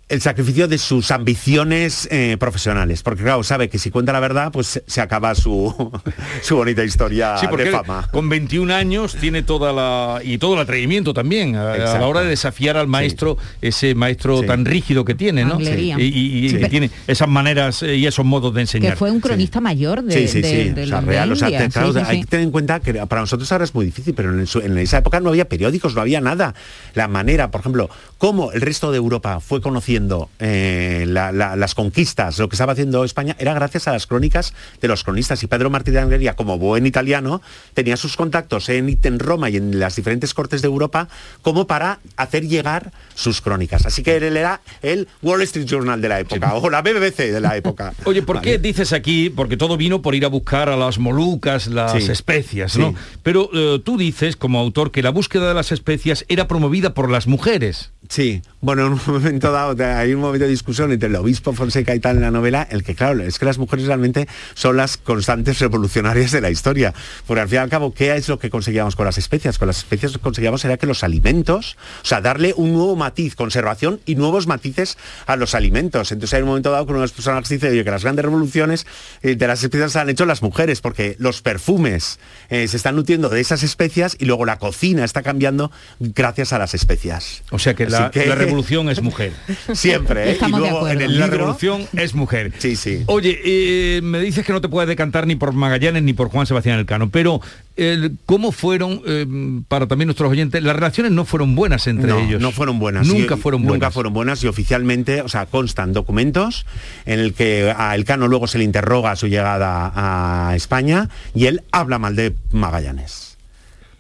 el 0.07 0.21
sacrificio 0.21 0.67
de 0.67 0.77
sus 0.77 1.09
ambiciones 1.09 2.07
eh, 2.11 2.37
profesionales. 2.39 3.01
Porque 3.01 3.23
claro, 3.23 3.41
sabe 3.43 3.69
que 3.69 3.79
si 3.79 3.89
cuenta 3.89 4.13
la 4.13 4.19
verdad, 4.19 4.51
pues 4.51 4.83
se- 4.85 5.01
acaba 5.01 5.33
su, 5.33 5.91
su 6.43 6.55
bonita 6.57 6.83
historia 6.83 7.37
Sí, 7.39 7.47
porque 7.49 7.65
de 7.65 7.71
fama. 7.71 8.07
con 8.11 8.29
21 8.29 8.71
años 8.73 9.15
tiene 9.19 9.41
toda 9.41 9.73
la 9.73 10.21
y 10.23 10.37
todo 10.37 10.53
el 10.53 10.59
atrevimiento 10.59 11.13
también 11.13 11.55
a, 11.55 11.73
a 11.73 11.97
la 11.99 12.05
hora 12.07 12.21
de 12.21 12.29
desafiar 12.29 12.77
al 12.77 12.87
maestro, 12.87 13.37
ese 13.61 13.95
maestro 13.95 14.41
Sí. 14.41 14.45
tan 14.47 14.63
rígido 14.65 15.05
que 15.05 15.15
tiene, 15.15 15.43
¿no? 15.43 15.59
Y, 15.59 15.67
y- 15.67 16.45
y 16.45 16.49
Sí. 16.49 16.57
que 16.59 16.69
tiene 16.69 16.91
esas 17.07 17.27
maneras 17.27 17.81
eh, 17.81 17.95
y 17.95 18.05
esos 18.05 18.25
modos 18.25 18.53
de 18.53 18.61
enseñar. 18.61 18.93
que 18.93 18.97
fue 18.97 19.09
un 19.09 19.19
cronista 19.19 19.59
mayor 19.59 20.03
de, 20.03 20.13
Sí, 20.13 20.27
sí, 20.27 20.41
de- 20.41 20.49
sí, 20.49 20.69
de 20.69 20.83
o 20.83 20.87
sea, 20.87 20.97
los 21.01 21.05
real, 21.05 21.31
o 21.31 21.35
sea, 21.35 21.47
te- 21.47 21.69
claro, 21.69 21.93
hay 22.05 22.19
que 22.21 22.27
tener 22.27 22.43
en 22.45 22.51
cuenta 22.51 22.79
que 22.79 22.93
para 22.93 23.21
nosotros 23.21 23.51
ahora 23.51 23.63
es 23.63 23.73
muy 23.73 23.85
difícil, 23.85 24.13
pero 24.13 24.31
en, 24.37 24.45
su- 24.45 24.59
en 24.59 24.77
esa 24.77 24.99
época 24.99 25.19
no 25.19 25.29
había 25.29 25.49
periódicos, 25.49 25.95
no 25.95 26.01
había 26.01 26.21
nada. 26.21 26.53
La 26.93 27.07
manera, 27.07 27.49
por 27.49 27.61
ejemplo, 27.61 27.89
cómo 28.17 28.51
el 28.51 28.61
resto 28.61 28.91
de 28.91 28.97
Europa 28.97 29.39
fue 29.39 29.61
conociendo 29.61 30.29
eh, 30.39 31.05
la- 31.07 31.31
la- 31.31 31.55
las 31.55 31.75
conquistas, 31.75 32.39
lo 32.39 32.49
que 32.49 32.55
estaba 32.55 32.73
haciendo 32.73 33.03
España, 33.03 33.35
era 33.39 33.53
gracias 33.53 33.87
a 33.87 33.91
las 33.93 34.07
crónicas 34.07 34.53
de 34.81 34.87
los 34.87 35.03
cronistas. 35.03 35.43
Y 35.43 35.47
Pedro 35.47 35.69
Martí 35.69 35.91
de 35.91 35.99
Anglería, 35.99 36.35
como 36.35 36.57
buen 36.57 36.85
italiano, 36.85 37.41
tenía 37.73 37.97
sus 37.97 38.15
contactos 38.15 38.69
en, 38.69 38.97
en 39.03 39.19
Roma 39.19 39.49
y 39.49 39.57
en 39.57 39.79
las 39.79 39.95
diferentes 39.95 40.33
cortes 40.33 40.61
de 40.61 40.67
Europa 40.67 41.07
como 41.41 41.67
para 41.67 41.99
hacer 42.17 42.47
llegar 42.47 42.91
sus 43.13 43.41
crónicas. 43.41 43.85
Así 43.85 44.01
que 44.03 44.15
él 44.15 44.37
era 44.37 44.61
el 44.81 45.07
Wall 45.21 45.41
Street 45.43 45.65
Journal 45.65 46.01
de 46.01 46.09
la 46.09 46.19
época, 46.19 46.53
o 46.55 46.69
la 46.69 46.81
BBC 46.81 47.31
de 47.31 47.41
la 47.41 47.57
época. 47.57 47.93
Oye, 48.05 48.21
¿por 48.21 48.37
Vale. 48.37 48.49
qué 48.51 48.57
dices 48.57 48.93
aquí? 48.93 49.29
Porque 49.29 49.57
todo 49.57 49.77
vino 49.77 50.01
por 50.01 50.15
ir 50.15 50.25
a 50.25 50.29
buscar 50.29 50.69
a 50.69 50.77
las 50.77 50.97
molucas, 50.99 51.67
las 51.67 51.91
Sí. 52.03 52.11
especias, 52.11 52.77
¿no? 52.77 52.89
Sí. 52.91 52.95
Pero 53.23 53.49
eh, 53.53 53.81
tú 53.83 53.97
dices, 53.97 54.35
como 54.35 54.59
autor, 54.59 54.91
que 54.91 55.01
la 55.03 55.09
búsqueda 55.09 55.47
de 55.47 55.53
las 55.53 55.71
especias 55.71 56.25
era 56.27 56.47
promovida 56.47 56.93
por 56.93 57.09
las 57.09 57.27
mujeres. 57.27 57.91
Sí, 58.09 58.41
bueno, 58.61 58.87
en 58.87 58.93
un 58.93 59.01
momento 59.07 59.51
dado, 59.51 59.75
hay 59.83 60.13
un 60.13 60.21
momento 60.21 60.45
de 60.45 60.49
discusión 60.49 60.91
entre 60.91 61.09
el 61.09 61.15
obispo 61.15 61.53
Fonseca 61.53 61.93
y 61.93 61.99
tal 61.99 62.17
en 62.17 62.23
la 62.23 62.31
novela, 62.31 62.67
el 62.69 62.83
que 62.83 62.95
claro, 62.95 63.21
es 63.21 63.39
que 63.39 63.45
las 63.45 63.57
mujeres 63.57 63.85
realmente 63.85 64.27
son 64.53 64.77
las 64.77 64.97
constantes 64.97 65.59
revolucionarias 65.59 66.31
de 66.31 66.41
la 66.41 66.49
historia. 66.49 66.93
Porque 67.27 67.41
al 67.41 67.47
fin 67.47 67.57
y 67.57 67.59
al 67.59 67.69
cabo, 67.69 67.93
¿qué 67.93 68.15
es 68.15 68.27
lo 68.27 68.39
que 68.39 68.49
conseguíamos 68.49 68.95
con 68.95 69.05
las 69.05 69.17
especias? 69.17 69.59
Con 69.59 69.67
las 69.67 69.77
especias 69.77 70.13
lo 70.13 70.19
que 70.19 70.23
conseguíamos 70.23 70.65
era 70.65 70.77
que 70.77 70.87
los 70.87 71.03
alimentos, 71.03 71.77
o 72.01 72.05
sea, 72.05 72.21
darle 72.21 72.53
un 72.57 72.73
nuevo 72.73 72.95
matiz, 72.95 73.35
conservación 73.35 73.99
y 74.05 74.15
nuevos 74.15 74.47
matices 74.47 74.97
a 75.25 75.35
los 75.35 75.55
alimentos. 75.55 76.11
Entonces 76.11 76.33
hay 76.33 76.41
un 76.41 76.49
momento 76.49 76.71
dado 76.71 76.85
que 76.85 76.91
uno 76.91 77.01
de 77.01 77.05
los 77.05 77.11
personajes 77.11 77.49
dice 77.49 77.69
oye, 77.69 77.83
que 77.83 77.91
las 77.91 78.03
grandes 78.03 78.25
revoluciones 78.25 78.87
eh, 79.21 79.35
de 79.35 79.47
las 79.47 79.63
especias 79.63 79.91
se 79.91 79.99
han 79.99 80.09
hecho 80.09 80.25
las 80.25 80.41
mujeres, 80.41 80.81
porque 80.81 81.15
los 81.19 81.41
perfumes 81.41 82.19
eh, 82.49 82.67
se 82.67 82.77
están 82.77 82.95
nutriendo 82.95 83.29
de 83.29 83.41
esas 83.41 83.63
especias 83.63 84.17
y 84.19 84.25
luego 84.25 84.45
la 84.45 84.57
cocina 84.57 85.03
está 85.03 85.21
cambiando 85.21 85.71
gracias 85.99 86.53
a 86.53 86.59
las 86.59 86.73
especias. 86.73 87.43
O 87.51 87.59
sea 87.59 87.73
que 87.73 87.85
la, 87.99 88.05
Así 88.07 88.19
que- 88.19 88.25
la 88.27 88.35
revolución 88.35 88.89
es 88.89 89.01
mujer. 89.01 89.31
Siempre, 89.73 90.29
¿eh? 90.29 90.31
Estamos 90.31 90.61
de 90.61 90.67
acuerdo. 90.69 90.89
en 90.89 91.01
el 91.01 91.19
La 91.19 91.27
revolución 91.27 91.87
es 91.97 92.13
mujer. 92.13 92.51
Sí, 92.59 92.75
sí. 92.75 93.03
Oye, 93.07 93.39
eh, 93.43 94.01
me 94.03 94.19
dices 94.19 94.45
que 94.45 94.53
no 94.53 94.61
te 94.61 94.69
puedes 94.69 94.87
decantar 94.87 95.27
ni 95.27 95.35
por 95.35 95.53
Magallanes 95.53 96.03
ni 96.03 96.13
por 96.13 96.29
Juan 96.29 96.45
Sebastián 96.47 96.79
Elcano, 96.79 97.09
pero 97.09 97.41
eh, 97.77 98.09
¿cómo 98.25 98.51
fueron, 98.51 99.01
eh, 99.05 99.25
para 99.67 99.87
también 99.87 100.07
nuestros 100.07 100.31
oyentes, 100.31 100.61
las 100.63 100.75
relaciones 100.75 101.11
no 101.11 101.25
fueron 101.25 101.55
buenas 101.55 101.87
entre 101.87 102.09
no, 102.11 102.19
ellos? 102.19 102.41
No 102.41 102.51
fueron 102.51 102.79
buenas. 102.79 103.05
Nunca 103.07 103.35
Y- 103.35 103.37
fueron 103.37 103.61
Nunca 103.61 103.69
buenas. 103.71 103.93
fueron 103.93 104.13
buenas 104.13 104.43
y 104.43 104.47
oficialmente, 104.47 105.21
o 105.21 105.29
sea, 105.29 105.45
constan 105.45 105.93
documentos 105.93 106.65
en 107.05 107.19
el 107.19 107.33
que 107.33 107.73
a 107.75 107.93
Elcano 107.95 108.27
luego 108.27 108.47
se 108.47 108.57
le 108.57 108.63
interroga 108.63 109.11
a 109.11 109.15
su 109.15 109.27
llegada 109.27 109.91
a 109.95 110.55
España 110.55 111.09
y 111.33 111.45
él 111.47 111.61
habla 111.71 111.99
mal 111.99 112.15
de 112.15 112.33
Magallanes. 112.51 113.34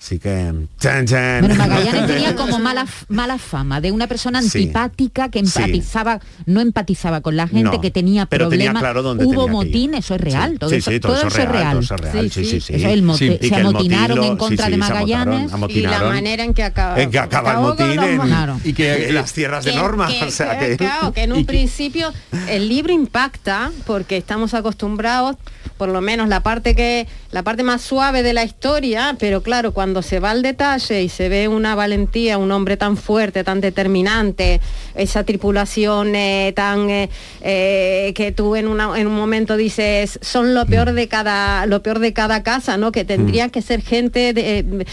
Así 0.05 0.19
que... 0.19 0.53
chan, 0.79 1.07
chan. 1.07 1.39
Bueno, 1.47 1.55
Magallanes 1.55 2.05
tenía 2.13 2.35
como 2.35 2.59
mala, 2.59 2.85
mala 3.09 3.39
fama 3.39 3.81
de 3.81 3.91
una 3.91 4.05
persona 4.05 4.39
Sí. 4.43 4.59
antipática 4.59 5.29
que 5.29 5.43
Sí. 5.43 5.51
empatizaba, 5.57 6.19
no 6.45 6.61
empatizaba 6.61 7.21
con 7.21 7.35
la 7.35 7.47
gente, 7.47 7.63
No, 7.63 7.81
que 7.81 7.89
tenía 7.89 8.27
pero 8.27 8.47
tenía 8.49 8.65
problemas. 8.65 8.83
claro 8.83 9.01
dónde 9.01 9.25
Hubo 9.25 9.45
tenía 9.45 9.51
motín, 9.51 9.93
eso 9.95 10.13
es 10.13 10.21
real, 10.21 10.51
Sí, 10.51 10.57
todo, 10.59 10.69
sí, 10.69 10.75
eso, 10.75 10.91
sí, 10.91 10.99
todo 10.99 11.15
eso 11.15 11.27
es 11.27 11.33
real. 11.49 11.71
todo 11.71 11.79
eso 11.81 11.95
es 11.95 12.01
real, 12.01 12.31
sí, 12.31 12.45
sí, 12.45 12.61
sí. 12.61 12.73
Eso, 12.75 12.87
el 12.87 13.01
mote- 13.01 13.39
se 13.49 13.55
amotinaron 13.55 14.23
en 14.23 14.37
contra 14.37 14.65
sí, 14.67 14.71
de 14.73 14.75
amotaron, 14.75 15.09
Magallanes. 15.49 15.75
Y 15.75 15.81
la 15.81 16.03
manera 16.03 16.43
en 16.43 16.53
que 16.53 16.63
acaba. 16.63 17.01
En 17.01 17.09
que 17.09 17.17
acaba 17.17 17.53
el 17.53 17.59
motín 17.61 17.99
en, 17.99 18.21
y 18.63 18.73
que 18.73 19.09
en 19.09 19.15
las 19.15 19.33
tierras 19.33 19.65
de 19.65 19.73
Norma. 19.73 20.07
que- 20.07 20.23
o 20.25 20.29
sea 20.29 20.59
que- 20.59 20.67
que... 20.69 20.77
claro, 20.77 21.13
que 21.13 21.23
en 21.23 21.33
un 21.33 21.47
principio 21.47 22.13
el 22.47 22.69
libro 22.69 22.93
impacta 22.93 23.71
porque 23.87 24.17
estamos 24.17 24.53
acostumbrados 24.53 25.35
por 25.77 25.89
lo 25.89 26.01
menos 26.01 26.29
la 26.29 26.41
parte 26.41 26.73
que 26.75 27.07
la 27.31 27.43
parte 27.43 27.63
más 27.63 27.81
suave 27.81 28.23
de 28.23 28.33
la 28.33 28.43
historia 28.43 29.15
pero 29.19 29.41
claro 29.43 29.73
cuando 29.73 30.01
se 30.01 30.19
va 30.19 30.31
al 30.31 30.41
detalle 30.41 31.01
y 31.03 31.09
se 31.09 31.27
ve 31.29 31.47
una 31.47 31.75
valentía 31.75 32.37
un 32.37 32.51
hombre 32.51 32.77
tan 32.77 32.95
fuerte 32.97 33.43
tan 33.43 33.59
determinante 33.61 34.61
esa 34.95 35.23
tripulación 35.23 36.15
eh, 36.15 36.53
tan 36.55 36.89
eh, 36.89 37.09
eh, 37.41 38.13
que 38.15 38.31
tú 38.31 38.55
en, 38.55 38.67
una- 38.67 38.97
en 38.99 39.07
un 39.07 39.15
momento 39.15 39.57
dices 39.57 40.17
son 40.21 40.53
lo 40.53 40.65
peor 40.65 40.91
Mm. 40.91 40.95
de 40.95 41.07
cada 41.07 41.65
lo 41.65 41.81
peor 41.81 41.99
de 41.99 42.13
cada 42.13 42.43
casa 42.43 42.77
no 42.77 42.91
que 42.91 43.03
tendría 43.05 43.49
que 43.49 43.61
ser 43.61 43.81
gente 43.81 44.33
de, 44.33 44.85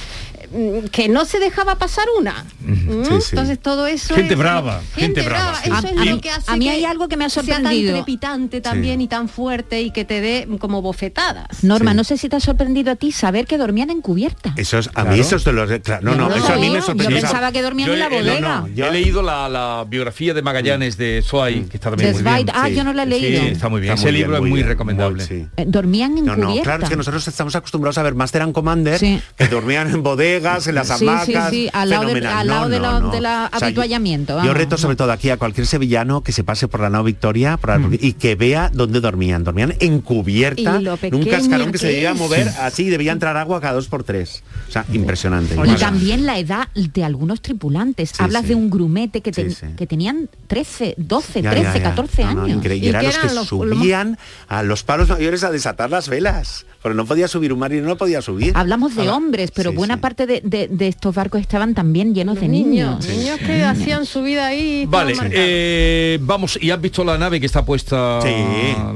que 0.90 1.08
no 1.08 1.24
se 1.24 1.38
dejaba 1.38 1.76
pasar 1.76 2.06
una 2.18 2.44
¿Mm? 2.60 3.04
Sí, 3.04 3.08
sí. 3.20 3.26
entonces 3.30 3.58
todo 3.58 3.86
eso 3.86 4.14
Gente 4.14 4.34
es- 4.34 4.38
brava, 4.38 4.80
gente 4.94 5.22
brava, 5.22 5.54
sí. 5.56 5.62
eso 5.70 5.74
A- 5.74 5.78
es 5.78 5.84
a 5.98 6.04
lo 6.04 6.14
mí- 6.16 6.20
que 6.20 6.30
hace 6.30 6.50
a 6.50 6.56
mí 6.56 6.64
que 6.66 6.70
hay 6.70 6.84
algo 6.84 7.08
que 7.08 7.16
me 7.16 7.24
ha 7.24 7.28
sea 7.30 7.42
sorprendido. 7.42 7.92
tan 7.94 8.04
trepidante 8.04 8.60
también 8.60 9.00
y 9.00 9.08
tan 9.08 9.28
fuerte 9.28 9.82
y 9.82 9.90
que 9.90 10.04
te 10.04 10.20
dé 10.20 10.48
como 10.58 10.82
bofetadas 10.82 11.64
Norma, 11.64 11.92
Sí. 11.92 11.96
no 11.96 12.04
sé 12.04 12.16
si 12.18 12.28
te 12.28 12.36
ha 12.36 12.40
sorprendido 12.40 12.90
a 12.92 12.96
ti 12.96 13.12
saber 13.12 13.46
que 13.46 13.58
dormían 13.58 13.90
en 13.90 14.00
cubierta. 14.02 14.54
Eso 14.56 14.78
es, 14.78 14.88
a 14.88 14.92
Claro. 14.92 15.10
mí 15.12 15.20
eso 15.20 15.36
es 15.36 15.44
de 15.44 15.52
los... 15.52 15.70
claro, 15.80 16.02
no, 16.02 16.14
no, 16.28 16.34
eso 16.34 16.52
a 16.52 16.56
mí 16.56 16.70
me 16.70 16.80
yo 16.80 16.94
pensaba 17.08 17.52
que 17.52 17.62
dormían 17.62 17.88
Yo 17.88 17.94
en 17.94 18.00
la 18.00 18.06
he- 18.06 18.10
bodega. 18.10 18.60
no, 18.60 18.68
yo- 18.68 18.86
He 18.86 18.92
leído 18.92 19.22
la, 19.22 19.48
la 19.48 19.84
biografía 19.88 20.34
de 20.34 20.42
Magallanes 20.42 20.96
de 20.96 21.22
Zoay, 21.26 21.62
que 21.64 21.76
está 21.76 21.90
también 21.90 22.12
muy 22.12 22.22
bien. 22.22 22.46
Ah, 22.54 22.66
sí. 22.68 22.74
yo 22.74 22.84
no 22.84 22.92
la 22.92 23.02
he 23.04 23.06
Sí, 23.06 23.10
leído. 23.20 23.42
está 23.42 23.68
muy 23.68 23.80
bien. 23.80 23.94
Está 23.94 24.02
Ese 24.02 24.12
muy 24.12 24.18
libro 24.18 24.32
bien, 24.32 24.44
es 24.44 24.48
muy 24.50 24.56
bien, 24.58 24.68
recomendable. 24.68 25.24
Eh, 25.56 25.64
Dormían 25.66 26.18
en 26.18 26.24
No, 26.26 26.36
no, 26.36 26.48
cubierta. 26.48 26.62
claro, 26.64 26.82
es 26.84 26.90
que 26.90 26.96
nosotros 26.96 27.26
estamos 27.26 27.54
acostumbrados 27.56 27.98
a 27.98 28.02
ver 28.02 28.14
Master 28.14 28.42
and 28.42 28.52
Commander, 28.52 29.00
que 29.00 29.48
dormían 29.48 29.88
en 29.90 30.02
bodegas, 30.42 30.66
en 30.66 30.74
las 30.74 30.88
Sí, 30.88 30.94
sí, 30.98 31.04
hamacas. 31.08 31.50
sí, 31.50 31.68
al 31.72 31.90
lado 31.90 32.06
de- 32.06 32.26
al 32.26 32.46
lado 32.46 32.60
No, 32.64 32.68
de 32.68 32.76
no, 32.78 32.82
la- 32.82 33.00
no. 33.00 34.44
yo- 34.44 34.54
reto 34.54 34.76
sobre 34.78 34.96
todo 34.96 35.12
aquí 35.12 35.30
a 35.30 35.36
cualquier 35.36 35.66
sevillano 35.66 36.22
que 36.22 36.32
se 36.32 36.44
pase 36.44 36.68
por 36.68 36.80
la 36.80 36.90
nao 36.90 37.04
Victoria 37.04 37.56
por 37.56 37.70
la- 37.80 37.88
y 38.00 38.12
que 38.14 38.34
vea 38.34 38.70
dónde 38.72 39.00
dormían. 39.00 39.44
Dormían 39.44 39.74
en 39.80 40.00
cubierta, 40.00 40.80
en 41.02 41.14
un 41.14 41.24
cascarón 41.24 41.72
que 41.72 41.78
se 41.78 41.88
debía 41.88 42.12
es. 42.12 42.18
mover 42.18 42.48
así, 42.60 42.88
debía 42.90 43.12
entrar 43.12 43.36
agua 43.36 43.60
cada 43.60 43.74
dos 43.74 43.88
por 43.88 44.04
tres. 44.04 44.42
O 44.68 44.72
sea, 44.72 44.84
impresionante. 44.92 45.56
Y 45.64 45.74
también 45.76 46.26
la 46.26 46.38
edad 46.38 46.68
de 46.74 47.04
algunos 47.04 47.40
tripulantes. 47.42 48.12
Hablas 48.20 48.46
de 48.48 48.54
un 48.54 48.70
grumete 48.70 49.20
que, 49.20 49.32
sí. 49.32 49.66
que 49.76 49.86
tenían 49.86 50.28
13, 50.46 50.94
12, 50.96 51.42
ya, 51.42 51.50
13, 51.50 51.64
ya, 51.64 51.74
ya. 51.78 51.82
14 51.82 52.24
No, 52.24 52.34
no, 52.34 52.42
años. 52.44 52.64
¿Y 52.66 52.88
eran 52.88 53.04
los 53.04 53.18
que 53.18 53.34
los- 53.34 53.48
subían 53.48 54.18
a 54.48 54.62
los 54.62 54.82
palos 54.82 55.08
mayores 55.08 55.44
a 55.44 55.50
desatar 55.50 55.90
las 55.90 56.08
velas. 56.08 56.66
Porque 56.82 56.96
no 56.96 57.06
podía 57.06 57.28
subir, 57.28 57.52
un 57.52 57.60
marino 57.60 57.86
no 57.86 57.96
podía 57.96 58.20
subir. 58.22 58.52
Hablamos 58.56 58.96
de 58.96 59.08
hombres, 59.08 59.52
pero 59.52 59.72
buena 59.72 59.98
parte 59.98 60.26
de, 60.26 60.31
de- 60.42 60.68
de 60.68 60.88
estos 60.88 61.14
barcos 61.14 61.40
estaban 61.40 61.74
también 61.74 62.14
llenos 62.14 62.40
de 62.40 62.48
niños. 62.48 63.06
niños 63.06 63.38
que 63.38 63.62
hacían 63.62 64.06
su 64.06 64.22
vida 64.22 64.46
ahí 64.46 64.86
Vale, 64.88 65.14
eh, 65.32 66.18
vamos, 66.22 66.58
¿y 66.60 66.70
has 66.70 66.80
visto 66.80 67.04
la 67.04 67.18
nave 67.18 67.38
que 67.40 67.46
está 67.46 67.64
puesta? 67.64 68.20
Sí, 68.22 68.28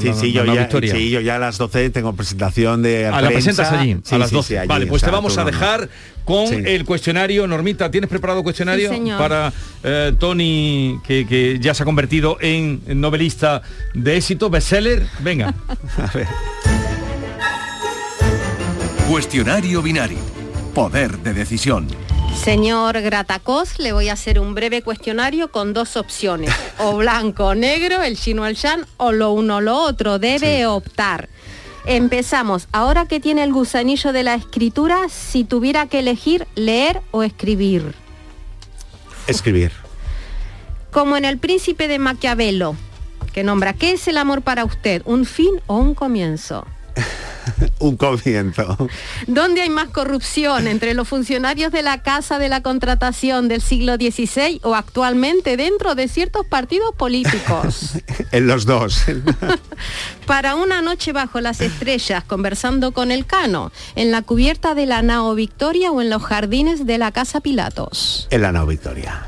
sí, 0.00 0.06
la- 0.08 0.14
sí, 0.14 0.32
la 0.32 0.44
yo 0.44 0.54
ya, 0.54 0.60
Victoria? 0.62 0.94
sí, 0.94 1.10
yo 1.10 1.20
ya 1.20 1.36
a 1.36 1.38
las 1.38 1.58
12 1.58 1.90
tengo 1.90 2.12
presentación 2.14 2.82
de 2.82 3.06
Ah, 3.06 3.20
la 3.20 3.28
presentas 3.30 3.70
allí, 3.72 3.96
Sí, 4.04 4.14
a 4.14 4.18
las 4.18 4.30
sí, 4.30 4.34
12. 4.36 4.48
sí, 4.48 4.56
allí, 4.56 4.68
vale, 4.68 4.84
o 4.86 4.88
pues 4.88 5.02
te 5.02 5.10
vamos 5.10 5.36
a 5.38 5.44
dejar 5.44 5.88
con 6.24 6.46
Sí. 6.48 6.56
el 6.64 6.84
cuestionario. 6.84 7.46
Normita, 7.46 7.90
¿tienes 7.90 8.08
preparado 8.10 8.42
cuestionario 8.42 8.88
señor. 8.88 9.18
para 9.18 9.52
eh, 9.84 10.12
Tony, 10.18 10.98
que, 11.06 11.26
que 11.26 11.58
ya 11.60 11.72
se 11.74 11.82
ha 11.82 11.86
convertido 11.86 12.38
en 12.40 12.80
novelista 12.86 13.62
de 13.94 14.16
éxito, 14.16 14.50
bestseller? 14.50 15.06
Venga. 15.20 15.54
A 15.98 16.10
ver. 16.16 16.26
Cuestionario 19.08 19.82
binario. 19.82 20.18
Poder 20.76 21.16
de 21.20 21.32
decisión. 21.32 21.88
Señor 22.34 23.00
Gratacos, 23.00 23.78
le 23.78 23.94
voy 23.94 24.10
a 24.10 24.12
hacer 24.12 24.38
un 24.38 24.54
breve 24.54 24.82
cuestionario 24.82 25.50
con 25.50 25.72
dos 25.72 25.96
opciones. 25.96 26.54
O 26.80 26.98
blanco 26.98 27.46
o 27.46 27.54
negro, 27.54 28.02
el 28.02 28.18
chino 28.18 28.44
al 28.44 28.56
shan, 28.56 28.84
o 28.98 29.10
lo 29.10 29.32
uno 29.32 29.56
o 29.56 29.60
lo 29.62 29.74
otro. 29.78 30.18
Debe 30.18 30.66
optar. 30.66 31.30
Empezamos. 31.86 32.68
Ahora 32.72 33.06
que 33.06 33.20
tiene 33.20 33.42
el 33.42 33.54
gusanillo 33.54 34.12
de 34.12 34.22
la 34.22 34.34
escritura, 34.34 35.08
si 35.08 35.44
tuviera 35.44 35.86
que 35.86 36.00
elegir 36.00 36.46
leer 36.56 37.00
o 37.10 37.22
escribir. 37.22 37.94
Escribir. 39.26 39.72
Como 40.90 41.16
en 41.16 41.24
El 41.24 41.38
Príncipe 41.38 41.88
de 41.88 41.98
Maquiavelo, 41.98 42.76
que 43.32 43.44
nombra, 43.44 43.72
¿qué 43.72 43.92
es 43.92 44.06
el 44.08 44.18
amor 44.18 44.42
para 44.42 44.66
usted? 44.66 45.00
¿Un 45.06 45.24
fin 45.24 45.54
o 45.68 45.78
un 45.78 45.94
comienzo? 45.94 46.66
Un 47.78 47.96
comienzo. 47.96 48.76
¿Dónde 49.26 49.62
hay 49.62 49.70
más 49.70 49.88
corrupción 49.88 50.66
entre 50.66 50.94
los 50.94 51.06
funcionarios 51.08 51.70
de 51.72 51.82
la 51.82 52.02
Casa 52.02 52.38
de 52.38 52.48
la 52.48 52.62
Contratación 52.62 53.48
del 53.48 53.60
siglo 53.60 53.94
XVI 53.96 54.60
o 54.62 54.74
actualmente 54.74 55.56
dentro 55.56 55.94
de 55.94 56.08
ciertos 56.08 56.46
partidos 56.46 56.94
políticos? 56.96 57.92
En 58.32 58.46
los 58.48 58.66
dos. 58.66 59.04
Para 60.26 60.56
una 60.56 60.82
noche 60.82 61.12
bajo 61.12 61.40
las 61.40 61.60
estrellas 61.60 62.24
conversando 62.24 62.92
con 62.92 63.10
el 63.10 63.24
Cano, 63.24 63.70
en 63.94 64.10
la 64.10 64.22
cubierta 64.22 64.74
de 64.74 64.86
la 64.86 65.00
Nao 65.02 65.34
Victoria 65.34 65.92
o 65.92 66.00
en 66.02 66.10
los 66.10 66.22
jardines 66.24 66.86
de 66.86 66.98
la 66.98 67.12
Casa 67.12 67.40
Pilatos. 67.40 68.26
en 68.30 68.42
la 68.42 68.52
nao 68.52 68.66
Victoria. 68.66 69.24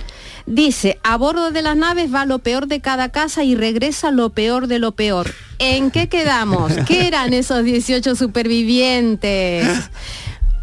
Dice, 0.51 0.99
a 1.03 1.19
bordo 1.19 1.51
de 1.51 1.61
las 1.61 1.77
naves 1.77 2.13
va 2.13 2.25
lo 2.25 2.39
peor 2.39 2.69
de 2.69 2.81
cada 2.81 3.11
casa 3.11 3.45
y 3.45 3.55
regresa 3.55 4.11
lo 4.11 4.31
peor 4.31 4.67
de 4.67 4.79
lo 4.79 4.93
peor. 4.93 5.31
¿En 5.59 5.91
qué 5.91 6.09
quedamos? 6.09 6.73
¿Qué 6.87 7.07
eran 7.07 7.35
esos 7.35 7.65
18 7.65 8.17
supervivientes? 8.17 9.69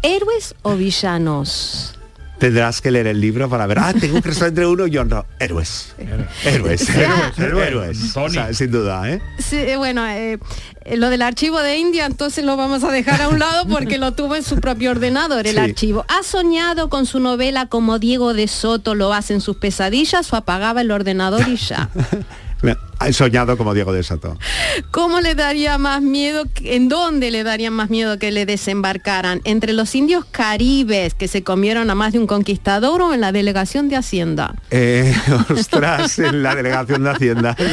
¿Héroes 0.02 0.56
o 0.62 0.74
villanos? 0.74 1.95
Tendrás 2.38 2.82
que 2.82 2.90
leer 2.90 3.06
el 3.06 3.18
libro 3.20 3.48
para 3.48 3.66
ver, 3.66 3.78
ah, 3.78 3.94
tengo 3.98 4.20
que 4.20 4.28
estar 4.28 4.48
entre 4.48 4.66
uno 4.66 4.86
y 4.86 4.98
otro. 4.98 5.24
Héroes. 5.38 5.94
Héroes. 6.44 6.88
Héroes. 6.90 7.38
Héroes. 7.38 8.16
O 8.16 8.28
sea, 8.28 8.52
sin 8.52 8.70
duda, 8.70 9.10
¿eh? 9.10 9.22
Sí, 9.38 9.56
eh, 9.56 9.76
bueno, 9.78 10.06
eh, 10.06 10.38
eh, 10.84 10.96
lo 10.98 11.08
del 11.08 11.22
archivo 11.22 11.60
de 11.60 11.78
India, 11.78 12.04
entonces 12.04 12.44
lo 12.44 12.56
vamos 12.58 12.84
a 12.84 12.90
dejar 12.90 13.22
a 13.22 13.28
un 13.28 13.38
lado 13.38 13.66
porque 13.66 13.96
lo 13.96 14.12
tuvo 14.12 14.36
en 14.36 14.42
su 14.42 14.56
propio 14.60 14.90
ordenador, 14.90 15.46
el 15.46 15.54
Sí. 15.54 15.60
archivo. 15.60 16.04
¿Ha 16.08 16.22
soñado 16.22 16.90
con 16.90 17.06
su 17.06 17.20
novela 17.20 17.66
como 17.66 17.98
Diego 17.98 18.34
de 18.34 18.48
Soto 18.48 18.94
lo 18.94 19.14
hace 19.14 19.32
en 19.32 19.40
sus 19.40 19.56
pesadillas 19.56 20.30
o 20.32 20.36
apagaba 20.36 20.82
el 20.82 20.90
ordenador 20.90 21.48
y 21.48 21.56
ya? 21.56 21.88
He 23.04 23.12
soñado 23.12 23.56
como 23.56 23.74
Diego 23.74 23.92
de 23.92 24.02
Soto. 24.02 24.38
¿Cómo 24.90 25.20
le 25.20 25.34
daría 25.34 25.76
más 25.78 26.00
miedo? 26.00 26.44
¿En 26.62 26.88
dónde 26.88 27.30
le 27.30 27.44
daría 27.44 27.70
más 27.70 27.90
miedo 27.90 28.18
que 28.18 28.30
le 28.30 28.46
desembarcaran? 28.46 29.42
¿Entre 29.44 29.74
los 29.74 29.94
indios 29.94 30.24
caribes 30.24 31.14
que 31.14 31.28
se 31.28 31.42
comieron 31.42 31.90
a 31.90 31.94
más 31.94 32.12
de 32.12 32.18
un 32.18 32.26
conquistador 32.26 33.02
o 33.02 33.12
en 33.12 33.20
la 33.20 33.32
delegación 33.32 33.88
de 33.88 33.96
Hacienda? 33.96 34.54
Eh, 34.70 35.14
ostras, 35.50 36.18
en 36.18 36.42
la 36.42 36.54
delegación 36.54 37.04
de 37.04 37.10
Hacienda. 37.10 37.56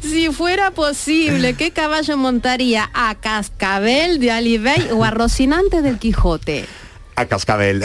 Si 0.00 0.28
fuera 0.30 0.70
posible, 0.70 1.54
¿qué 1.54 1.70
caballo 1.70 2.16
montaría? 2.16 2.90
¿A 2.94 3.14
Cascabel 3.14 4.18
de 4.18 4.32
Alibey 4.32 4.88
o 4.92 5.04
a 5.04 5.10
Rocinante 5.10 5.82
del 5.82 5.98
Quijote? 5.98 6.66
A 7.16 7.26
Cascabel. 7.26 7.82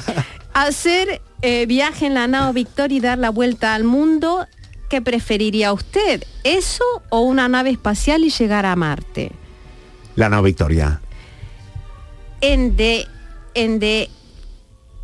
Hacer 0.54 1.20
eh, 1.42 1.66
viaje 1.66 2.06
en 2.06 2.14
la 2.14 2.26
nao 2.26 2.52
Victoria 2.52 2.96
y 2.96 3.00
dar 3.00 3.18
la 3.18 3.30
vuelta 3.30 3.74
al 3.74 3.84
mundo, 3.84 4.46
¿qué 4.90 5.00
preferiría 5.00 5.72
usted? 5.72 6.24
¿Eso 6.44 6.84
o 7.08 7.20
una 7.20 7.48
nave 7.48 7.70
espacial 7.70 8.24
y 8.24 8.30
llegar 8.30 8.66
a 8.66 8.76
Marte? 8.76 9.32
La 10.16 10.28
no 10.28 10.42
Victoria. 10.42 11.00
En 12.42 12.76
de... 12.76 13.06
En 13.54 13.78
de... 13.78 14.10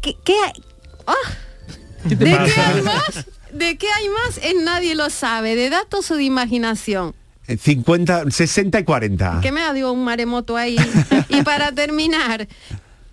¿Qué, 0.03 0.17
qué 0.23 0.35
hay? 0.45 0.63
¡Ah! 1.07 2.05
¿De 2.05 2.17
qué 2.17 2.61
hay 2.61 2.83
más? 2.83 3.27
¿De 3.53 3.79
qué 3.79 3.87
hay 3.91 4.09
más? 4.09 4.39
En 4.43 4.65
nadie 4.65 4.95
lo 4.95 5.09
sabe. 5.09 5.57
¿De 5.57 5.71
datos 5.71 6.11
o 6.11 6.17
de 6.17 6.25
imaginación? 6.25 7.15
Eh, 7.47 7.57
50, 7.57 8.31
60 8.31 8.81
y 8.81 8.85
40. 8.85 9.41
que 9.41 9.53
me 9.53 9.61
ha 9.61 9.73
dio 9.73 9.93
un 9.93 10.05
maremoto 10.05 10.57
ahí. 10.57 10.77
y 11.29 11.43
para 11.43 11.71
terminar, 11.73 12.49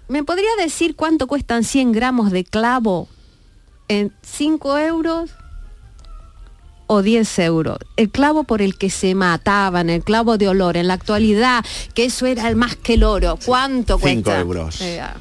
¿me 0.08 0.24
podría 0.24 0.56
decir 0.60 0.96
cuánto 0.96 1.28
cuestan 1.28 1.64
100 1.64 1.92
gramos 1.92 2.32
de 2.32 2.44
clavo 2.44 3.08
en 3.88 4.12
5 4.24 4.80
euros 4.80 5.30
o 6.94 7.02
10 7.02 7.40
euros? 7.40 7.78
El 7.98 8.10
clavo 8.10 8.44
por 8.44 8.62
el 8.62 8.78
que 8.78 8.90
se 8.90 9.16
mataban, 9.16 9.90
el 9.90 10.04
clavo 10.04 10.38
de 10.38 10.48
olor, 10.48 10.78
en 10.78 10.88
la 10.88 10.94
actualidad, 10.96 11.64
que 11.94 12.06
eso 12.06 12.26
era 12.26 12.48
el 12.50 12.56
más 12.56 12.76
que 12.76 12.94
el 12.96 13.04
oro. 13.04 13.38
¿Cuánto 13.46 13.98
Cinco 13.98 14.02
cuesta? 14.02 14.40
euros. 14.40 14.82
Eh, 14.82 15.00
ah, 15.02 15.16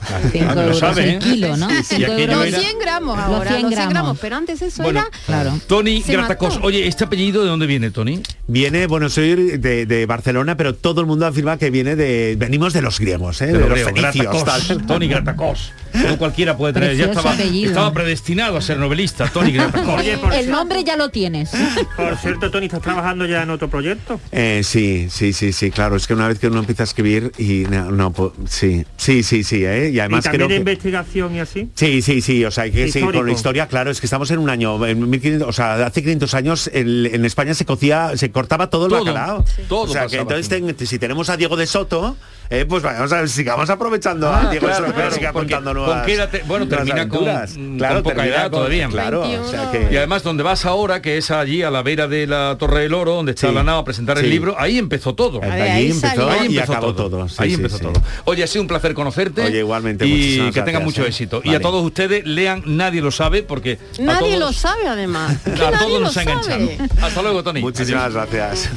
lo 0.55 0.63
euros 0.63 0.79
sabe, 0.79 1.03
el 1.05 1.11
¿eh? 1.11 1.19
kilo, 1.19 1.57
¿no? 1.57 1.69
Sí, 1.83 1.99
los 1.99 2.11
euros. 2.19 2.47
era- 2.47 2.59
100 2.61 2.79
gramos 2.79 3.17
Los 3.17 3.27
ahora, 3.27 3.51
100 3.51 3.63
los 3.63 3.71
100 3.71 3.81
gramos, 3.89 3.93
gramos. 3.95 4.19
pero 4.21 4.37
antes 4.37 4.63
eso 4.63 4.83
Bueno, 4.83 5.01
era... 5.01 5.11
Claro. 5.27 5.59
Tony 5.67 6.03
Gratacos. 6.07 6.55
mató. 6.57 6.67
Oye, 6.67 6.87
¿este 6.87 7.05
apellido 7.05 7.43
de 7.43 7.49
dónde 7.49 7.67
viene, 7.67 7.91
Tony? 7.91 8.21
Viene, 8.47 8.87
bueno, 8.87 9.09
soy 9.09 9.35
de, 9.59 9.87
de 9.87 10.07
Barcelona, 10.07 10.57
pero 10.57 10.75
todo 10.75 11.01
el 11.01 11.07
mundo 11.07 11.27
afirma 11.27 11.57
que 11.59 11.71
viene 11.71 11.97
de. 11.97 12.37
Venimos 12.39 12.73
de 12.73 12.83
los 12.83 12.99
griegos, 13.01 13.41
¿eh? 13.43 13.47
De, 13.47 13.59
los 13.59 13.69
griego, 13.71 13.89
fenicios. 13.91 14.27
Gratacos, 14.27 14.67
tal. 14.69 14.87
Tony 14.87 15.09
Gratacos. 15.09 15.73
No 15.95 16.19
cualquiera 16.19 16.57
puede 16.57 16.73
tener. 16.75 16.97
Ya 16.97 17.07
estaba, 17.07 17.35
estaba 17.35 17.93
predestinado 17.93 18.57
a 18.57 18.61
ser 18.61 18.79
novelista, 18.79 19.29
Tony 19.29 19.53
Gratacos. 19.53 19.95
Oye, 20.01 20.17
por, 20.19 20.33
El 20.35 20.51
nombre 20.51 20.85
ya 20.85 20.97
lo 20.97 21.11
tienes. 21.11 21.51
por 21.97 22.17
cierto, 22.17 22.51
Tony, 22.51 22.67
¿estás 22.67 22.83
trabajando 22.83 23.27
ya 23.27 23.43
en 23.43 23.51
otro 23.51 23.69
proyecto? 23.69 24.21
Eh, 24.31 24.63
sí, 24.65 25.09
sí, 25.11 25.33
sí, 25.33 25.53
sí, 25.53 25.71
claro. 25.71 25.97
Es 25.97 26.07
que 26.07 26.15
una 26.15 26.29
vez 26.29 26.39
que 26.39 26.49
uno 26.49 26.61
empieza 26.61 26.83
a 26.83 26.85
escribir 26.85 27.33
y 27.39 27.65
no, 27.71 27.91
no 27.91 28.13
po- 28.13 28.33
sí, 28.47 28.85
sí, 28.97 29.23
sí, 29.23 29.45
sí, 29.45 29.65
¿eh? 29.65 29.91
Y 29.93 29.97
y 29.97 30.01
además 30.01 30.25
también 30.25 30.39
creo 30.41 30.49
de 30.49 30.55
que. 30.55 30.59
investigación 30.61 31.37
y 31.37 31.41
así. 31.41 31.69
Sí, 31.75 32.03
sí, 32.03 32.21
sí, 32.21 32.45
o 32.45 32.51
sea, 32.51 32.65
hay 32.65 32.71
que 32.73 32.79
seguir 32.91 32.93
con 32.93 33.09
Histórico. 33.15 33.23
la 33.27 33.33
historia, 33.33 33.67
claro, 33.69 33.91
es 33.91 34.01
que 34.01 34.07
estamos 34.07 34.31
en 34.31 34.39
un 34.39 34.51
año, 34.51 34.85
en 34.87 35.09
1500, 35.11 35.49
o 35.49 35.53
sea, 35.53 35.87
hace 35.87 36.03
500 36.03 36.35
años 36.35 36.71
el- 36.73 37.07
en 37.13 37.25
España 37.25 37.55
se 37.55 37.65
cocía, 37.65 38.17
se 38.17 38.31
cortaba 38.31 38.71
todo 38.71 38.87
el 38.87 38.91
Todo, 38.91 39.05
bacalao. 39.05 39.45
todo 39.69 39.83
o 39.83 39.89
sea, 39.89 40.07
que 40.07 40.17
entonces 40.19 40.49
ten- 40.49 40.75
si 40.87 40.99
tenemos 40.99 41.29
a 41.31 41.37
Diego 41.37 41.57
de 41.57 41.67
Soto, 41.67 42.17
eh, 42.55 42.65
pues 42.67 42.83
vamos 42.83 43.11
a 43.13 43.27
sigamos 43.27 43.69
aprovechando 43.71 44.29
Ah, 44.29 44.43
a 44.43 44.51
Diego 44.51 44.67
claro, 44.67 44.93
claro, 44.93 45.11
siga 45.13 45.33
porque 45.33 45.55
contando 45.55 45.73
¿con 45.81 45.87
nuevas 45.89 46.07
qué 46.07 46.13
edad 46.15 46.29
te- 46.31 46.43
bueno, 46.43 46.67
nuevas 46.67 46.85
termina 46.87 47.09
con- 47.09 47.19
con 47.25 47.79
claro, 47.79 48.03
poca 48.03 48.15
termina 48.17 48.37
edad 48.37 48.51
todavía. 48.51 48.89
Claro, 48.89 49.23
o 49.23 49.51
sea 49.51 49.71
que 49.73 49.89
Y 49.91 49.97
además 49.97 50.23
donde 50.23 50.43
vas 50.43 50.65
ahora, 50.67 51.01
que 51.03 51.17
es 51.17 51.31
allí 51.31 51.63
a 51.63 51.71
la 51.71 51.83
vera 51.83 52.07
de 52.09 52.27
la 52.27 52.57
Torre 52.59 52.81
del 52.83 52.95
Oro, 52.95 53.15
donde 53.15 53.33
está 53.33 53.49
Sí. 53.49 53.55
la 53.55 53.63
nao 53.65 53.79
a 53.79 53.85
presentar 53.85 54.19
el 54.19 54.29
libro, 54.29 54.55
ahí 54.59 54.79
empezó 54.79 55.15
todo. 55.15 55.41
De 55.41 55.47
allí 55.51 55.91
empezó 55.91 56.31
Ahí 56.31 56.47
empezó 56.47 56.75
todo. 56.75 56.95
todo. 56.95 57.29
Sí, 57.29 57.37
ahí 57.39 57.49
sí, 57.51 57.55
empezó 57.57 57.79
sí. 57.79 57.85
todo. 57.85 57.95
Oye, 58.25 58.43
ha 58.45 58.47
sido 58.47 58.63
un 58.63 58.69
placer 58.69 58.95
conocerte. 58.95 59.43
Oye, 59.43 59.59
igualmente, 59.59 60.07
Y 60.07 60.37
que 60.37 60.61
gracias, 60.75 60.85
mucho 60.85 61.03
¿eh? 61.05 61.09
éxito. 61.09 61.41
Y 61.45 61.55
a 61.55 61.61
todos 61.61 61.85
ustedes 61.85 62.25
lean 62.27 62.63
Nadie 62.67 63.01
lo 63.01 63.11
sabe 63.11 63.43
porque 63.43 63.79
Nadie 63.99 64.37
todos- 64.37 64.39
lo 64.41 64.53
sabe 64.53 64.89
además. 64.89 65.37
A 65.73 65.79
todos 65.79 66.01
nos 66.01 66.17
ha 66.17 66.23
enganchado. 66.23 66.69
Hasta 67.01 67.23
luego, 67.23 67.43
Tony. 67.43 67.61
Muchísimas 67.61 68.13
gracias. 68.13 68.71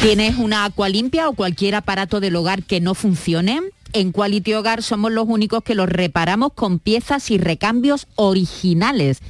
¿Tienes 0.00 0.38
una 0.38 0.64
agua 0.64 0.88
limpia 0.88 1.28
o 1.28 1.34
cualquier 1.34 1.74
aparato 1.74 2.20
del 2.20 2.34
hogar 2.34 2.62
que 2.62 2.80
no 2.80 2.94
funcione? 2.94 3.60
En 3.92 4.12
Quality 4.12 4.54
Hogar 4.54 4.82
somos 4.82 5.12
los 5.12 5.26
únicos 5.28 5.62
que 5.62 5.74
los 5.74 5.90
reparamos 5.90 6.54
con 6.54 6.78
piezas 6.78 7.30
y 7.30 7.36
recambios 7.36 8.06
originales. 8.16 9.20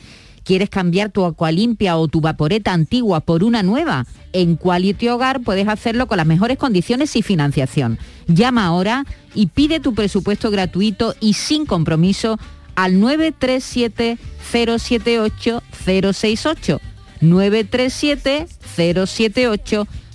¿Quieres 0.44 0.70
cambiar 0.70 1.10
tu 1.10 1.34
limpia 1.50 1.96
o 1.96 2.06
tu 2.06 2.20
vaporeta 2.20 2.72
antigua 2.72 3.18
por 3.18 3.42
una 3.42 3.64
nueva? 3.64 4.06
En 4.32 4.54
Quality 4.54 5.08
Hogar 5.08 5.40
puedes 5.40 5.66
hacerlo 5.66 6.06
con 6.06 6.18
las 6.18 6.26
mejores 6.26 6.56
condiciones 6.56 7.16
y 7.16 7.22
financiación. 7.22 7.98
Llama 8.28 8.64
ahora 8.64 9.06
y 9.34 9.46
pide 9.46 9.80
tu 9.80 9.92
presupuesto 9.92 10.52
gratuito 10.52 11.16
y 11.18 11.32
sin 11.32 11.66
compromiso 11.66 12.38
al 12.76 13.00
937 13.00 14.18
078 14.46 15.62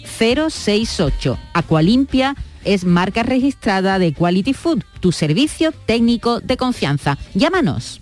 068. 0.06 0.16
937 0.16 0.56
078 0.56 1.36
068. 1.36 1.40
Aqualimpia 1.54 2.36
es 2.64 2.84
marca 2.84 3.24
registrada 3.24 4.00
de 4.00 4.14
Quality 4.14 4.54
Food, 4.54 4.84
tu 5.00 5.12
servicio 5.12 5.72
técnico 5.72 6.40
de 6.40 6.58
confianza. 6.58 7.18
Llámanos. 7.34 8.02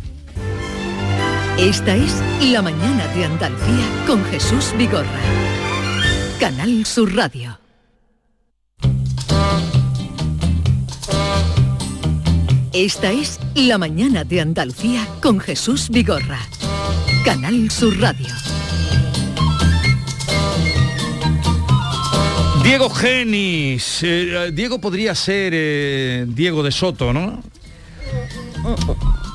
Esta 1.60 1.96
es 1.96 2.16
La 2.42 2.62
Mañana 2.62 3.08
de 3.10 3.26
Andalucía 3.26 3.86
con 4.08 4.24
Jesús 4.26 4.74
Vigorra. 4.78 5.22
Canal 6.40 6.86
Sur 6.86 7.14
Radio. 7.16 7.60
Esta 12.74 13.12
es 13.12 13.40
La 13.54 13.78
Mañana 13.78 14.24
de 14.24 14.42
Andalucía 14.42 15.08
con 15.22 15.40
Jesús 15.40 15.90
Vigorra. 15.90 16.40
Canal 17.24 17.70
Sur 17.70 18.00
Radio. 18.00 18.28
Diego 22.64 22.90
Genis. 22.90 24.00
Eh, 24.04 24.50
Diego 24.54 24.80
podría 24.80 25.14
ser 25.16 25.52
eh, 25.54 26.26
Diego 26.28 26.64
de 26.64 26.72
Soto, 26.72 27.12
¿no? 27.12 27.44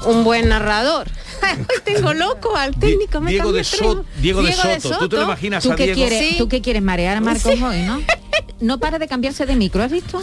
Un 0.07 0.25
buen 0.25 0.49
narrador. 0.49 1.09
Hoy 1.59 1.81
tengo 1.85 2.13
loco 2.15 2.57
al 2.57 2.75
técnico. 2.79 3.21
me 3.21 3.31
Diego 3.31 3.53
de. 3.53 3.65
Soto, 3.65 4.05
Diego 4.21 4.43
de 4.43 4.49
Diego 4.49 4.63
de 4.69 4.81
Soto. 4.81 4.99
¿Tú 4.99 5.09
te 5.09 5.17
lo 5.17 5.23
imaginas 5.25 5.63
¿Tú 5.63 5.73
a 5.73 5.77
Diego? 5.77 5.95
quieres, 5.95 6.19
Sí. 6.31 6.35
¿Tú 6.39 6.49
qué 6.49 6.61
quieres 6.61 6.83
marear 6.83 7.17
a 7.17 7.21
Marcos 7.21 7.53
Sí. 7.55 7.63
hoy, 7.63 7.83
no? 7.83 8.01
No 8.61 8.79
para 8.81 8.99
de 8.99 9.07
cambiarse 9.07 9.47
de 9.47 9.55
micro, 9.55 9.83
¿has 9.85 9.93
visto? 9.93 10.21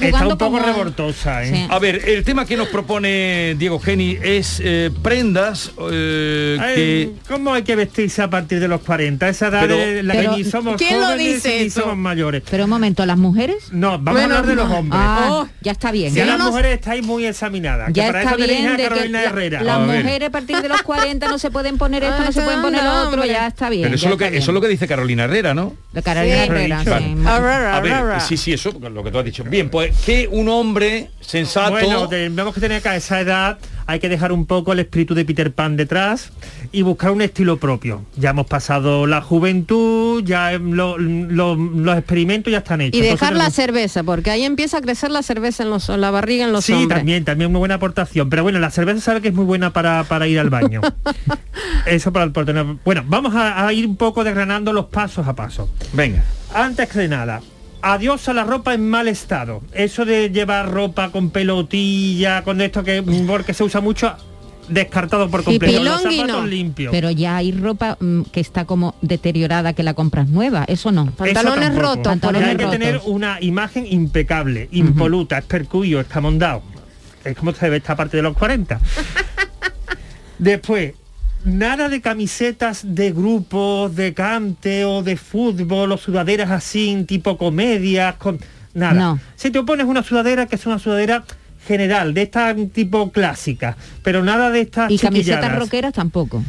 Está 0.00 0.26
un 0.26 0.30
poco 0.38 0.52
como- 0.52 0.58
revoltosa, 0.60 1.44
¿eh? 1.44 1.50
Sí. 1.52 1.66
A 1.68 1.78
ver, 1.80 2.08
el 2.08 2.22
tema 2.22 2.44
que 2.46 2.56
nos 2.56 2.68
propone 2.68 3.54
Diego 3.58 3.80
Geni 3.80 4.16
es 4.22 4.60
eh, 4.64 4.90
prendas 5.02 5.72
eh, 5.90 6.56
Ay, 6.60 6.74
que... 6.74 7.12
¿Cómo 7.28 7.52
hay 7.54 7.62
que 7.64 7.74
vestirse 7.74 8.22
a 8.22 8.30
partir 8.30 8.60
de 8.60 8.68
los 8.68 8.80
40? 8.82 9.28
Esa 9.28 9.48
edad 9.48 9.60
Pero- 9.62 9.76
de 9.78 10.02
la 10.04 10.14
pero- 10.14 10.30
que 10.32 10.36
ni 10.38 10.44
somos 10.44 10.76
¿quién 10.76 11.00
lo 11.00 11.06
jóvenes 11.06 11.34
dice 11.42 11.58
ni 11.60 11.66
eso? 11.66 11.80
somos 11.82 11.96
mayores. 11.96 12.42
Pero 12.48 12.64
un 12.64 12.70
momento, 12.70 13.04
¿las 13.04 13.18
mujeres? 13.18 13.72
No, 13.72 13.92
vamos 13.98 14.12
Bueno, 14.20 14.34
a 14.34 14.38
hablar 14.38 14.46
de 14.46 14.54
los 14.54 14.70
hombres. 14.70 15.00
Ah, 15.04 15.28
Oh. 15.30 15.48
ya 15.60 15.72
está 15.72 15.90
bien. 15.92 16.14
Si 16.14 16.20
a 16.20 16.26
las 16.26 16.38
no- 16.38 16.50
mujeres 16.50 16.74
estáis 16.74 17.04
muy 17.04 17.26
examinadas. 17.26 17.88
que 17.88 17.94
Ya 17.94 18.06
para 18.06 18.20
está 18.20 18.30
eso 18.34 18.40
tenéis 18.40 18.60
bien 18.60 18.68
a 18.68 18.76
de 18.76 18.82
que 18.82 18.88
Carolina 18.88 19.22
la- 19.22 19.28
Herrera. 19.28 19.62
las 19.62 19.80
mujeres 19.80 20.30
partir 20.46 20.62
de 20.62 20.68
los 20.68 20.82
40 20.82 21.28
no 21.28 21.38
se 21.38 21.50
pueden 21.50 21.76
poner 21.78 22.04
esto, 22.04 22.22
no 22.24 22.32
se 22.32 22.40
Ah, 22.40 22.44
pueden 22.44 22.62
poner 22.62 22.84
lo 22.84 22.90
no, 22.92 23.08
otro, 23.08 23.24
ya 23.24 23.46
está 23.48 23.68
bien. 23.68 23.82
Pero 23.84 23.94
eso 23.96 24.08
lo 24.08 24.16
que, 24.16 24.26
eso 24.28 24.50
es 24.50 24.54
lo 24.54 24.60
que 24.60 24.68
dice 24.68 24.86
Carolina 24.86 25.24
Herrera, 25.24 25.54
¿no? 25.54 25.74
De 25.92 26.02
Carolina 26.02 26.36
Sí. 26.44 26.50
Herrera, 26.50 26.82
Vale. 26.84 27.06
sí. 27.06 27.22
A 27.26 27.80
ver, 27.80 28.20
sí, 28.20 28.36
sí, 28.36 28.52
eso, 28.52 28.70
lo 28.80 29.02
que 29.02 29.10
tú 29.10 29.18
has 29.18 29.24
dicho. 29.24 29.44
Bien, 29.44 29.68
pues 29.68 29.94
que 30.04 30.28
un 30.30 30.48
hombre 30.48 31.10
sensato... 31.20 31.72
Bueno, 31.72 32.08
tenemos 32.08 32.54
que 32.54 32.60
tener 32.60 32.80
que 32.82 32.88
a 32.88 32.96
esa 32.96 33.20
edad 33.20 33.58
hay 33.86 34.00
que 34.00 34.08
dejar 34.08 34.32
un 34.32 34.46
poco 34.46 34.72
el 34.72 34.80
espíritu 34.80 35.14
de 35.14 35.24
Peter 35.24 35.52
Pan 35.52 35.76
detrás 35.76 36.32
y 36.72 36.82
buscar 36.82 37.10
un 37.12 37.22
estilo 37.22 37.56
propio. 37.58 38.02
Ya 38.16 38.30
hemos 38.30 38.46
pasado 38.46 39.06
la 39.06 39.20
juventud, 39.22 40.22
ya 40.24 40.52
lo- 40.58 40.98
lo- 40.98 41.54
los 41.56 41.96
experimentos 41.98 42.50
ya 42.50 42.58
están 42.58 42.80
hechos. 42.80 42.94
Y 42.94 43.02
Entonces 43.04 43.20
dejar 43.20 43.36
la 43.36 43.50
cerveza, 43.50 44.02
porque 44.02 44.30
ahí 44.30 44.42
empieza 44.44 44.78
a 44.78 44.80
crecer 44.80 45.10
la 45.10 45.22
cerveza 45.22 45.62
en, 45.62 45.70
los, 45.70 45.88
en 45.88 46.00
la 46.00 46.10
barriga 46.10 46.44
en 46.44 46.52
los 46.52 46.64
Sí, 46.64 46.72
hombres. 46.72 46.98
también, 46.98 47.24
también 47.24 47.50
muy 47.52 47.60
buena 47.60 47.76
aportación. 47.76 48.28
Pero 48.28 48.42
bueno, 48.42 48.58
la 48.58 48.70
cerveza 48.70 49.00
sabe 49.00 49.20
que 49.20 49.28
es 49.28 49.34
muy 49.34 49.44
buena 49.44 49.72
para, 49.72 50.04
para 50.04 50.26
ir 50.26 50.38
al 50.40 50.50
baño. 50.50 50.80
Eso 51.86 52.12
para, 52.12 52.30
por 52.30 52.44
tener... 52.44 52.64
Bueno, 52.84 53.04
vamos 53.06 53.34
a, 53.34 53.66
a 53.66 53.72
ir 53.72 53.86
un 53.86 53.96
poco 53.96 54.24
desgranando 54.24 54.72
los 54.72 54.86
pasos 54.86 55.26
a 55.28 55.34
paso. 55.34 55.68
Venga. 55.92 56.24
Antes 56.54 56.88
que 56.88 57.06
nada, 57.08 57.40
adiós 57.82 58.28
a 58.28 58.34
la 58.34 58.44
ropa 58.44 58.74
en 58.74 58.88
mal 58.88 59.08
estado. 59.08 59.62
Eso 59.72 60.04
de 60.04 60.30
llevar 60.30 60.70
ropa 60.70 61.10
con 61.10 61.30
pelotilla, 61.30 62.42
con 62.42 62.60
esto 62.60 62.82
que 62.84 63.02
porque 63.26 63.54
se 63.54 63.64
usa 63.64 63.80
mucho, 63.80 64.14
descartado 64.68 65.28
por 65.30 65.44
completo. 65.44 65.82
Los 65.82 66.02
zapatos 66.02 66.48
limpios. 66.48 66.90
Pero 66.90 67.10
ya 67.10 67.36
hay 67.36 67.52
ropa 67.52 67.96
mm, 68.00 68.22
que 68.32 68.40
está 68.40 68.64
como 68.64 68.94
deteriorada 69.02 69.72
que 69.72 69.82
la 69.82 69.94
compras 69.94 70.28
nueva, 70.28 70.64
eso 70.68 70.92
no. 70.92 71.12
Eso 71.24 71.54
tampoco. 71.54 72.02
Pantalones 72.02 72.48
hay 72.48 72.56
que 72.56 72.62
rotos. 72.64 72.78
tener 72.78 73.00
una 73.06 73.40
imagen 73.40 73.86
impecable, 73.88 74.68
impoluta, 74.72 75.38
espercuyo, 75.38 76.00
escamondado. 76.00 76.62
Es 77.24 77.36
como 77.36 77.52
se 77.52 77.68
ve 77.68 77.78
esta 77.78 77.96
parte 77.96 78.16
de 78.16 78.22
los 78.22 78.36
40. 78.36 78.80
Después, 80.38 80.94
nada 81.46 81.88
de 81.88 82.00
camisetas 82.02 82.82
de 82.84 83.12
grupos, 83.12 83.94
de 83.96 84.12
cante 84.12 84.84
o 84.84 85.02
de 85.02 85.16
fútbol 85.16 85.92
o 85.92 85.96
sudaderas 85.96 86.50
así, 86.50 87.04
tipo 87.06 87.38
comedias, 87.38 88.16
con 88.16 88.38
nada. 88.74 88.92
No. 88.94 89.20
Si 89.36 89.50
te 89.50 89.62
pones 89.62 89.86
una 89.86 90.02
sudadera 90.02 90.46
que 90.46 90.56
es 90.56 90.66
una 90.66 90.78
sudadera 90.78 91.24
general, 91.66 92.14
de 92.14 92.22
esta 92.22 92.54
tipo 92.72 93.10
clásica, 93.10 93.76
pero 94.02 94.22
nada 94.22 94.50
de 94.50 94.60
estas 94.60 94.90
Y 94.90 94.98
camisetas 94.98 95.56
rockeras 95.58 95.92
tampoco. 95.94 96.42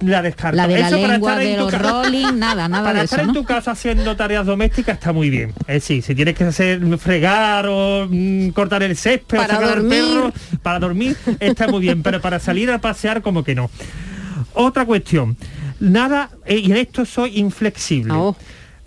La 0.00 0.22
descarto. 0.22 0.56
La 0.56 0.68
de 0.68 0.78
la 0.78 0.86
Eso 0.86 1.00
para 1.00 1.12
lengua 1.14 1.32
estar 1.32 1.42
en 1.46 1.50
de 1.50 1.56
tu 1.56 1.62
los 1.64 1.72
ca- 1.72 1.78
rolling, 1.78 2.26
nada, 2.38 2.68
nada 2.68 2.84
para 2.84 2.98
de 3.00 3.04
estar 3.06 3.18
eso, 3.20 3.28
en 3.28 3.34
¿no? 3.34 3.40
tu 3.40 3.44
casa 3.44 3.72
haciendo 3.72 4.14
tareas 4.14 4.46
domésticas 4.46 4.94
está 4.98 5.12
muy 5.12 5.30
bien. 5.30 5.50
Es 5.66 5.74
decir, 5.82 6.00
si 6.04 6.14
tienes 6.14 6.36
que 6.36 6.44
hacer 6.44 6.80
fregar 6.98 7.66
o 7.68 8.06
mm, 8.08 8.50
cortar 8.50 8.84
el 8.84 8.96
césped 8.96 9.36
Para 9.36 9.54
o 9.54 9.56
sacar 9.56 9.68
al 9.78 9.82
dormir. 9.82 9.98
perro, 10.00 10.32
para 10.62 10.78
dormir 10.78 11.16
está 11.40 11.66
muy 11.66 11.80
bien, 11.80 12.04
pero 12.04 12.20
para 12.20 12.38
salir 12.38 12.70
a 12.70 12.80
pasear 12.80 13.20
como 13.22 13.42
que 13.42 13.56
no. 13.56 13.68
Otra 14.54 14.86
cuestión, 14.86 15.36
nada, 15.80 16.30
eh, 16.46 16.58
y 16.58 16.70
en 16.70 16.78
esto 16.78 17.04
soy 17.04 17.38
inflexible. 17.38 18.14
Oh. 18.14 18.36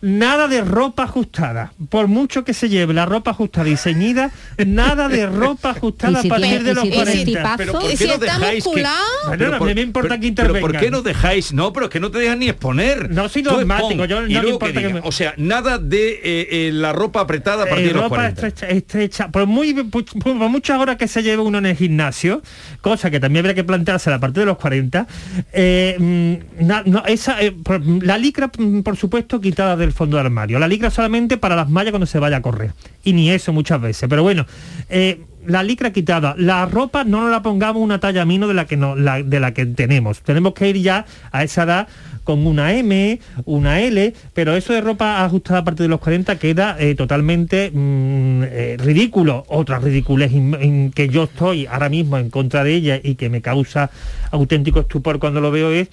Nada 0.08 0.48
de 0.48 0.62
ropa 0.62 1.04
ajustada. 1.04 1.74
Por 1.90 2.08
mucho 2.08 2.46
que 2.46 2.54
se 2.54 2.70
lleve 2.70 2.94
la 2.94 3.06
ropa 3.06 3.32
ajustada 3.32 3.68
y 3.68 3.76
ceñida, 3.76 4.32
nada 4.66 5.10
de 5.10 5.26
ropa 5.28 5.72
ajustada 5.72 6.20
¿Y 6.20 6.22
si 6.22 6.28
a 6.28 6.30
partir 6.30 6.48
tiene- 6.48 6.64
de 6.64 6.74
los 6.74 6.84
si 6.86 6.90
tiene 6.92 7.04
40. 7.06 7.26
tipazo? 7.26 7.58
Pero 7.58 7.72
¿por 7.74 7.84
¿Y 7.84 7.88
qué 7.90 7.98
si 7.98 8.08
no 8.08 8.14
está 8.14 8.26
dejáis 8.40 8.64
que... 8.64 8.70
musculado? 8.70 8.96
Bueno, 9.26 9.38
Pero 9.44 9.56
a 9.56 9.58
por- 9.60 9.68
mí 9.68 9.76
me 9.76 9.82
importa 9.82 10.10
pero- 10.10 10.22
que 10.22 10.32
pero 10.32 10.48
¿por 10.48 10.54
intervengan. 10.56 10.82
qué 10.82 10.92
no 10.92 11.02
dejáis? 11.02 11.52
No, 11.54 11.74
pero 11.74 11.86
es 11.88 11.92
que 11.92 12.00
no 12.00 12.10
te 12.10 12.20
dejan 12.20 12.40
ni 12.40 12.48
exponer. 12.48 13.10
No 13.12 13.28
soy 13.28 13.42
dogmático, 13.42 14.06
yo- 14.06 14.22
no 14.22 14.42
me 14.44 14.50
importa 14.50 14.82
que 14.82 14.90
me- 14.94 15.00
O 15.04 15.12
sea, 15.12 15.34
nada 15.36 15.78
de 15.78 16.12
eh, 16.24 16.48
eh, 16.52 16.72
la 16.74 16.94
ropa 16.94 17.20
apretada 17.20 17.64
a 17.64 17.68
partir 17.68 17.86
Eh, 17.86 17.88
de 17.90 17.94
los 17.96 18.04
ropa 18.04 18.16
40. 18.16 18.48
estrecha, 18.48 18.74
estrecha. 18.74 19.28
Por, 19.30 19.46
muy, 19.46 19.74
por, 19.74 20.06
por 20.06 20.36
muchas 20.50 20.80
horas 20.80 20.96
que 20.96 21.10
se 21.10 21.22
lleve 21.22 21.42
uno 21.42 21.58
en 21.58 21.66
el 21.66 21.76
gimnasio, 21.76 22.42
cosa 22.80 23.12
que 23.12 23.20
también 23.20 23.42
habría 23.44 23.56
que 23.56 23.66
plantearse 23.66 24.10
a 24.14 24.20
partir 24.20 24.42
de 24.42 24.46
los 24.46 24.58
40, 24.58 25.06
eh, 25.52 25.98
mm, 26.00 26.66
na- 26.66 26.84
no, 26.86 27.04
esa, 27.06 27.42
eh, 27.42 27.52
por- 27.52 27.82
la 27.86 28.18
licra, 28.18 28.50
mm, 28.58 28.82
por 28.82 28.96
supuesto, 28.96 29.42
quitada 29.42 29.76
del 29.76 29.92
fondo 29.98 30.18
del 30.18 30.26
armario. 30.28 30.60
La 30.60 30.68
licra 30.68 30.90
solamente 30.90 31.38
para 31.38 31.56
las 31.56 31.70
mallas 31.70 31.92
cuando 31.92 32.06
se 32.06 32.20
vaya 32.20 32.38
a 32.38 32.42
correr. 32.42 32.72
Y 33.04 33.14
ni 33.14 33.30
eso 33.32 33.52
muchas 33.54 33.82
veces. 33.82 34.08
Pero 34.10 34.24
bueno, 34.24 34.46
eh, 34.90 35.22
la 35.46 35.64
licra 35.64 35.92
quitada. 35.92 36.36
La 36.38 36.66
ropa 36.66 37.04
no 37.04 37.22
nos 37.22 37.32
la 37.32 37.42
pongamos 37.42 37.82
una 37.82 38.00
talla 38.00 38.26
menos 38.26 38.48
de 38.50 38.56
la 38.56 38.66
que 38.66 38.78
no, 38.78 38.96
la- 38.96 39.24
de 39.24 39.40
la 39.40 39.54
que 39.54 39.66
tenemos. 39.66 40.22
Tenemos 40.22 40.54
que 40.54 40.70
ir 40.70 40.78
ya 40.82 41.06
a 41.32 41.44
esa 41.44 41.64
edad 41.64 41.88
con 42.26 42.46
una 42.46 42.74
M, 42.74 43.22
una 43.46 43.80
L, 43.80 44.14
pero 44.34 44.58
eso 44.58 44.74
de 44.74 44.82
ropa 44.82 45.24
ajustada 45.24 45.60
a 45.60 45.64
partir 45.64 45.84
de 45.84 45.88
los 45.88 46.02
40 46.02 46.38
queda 46.38 46.76
eh, 46.78 46.94
totalmente 46.96 47.72
mm, 47.74 48.44
eh, 48.44 48.78
ridículo. 48.78 49.46
Otra 49.48 49.80
ridiculez 49.80 50.34
in 50.34 50.92
que 50.94 51.08
yo 51.08 51.24
estoy 51.24 51.66
ahora 51.68 51.88
mismo 51.88 52.18
en 52.18 52.30
contra 52.30 52.66
de 52.66 52.74
ella 52.74 53.00
y 53.02 53.16
que 53.16 53.30
me 53.30 53.42
causa 53.42 53.90
auténtico 54.32 54.82
estupor 54.82 55.20
cuando 55.20 55.40
lo 55.40 55.52
veo 55.52 55.72
es 55.72 55.88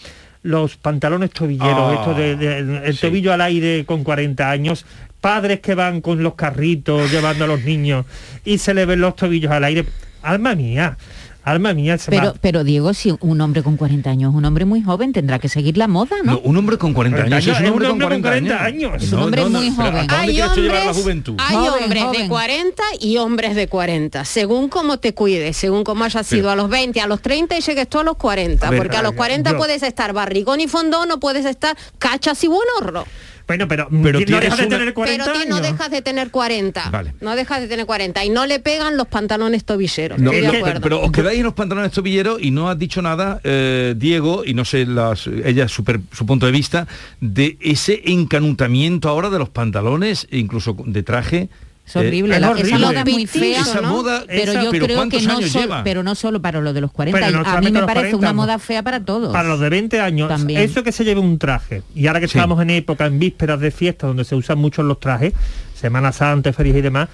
los 0.45 0.77
pantalones 0.77 1.31
tobilleros, 1.31 1.75
Ah, 1.91 1.95
estos 1.99 2.17
de, 2.17 2.37
de- 2.37 2.87
el 2.87 2.99
tobillo 2.99 3.33
al 3.33 3.41
aire 3.41 3.85
con 3.85 4.05
40 4.05 4.49
años, 4.51 4.87
padres 5.21 5.59
que 5.61 5.75
van 5.75 6.01
con 6.01 6.23
los 6.23 6.35
carritos 6.35 7.11
llevando 7.11 7.45
a 7.45 7.49
los 7.49 7.65
niños 7.65 8.05
y 8.45 8.59
se 8.59 8.73
le 8.75 8.85
ven 8.87 9.01
los 9.01 9.17
tobillos 9.17 9.51
al 9.51 9.65
aire. 9.65 9.85
Alma 10.23 10.55
mía, 10.55 10.97
alma 11.45 11.75
mía, 11.75 11.99
se 11.99 12.11
Pero, 12.11 12.27
va- 12.29 12.35
pero 12.41 12.65
Diego, 12.65 12.95
si 12.95 13.15
un 13.21 13.41
hombre 13.41 13.63
con 13.63 13.77
40 13.77 14.11
años 14.11 14.31
es 14.33 14.37
un 14.37 14.45
hombre 14.45 14.65
muy 14.65 14.83
joven, 14.83 15.13
tendrá 15.13 15.39
que 15.39 15.49
seguir 15.49 15.77
la 15.77 15.87
moda, 15.89 16.17
¿no? 16.25 16.33
No, 16.33 16.39
un 16.41 16.57
hombre 16.57 16.79
con 16.79 16.93
40 16.95 17.23
años 17.23 17.47
es 17.47 17.61
un 17.61 17.67
hombre, 17.67 17.89
con 17.89 17.99
40, 18.23 18.65
años. 18.65 19.03
Es 19.03 19.13
un 19.13 19.21
hombre 19.23 19.45
muy 19.47 19.71
pero 19.71 19.91
joven. 19.91 20.11
¿A 20.11 20.17
dónde 20.17 20.33
Hay 20.33 20.37
la 20.37 20.47
hombres, 20.53 20.97
juventud? 20.97 21.37
hay 21.39 21.57
Joven, 21.57 21.83
hombres 21.85 22.03
de 22.03 22.07
joven. 22.09 22.29
40 22.29 22.83
y 23.01 23.17
hombres 23.19 23.55
de 23.57 23.69
40, 23.69 24.25
según 24.25 24.69
cómo 24.69 24.99
te 24.99 25.13
cuides, 25.15 25.57
según 25.57 25.85
cómo 25.85 26.05
hayas 26.05 26.27
sido 26.27 26.51
a 26.51 26.57
los 26.57 26.69
20, 26.71 27.01
a 27.01 27.07
los 27.07 27.21
30 27.21 27.57
y 27.57 27.61
llegues 27.61 27.89
tú 27.89 27.99
a 27.99 28.05
los 28.05 28.17
40, 28.17 28.67
A 28.67 28.71
ver, 28.71 28.79
porque 28.81 28.97
a 28.97 29.03
los 29.03 29.13
ay, 29.13 29.17
40 29.19 29.51
yo- 29.53 29.57
puedes 29.59 29.83
estar 29.83 30.13
barrigón 30.13 30.61
y 30.61 30.69
fondón 30.69 31.11
o 31.11 31.21
puedes 31.21 31.45
estar 31.45 31.77
cachas 31.99 32.43
y 32.45 32.49
buenorro. 32.49 33.05
Bueno, 33.47 33.69
pero, 33.69 33.89
Pero 33.91 34.19
no 34.21 34.25
tienes 34.25 34.41
dejas 34.43 34.59
de 34.59 34.67
tener 34.69 34.95
40 34.95 35.25
Pero 35.25 35.45
no 35.49 35.61
dejas 35.61 35.91
de 35.91 36.01
tener 36.03 36.31
40. 36.31 36.91
Vale. 36.91 37.15
No 37.21 37.37
dejas 37.37 37.61
de 37.61 37.69
tener 37.69 37.85
40 37.85 38.25
y 38.25 38.31
no 38.31 38.47
le 38.47 38.59
pegan 38.61 38.97
los 38.97 39.07
pantalones 39.07 39.65
tobilleros. 39.65 40.19
No, 40.19 40.33
estoy 40.33 40.47
de 40.47 40.53
no, 40.53 40.59
acuerdo. 40.59 40.81
pero 40.81 41.01
os 41.03 41.13
quedáis 41.13 41.39
en 41.39 41.45
los 41.45 41.53
pantalones 41.55 41.93
tobilleros 41.93 42.41
y 42.43 42.51
no 42.51 42.71
has 42.71 42.79
dicho 42.79 43.03
nada, 43.03 43.41
eh, 43.45 43.95
Diego, 43.97 44.45
y 44.47 44.55
no 44.55 44.65
sé 44.65 44.87
las, 44.87 45.27
ella 45.27 45.69
su, 45.69 45.85
per- 45.85 46.01
su 46.13 46.25
punto 46.25 46.47
de 46.47 46.53
vista, 46.53 46.87
de 47.21 47.59
ese 47.61 48.01
encanutamiento 48.07 49.09
ahora 49.09 49.29
de 49.31 49.39
los 49.39 49.51
pantalones, 49.51 50.27
incluso 50.31 50.77
de 50.87 51.03
traje. 51.03 51.49
Es 51.87 51.97
horrible, 51.97 52.37
Eh, 52.37 52.41
la- 52.41 52.47
es 52.53 52.53
esa 52.53 52.61
horrible. 52.77 52.87
moda 52.87 53.01
es 53.01 53.13
muy 53.13 53.27
fea, 53.27 53.61
Esa 53.61 53.81
¿no? 53.83 53.91
moda, 53.91 54.25
pero 54.27 54.53
esa- 54.53 54.63
yo 54.65 54.71
pero 54.71 54.85
creo 54.87 54.89
que 54.89 54.95
¿cuántos 55.19 55.23
no 55.27 55.43
solo, 55.43 55.75
pero 55.85 56.03
no 56.03 56.15
solo 56.15 56.41
para 56.41 56.61
lo 56.63 56.73
de 56.73 56.81
los 56.81 56.91
40, 56.91 57.21
Pero 57.21 57.43
no 57.43 57.49
a 57.49 57.61
mí 57.61 57.67
me 57.71 57.81
los 57.81 57.87
parece 57.87 58.11
40, 58.13 58.17
una 58.17 58.33
moda 58.33 58.59
fea 58.59 58.83
para 58.83 59.01
todos. 59.05 59.33
Para 59.33 59.49
los 59.51 59.61
de 59.61 59.69
20 59.69 60.01
años, 60.01 60.29
También. 60.29 60.63
eso 60.63 60.83
que 60.83 60.93
se 60.93 61.05
lleve 61.05 61.21
un 61.21 61.39
traje, 61.39 61.83
y 61.95 62.07
ahora 62.07 62.21
que 62.21 62.29
Sí. 62.29 62.39
estamos 62.39 62.61
en 62.63 62.71
época, 62.71 63.05
en 63.05 63.19
vísperas 63.19 63.61
de 63.61 63.71
fiesta, 63.71 64.07
donde 64.07 64.25
se 64.25 64.35
usan 64.35 64.59
mucho 64.59 64.83
los 64.83 64.99
trajes, 64.99 65.35
Semana 65.75 66.11
Santa, 66.13 66.53
ferias 66.55 66.77
y 66.79 66.81
demás, 66.81 67.09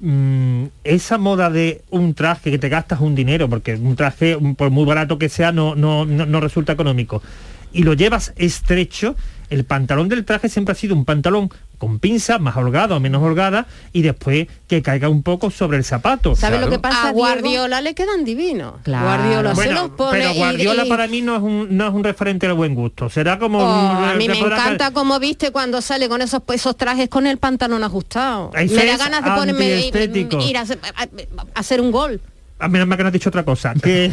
mm, 0.00 0.64
esa 0.84 1.18
moda 1.18 1.50
de 1.50 1.82
un 1.90 2.14
traje 2.14 2.50
que 2.50 2.58
te 2.58 2.68
gastas 2.70 3.00
un 3.00 3.14
dinero, 3.14 3.48
porque 3.50 3.74
un 3.74 3.96
traje, 3.96 4.36
mm, 4.40 4.54
por 4.54 4.70
muy 4.70 4.86
barato 4.86 5.18
que 5.18 5.28
sea, 5.28 5.52
no, 5.52 5.74
no, 5.74 6.06
no, 6.06 6.24
no 6.24 6.40
resulta 6.40 6.72
económico, 6.72 7.22
y 7.72 7.82
lo 7.82 7.94
llevas 7.94 8.32
estrecho, 8.36 9.16
el 9.50 9.64
pantalón 9.64 10.08
del 10.08 10.24
traje 10.24 10.48
siempre 10.48 10.72
ha 10.72 10.74
sido 10.74 10.94
un 10.94 11.04
pantalón 11.04 11.50
con 11.78 11.98
pinza, 11.98 12.38
más 12.38 12.56
holgada 12.56 12.96
o 12.96 13.00
menos 13.00 13.22
holgada, 13.22 13.66
y 13.92 14.00
después 14.00 14.46
que 14.66 14.80
caiga 14.80 15.10
un 15.10 15.22
poco 15.22 15.50
sobre 15.50 15.76
el 15.76 15.84
zapato. 15.84 16.34
¿Sabes 16.34 16.58
lo 16.58 16.70
que 16.70 16.78
pasa? 16.78 17.00
A 17.08 17.12
Diego? 17.12 17.18
Guardiola 17.18 17.82
le 17.82 17.94
quedan 17.94 18.24
divinos. 18.24 18.76
Claro. 18.82 19.04
Guardiola 19.04 19.54
se 19.54 19.72
los 19.72 19.90
pone 19.90 20.18
pero 20.18 20.32
Guardiola 20.34 20.86
y- 20.86 20.88
para 20.88 21.06
mí 21.06 21.20
no 21.20 21.36
es 21.36 21.42
un 21.42 21.76
no 21.76 21.86
es 21.88 21.92
un 21.92 22.02
referente 22.02 22.46
del 22.46 22.56
buen 22.56 22.74
gusto. 22.74 23.10
Será 23.10 23.38
como 23.38 23.58
Oh, 23.58 23.98
un- 23.98 24.04
a 24.04 24.14
mí 24.14 24.26
me 24.26 24.38
encanta 24.38 24.90
cómo 24.92 25.20
viste 25.20 25.52
cuando 25.52 25.82
sale 25.82 26.08
con 26.08 26.22
esos, 26.22 26.40
esos 26.54 26.78
trajes 26.78 27.10
con 27.10 27.26
el 27.26 27.36
pantalón 27.36 27.84
ajustado. 27.84 28.52
Eso 28.54 28.74
me 28.74 28.86
da 28.86 28.96
ganas 28.96 29.22
de 29.22 29.30
ponerme 29.32 29.90
ir 30.48 30.56
a, 30.56 30.62
hacer- 30.62 30.78
a- 30.96 31.02
a 31.02 31.60
hacer 31.60 31.82
un 31.82 31.90
gol. 31.92 32.22
A 32.58 32.68
mí 32.68 32.78
me 32.84 32.94
has 32.94 33.12
dicho 33.12 33.28
otra 33.28 33.44
cosa. 33.44 33.74
Que, 33.74 34.10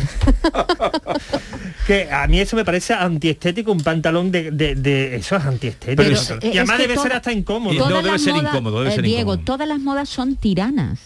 que 1.87 2.11
a 2.11 2.27
mí 2.27 2.39
eso 2.41 2.57
me 2.57 2.65
parece 2.65 2.93
antiestético, 2.93 3.71
un 3.71 3.79
pantalón 3.81 4.31
de, 4.31 4.51
de- 4.51 4.75
de- 4.75 5.15
eso 5.15 5.37
es 5.37 5.45
antiestético. 5.45 6.03
Pero, 6.03 6.39
y 6.41 6.47
eh, 6.47 6.59
además 6.59 6.75
es 6.79 6.81
que 6.81 6.87
debe 6.89 7.01
ser 7.01 7.13
hasta 7.13 7.31
incómodo. 7.31 7.89
No 7.89 8.01
debe 8.01 8.19
ser 8.19 8.35
incómodo, 8.35 8.79
debe 8.79 8.91
eh, 8.91 8.95
ser 8.95 9.03
Diego, 9.05 9.33
incómodo. 9.33 9.45
todas 9.45 9.67
las 9.67 9.79
modas 9.79 10.09
son 10.09 10.35
tiranas. 10.35 10.99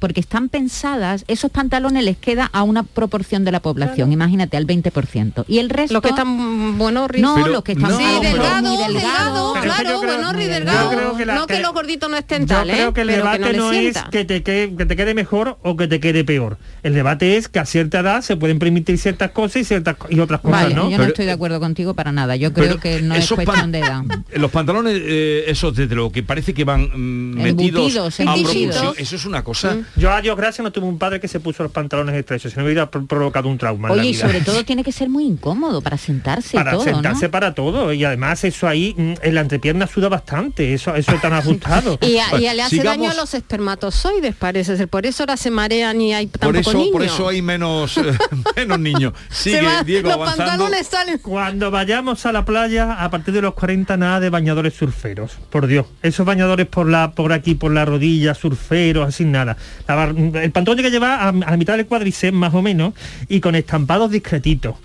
Porque 0.00 0.18
están 0.20 0.48
pensadas, 0.48 1.24
esos 1.28 1.50
pantalones 1.50 2.02
les 2.02 2.16
queda 2.16 2.48
a 2.52 2.62
una 2.64 2.82
proporción 2.82 3.44
de 3.44 3.52
la 3.52 3.60
población, 3.60 4.10
imagínate, 4.12 4.56
al 4.56 4.66
20%. 4.66 5.44
Y 5.46 5.58
el 5.58 5.70
resto... 5.70 5.92
Los 5.94 6.02
que 6.02 6.08
están 6.08 6.78
buenos, 6.78 7.08
No, 7.18 7.34
Pero- 7.36 7.46
los 7.48 7.62
que 7.62 7.72
están 7.72 7.90
no, 7.90 7.98
Sí, 7.98 8.04
delgado, 8.22 8.78
delgado, 8.78 9.52
claro, 9.60 9.90
yo 9.90 10.00
creo- 10.00 10.16
bueno, 10.16 10.40
y 10.40 10.44
yo 10.46 10.50
delgado. 10.52 10.90
creo 10.90 11.16
que 11.16 11.26
la- 11.26 11.34
no 11.34 11.46
que, 11.46 11.54
que- 11.56 11.60
los 11.60 11.72
gorditos 11.72 12.10
no 12.10 12.16
estén 12.16 12.42
Yo 12.46 12.56
tal, 12.56 12.70
¿eh? 12.70 12.72
creo 12.72 12.94
que 12.94 13.00
el 13.02 13.06
pero 13.08 13.18
debate 13.24 13.44
que 13.50 13.56
no, 13.58 13.72
es 13.72 13.98
que 14.10 14.24
te, 14.24 14.42
quede, 14.42 14.74
que 14.74 14.86
te 14.86 14.96
quede 14.96 15.14
mejor 15.14 15.58
o 15.62 15.76
que 15.76 15.86
te 15.86 16.00
quede 16.00 16.24
peor. 16.24 16.56
El 16.82 16.94
debate 16.94 17.36
es 17.36 17.48
que 17.48 17.58
a 17.58 17.66
cierta 17.66 18.00
edad 18.00 18.22
se 18.22 18.36
pueden 18.36 18.58
permitir 18.58 18.96
ciertas 18.98 19.32
cosas 19.32 19.56
y 19.62 19.64
ciertas 19.64 19.96
y 20.08 20.18
otras 20.20 20.40
cosas, 20.40 20.62
Vale, 20.62 20.74
¿no? 20.74 20.84
yo 20.84 20.92
no 20.92 20.96
Pero- 20.96 21.08
estoy 21.08 21.26
de 21.26 21.32
acuerdo 21.32 21.60
contigo 21.60 21.92
para 21.94 22.10
nada. 22.10 22.36
Yo 22.36 22.52
creo 22.54 22.78
que 22.80 23.02
no 23.02 23.14
es 23.14 23.28
cuestión 23.30 23.70
de 23.70 23.80
edad. 23.80 24.02
Los 24.34 24.50
pantalones, 24.50 24.98
eh, 25.04 25.44
esos 25.48 25.76
desde 25.76 25.94
lo 25.94 26.10
que 26.10 26.22
parece 26.22 26.54
que 26.54 26.64
van 26.64 26.84
mm, 26.94 27.34
metidos 27.42 27.94
Embutidos, 28.18 28.96
a 28.96 29.00
eso 29.00 29.16
es 29.16 29.24
una 29.26 29.44
cosa 29.44 29.76
Yo 29.96 30.12
a 30.12 30.20
Dios 30.20 30.36
gracias 30.36 30.62
no 30.64 30.72
tuve 30.72 30.86
un 30.86 30.98
padre 30.98 31.20
que 31.20 31.28
se 31.28 31.40
puso 31.40 31.62
los 31.62 31.72
pantalones 31.72 32.14
estrechos, 32.14 32.52
si 32.52 32.56
no 32.58 32.62
me 32.64 32.68
hubiera 32.70 32.90
pro- 32.90 33.06
provocado 33.06 33.48
un 33.48 33.58
trauma. 33.58 33.88
en 33.88 33.96
la 33.96 34.00
Oye, 34.02 34.10
y 34.10 34.14
sobre 34.14 34.40
todo 34.40 34.64
tiene 34.64 34.84
que 34.84 34.92
ser 34.92 35.08
muy 35.08 35.24
incómodo 35.24 35.80
para 35.82 35.98
sentarse 35.98 36.56
para 36.56 36.70
y 36.70 36.74
todo, 36.74 36.84
sentarse 36.84 37.26
¿no? 37.26 37.30
para 37.30 37.54
todo 37.54 37.92
y 37.92 38.04
además 38.04 38.42
eso 38.44 38.66
ahí 38.68 38.94
mm, 38.96 39.14
en 39.22 39.34
la 39.34 39.40
entrepierna 39.40 39.86
suda 39.86 40.08
bastante 40.08 40.72
eso 40.74 40.94
eso 40.94 41.12
tan 41.20 41.32
ajustado 41.32 41.98
Y, 42.02 42.18
a- 42.18 42.36
y 42.38 42.54
le 42.54 42.62
hace 42.62 42.76
Sigamos. 42.76 42.98
daño 43.06 43.10
a 43.10 43.14
los 43.14 43.34
espermatozoides, 43.34 44.34
parece 44.36 44.76
ser. 44.76 44.88
Por 44.88 45.06
eso 45.06 45.22
ahora 45.22 45.36
se 45.36 45.50
marean 45.50 46.00
y 46.00 46.14
hay 46.14 46.26
tan 46.26 46.40
Por 46.52 46.56
poco 46.56 46.70
eso, 46.70 46.78
niño. 46.78 46.92
por 46.92 47.02
eso 47.02 47.28
hay 47.28 47.42
menos, 47.42 47.96
eh, 47.98 48.02
menos 48.56 48.78
niños. 48.80 49.12
Se 49.30 49.50
Sigue, 49.50 49.62
va- 49.62 49.82
Diego, 49.82 50.08
los 50.08 50.16
avanzando. 50.16 50.44
pantalones 50.46 50.86
salen. 50.86 51.18
Cuando 51.18 51.70
vayamos 51.70 52.24
a 52.26 52.32
la 52.32 52.44
playa, 52.44 52.94
a 53.02 53.10
partir 53.10 53.34
de 53.34 53.42
los 53.42 53.54
40, 53.54 53.96
nada 53.96 54.20
de 54.20 54.30
bañadores 54.30 54.74
surferos. 54.74 55.32
Por 55.50 55.66
Dios. 55.66 55.86
Esos 56.02 56.26
bañadores 56.26 56.66
por 56.66 56.88
la 56.88 57.12
por 57.12 57.32
aquí, 57.32 57.54
por 57.54 57.72
la 57.72 57.84
rodilla, 57.84 58.34
surferos, 58.34 59.08
así 59.08 59.24
nada. 59.24 59.56
La 59.88 59.94
bar- 59.94 60.14
el 60.16 60.50
pantalón 60.52 60.76
tiene 60.76 60.82
que 60.90 60.90
llevar 60.92 61.20
a, 61.20 61.28
a 61.28 61.32
la 61.32 61.56
mitad 61.56 61.76
del 61.76 61.86
cuádriceps, 61.86 62.36
más 62.36 62.54
o 62.54 62.62
menos, 62.62 62.94
y 63.28 63.40
con 63.40 63.54
estampados 63.54 64.10
discretitos. 64.10 64.76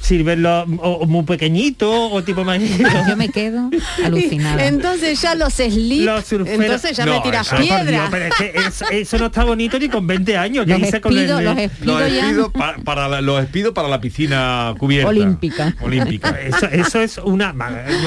Sirvenlo 0.00 0.62
o, 0.78 0.90
o 0.92 1.06
muy 1.06 1.24
pequeñito 1.24 1.90
o 2.12 2.22
tipo 2.22 2.44
más. 2.44 2.60
Yo 3.08 3.16
me 3.16 3.28
quedo 3.30 3.68
alucinada. 4.04 4.64
Entonces 4.64 5.20
ya 5.20 5.34
los 5.34 5.54
slip, 5.54 6.04
Los 6.06 6.24
surferos- 6.32 6.48
entonces 6.62 6.96
ya 6.96 7.04
me 7.04 7.20
tiras 7.20 7.48
eso, 7.48 7.56
Dios, 7.60 7.80
piedra. 7.80 8.08
pero 8.08 8.24
es 8.26 8.34
que 8.36 8.52
eso, 8.68 8.84
eso 8.90 9.18
no 9.18 9.26
está 9.26 9.42
bonito 9.42 9.76
ni 9.76 9.88
con 9.88 10.06
20 10.06 10.36
años. 10.36 10.66
Ya 10.66 10.78
Los 10.78 10.88
hice 10.88 11.00
con 11.00 11.12
espido- 11.12 11.40
el- 11.40 11.44
los 11.46 11.58
espido 11.58 12.32
Los 12.32 12.52
pa- 12.52 12.76
para, 12.84 13.08
la- 13.08 13.20
los 13.20 13.40
despido 13.40 13.74
para 13.74 13.88
la 13.88 14.00
piscina 14.00 14.72
cubierta. 14.78 15.08
Olímpica. 15.08 15.74
Olímpica. 15.80 16.30
Eso, 16.46 16.66
eso 16.66 17.00
es 17.00 17.18
una... 17.18 17.52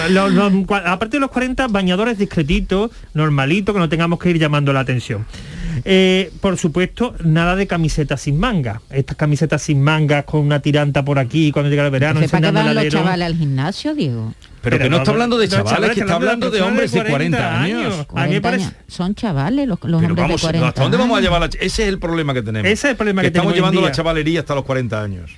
lo- 0.10 0.30
lo- 0.30 0.50
cua- 0.66 0.84
a 0.86 0.98
partir 0.98 1.20
de 1.20 1.20
los 1.20 1.30
40, 1.32 1.68
bañadores 1.68 2.18
discretitos, 2.18 2.90
normalitos, 3.14 3.76
que 3.76 3.80
no 3.80 3.90
tengamos 3.90 4.18
que 4.18 4.30
ir 4.30 4.40
llamando 4.40 4.72
la 4.72 4.80
atención. 4.80 5.26
Eh, 5.86 6.32
por 6.42 6.58
supuesto, 6.58 7.16
nada 7.24 7.56
de 7.56 7.68
camisetas 7.68 8.22
sin 8.22 8.40
manga. 8.40 8.82
Estas 8.90 9.18
camisetas 9.18 9.62
sin 9.62 9.82
mangas 9.82 10.26
con 10.26 10.42
una 10.42 10.60
tiranta 10.60 11.04
por 11.04 11.20
aquí 11.20 11.52
cuando 11.52 11.70
llega 11.70 11.86
el 11.86 11.92
verano. 11.92 12.20
¿Para 12.20 12.42
qué 12.42 12.52
van 12.52 12.76
los 12.76 12.88
chavales 12.90 13.26
al 13.26 13.36
gimnasio, 13.36 13.96
Diego? 13.96 14.34
Pero, 14.62 14.78
que 14.78 14.90
no 14.90 14.98
está 14.98 15.12
hablando 15.12 15.38
de 15.38 15.48
chavales, 15.48 15.92
que 15.92 16.02
está 16.02 16.16
hablando 16.16 16.52
de 16.52 16.62
hombres 16.62 16.92
de 16.92 17.04
40 17.04 17.62
años. 17.62 17.94
A 18.14 18.28
mí 18.28 18.34
me 18.34 18.42
40 18.42 18.42
parece... 18.42 18.66
años. 18.66 18.78
Son 18.88 19.16
chavales 19.16 19.68
los, 19.68 19.80
hombres 19.84 20.16
vamos, 20.16 20.42
de 20.42 20.48
40 20.48 20.68
¿hasta 20.68 20.84
dónde 20.84 20.98
vamos 20.98 21.18
a 21.18 21.22
llevar 21.22 21.42
la 21.42 21.48
Ese 21.48 21.66
es 21.66 21.80
el 21.80 21.98
problema 22.00 22.34
que 22.34 22.44
tenemos. 22.44 22.70
Ese 22.70 22.88
es 22.88 22.92
el 22.92 22.98
problema 22.98 23.22
que 23.22 23.28
estamos 23.28 23.54
tenemos 23.54 23.54
hoy 23.54 23.58
en 23.58 23.74
llevando 23.74 23.82
la 23.82 23.92
chavalería 23.92 24.42
hasta 24.42 24.54
los 24.54 24.64
40 24.66 25.02
años. 25.02 25.32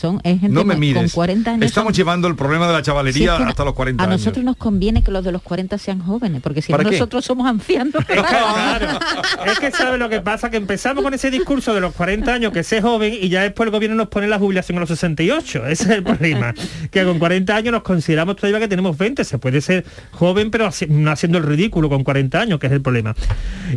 Son, 0.00 0.18
es 0.24 0.40
gente 0.40 0.48
No 0.54 0.64
me 0.64 0.74
con 0.74 0.80
mires. 0.80 1.12
40 1.12 1.50
años. 1.52 1.66
Estamos 1.66 1.88
son- 1.88 1.94
llevando 1.96 2.26
el 2.26 2.34
problema 2.36 2.66
de 2.66 2.72
la 2.72 2.80
chavalería 2.80 3.32
es 3.34 3.38
que 3.42 3.44
hasta 3.50 3.64
los 3.66 3.74
40 3.74 4.02
a 4.02 4.06
años. 4.06 4.20
nosotros 4.20 4.42
nos 4.44 4.56
conviene 4.56 5.02
que 5.02 5.10
los 5.10 5.22
de 5.22 5.30
los 5.30 5.42
40 5.42 5.76
sean 5.76 6.00
jóvenes, 6.00 6.40
porque 6.40 6.62
si 6.62 6.72
no 6.72 6.78
nosotros 6.78 7.22
somos 7.24 7.46
ancianos. 7.46 7.94
Claro. 8.06 8.98
es 9.46 9.58
que 9.58 9.70
sabe 9.70 9.98
lo 9.98 10.08
que 10.08 10.20
pasa, 10.20 10.50
que 10.50 10.56
empezamos 10.56 11.02
con 11.04 11.12
ese 11.12 11.30
discurso 11.30 11.74
de 11.74 11.80
los 11.80 11.92
40 11.94 12.32
años, 12.32 12.52
que 12.52 12.62
sé 12.62 12.80
joven, 12.80 13.12
y 13.20 13.28
ya 13.28 13.42
después 13.42 13.66
el 13.66 13.72
gobierno 13.72 13.96
nos 13.96 14.08
pone 14.08 14.26
la 14.26 14.38
jubilación 14.38 14.78
a 14.78 14.80
los 14.80 14.88
68. 14.88 15.66
Ese 15.66 15.84
es 15.84 15.90
el 15.90 16.02
problema. 16.02 16.54
que 16.90 17.04
con 17.04 17.18
40 17.18 17.54
años 17.54 17.72
nos 17.72 17.82
consideramos 17.82 18.36
todavía 18.36 18.58
que 18.60 18.68
tenemos 18.68 18.96
20. 18.96 19.24
Se 19.24 19.38
puede 19.38 19.60
ser 19.60 19.84
joven, 20.12 20.50
pero 20.50 20.66
haciendo 20.66 21.38
el 21.38 21.44
ridículo 21.44 21.88
con 21.88 22.04
40 22.04 22.40
años, 22.40 22.58
que 22.58 22.66
es 22.68 22.72
el 22.72 22.80
problema. 22.80 23.14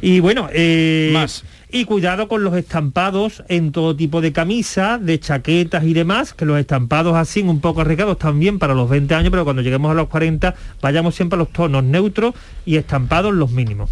Y 0.01 0.19
bueno, 0.21 0.47
eh, 0.53 1.09
Más. 1.13 1.43
Y 1.74 1.86
cuidado 1.86 2.28
con 2.28 2.43
los 2.43 2.55
estampados 2.55 3.43
en 3.47 3.71
todo 3.71 3.95
tipo 3.95 4.21
de 4.21 4.32
camisas, 4.32 5.03
de 5.03 5.19
chaquetas 5.19 5.84
y 5.84 5.95
demás, 5.95 6.36
que 6.36 6.45
los 6.45 6.59
estampados 6.59 7.15
así 7.15 7.41
un 7.41 7.61
poco 7.61 7.82
arriesgados 7.82 8.19
también 8.19 8.59
para 8.59 8.76
los 8.76 8.88
20 8.88 9.15
años, 9.15 9.32
pero 9.32 9.43
cuando 9.43 9.63
lleguemos 9.63 9.89
a 9.89 9.95
los 9.95 10.07
40 10.07 10.53
vayamos 10.84 11.15
siempre 11.15 11.36
a 11.36 11.39
los 11.39 11.49
tonos 11.49 11.84
neutros 11.84 12.36
y 12.63 12.76
estampados 12.76 13.34
los 13.34 13.49
mínimos. 13.49 13.89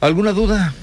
¿Alguna 0.00 0.32
duda? 0.32 0.74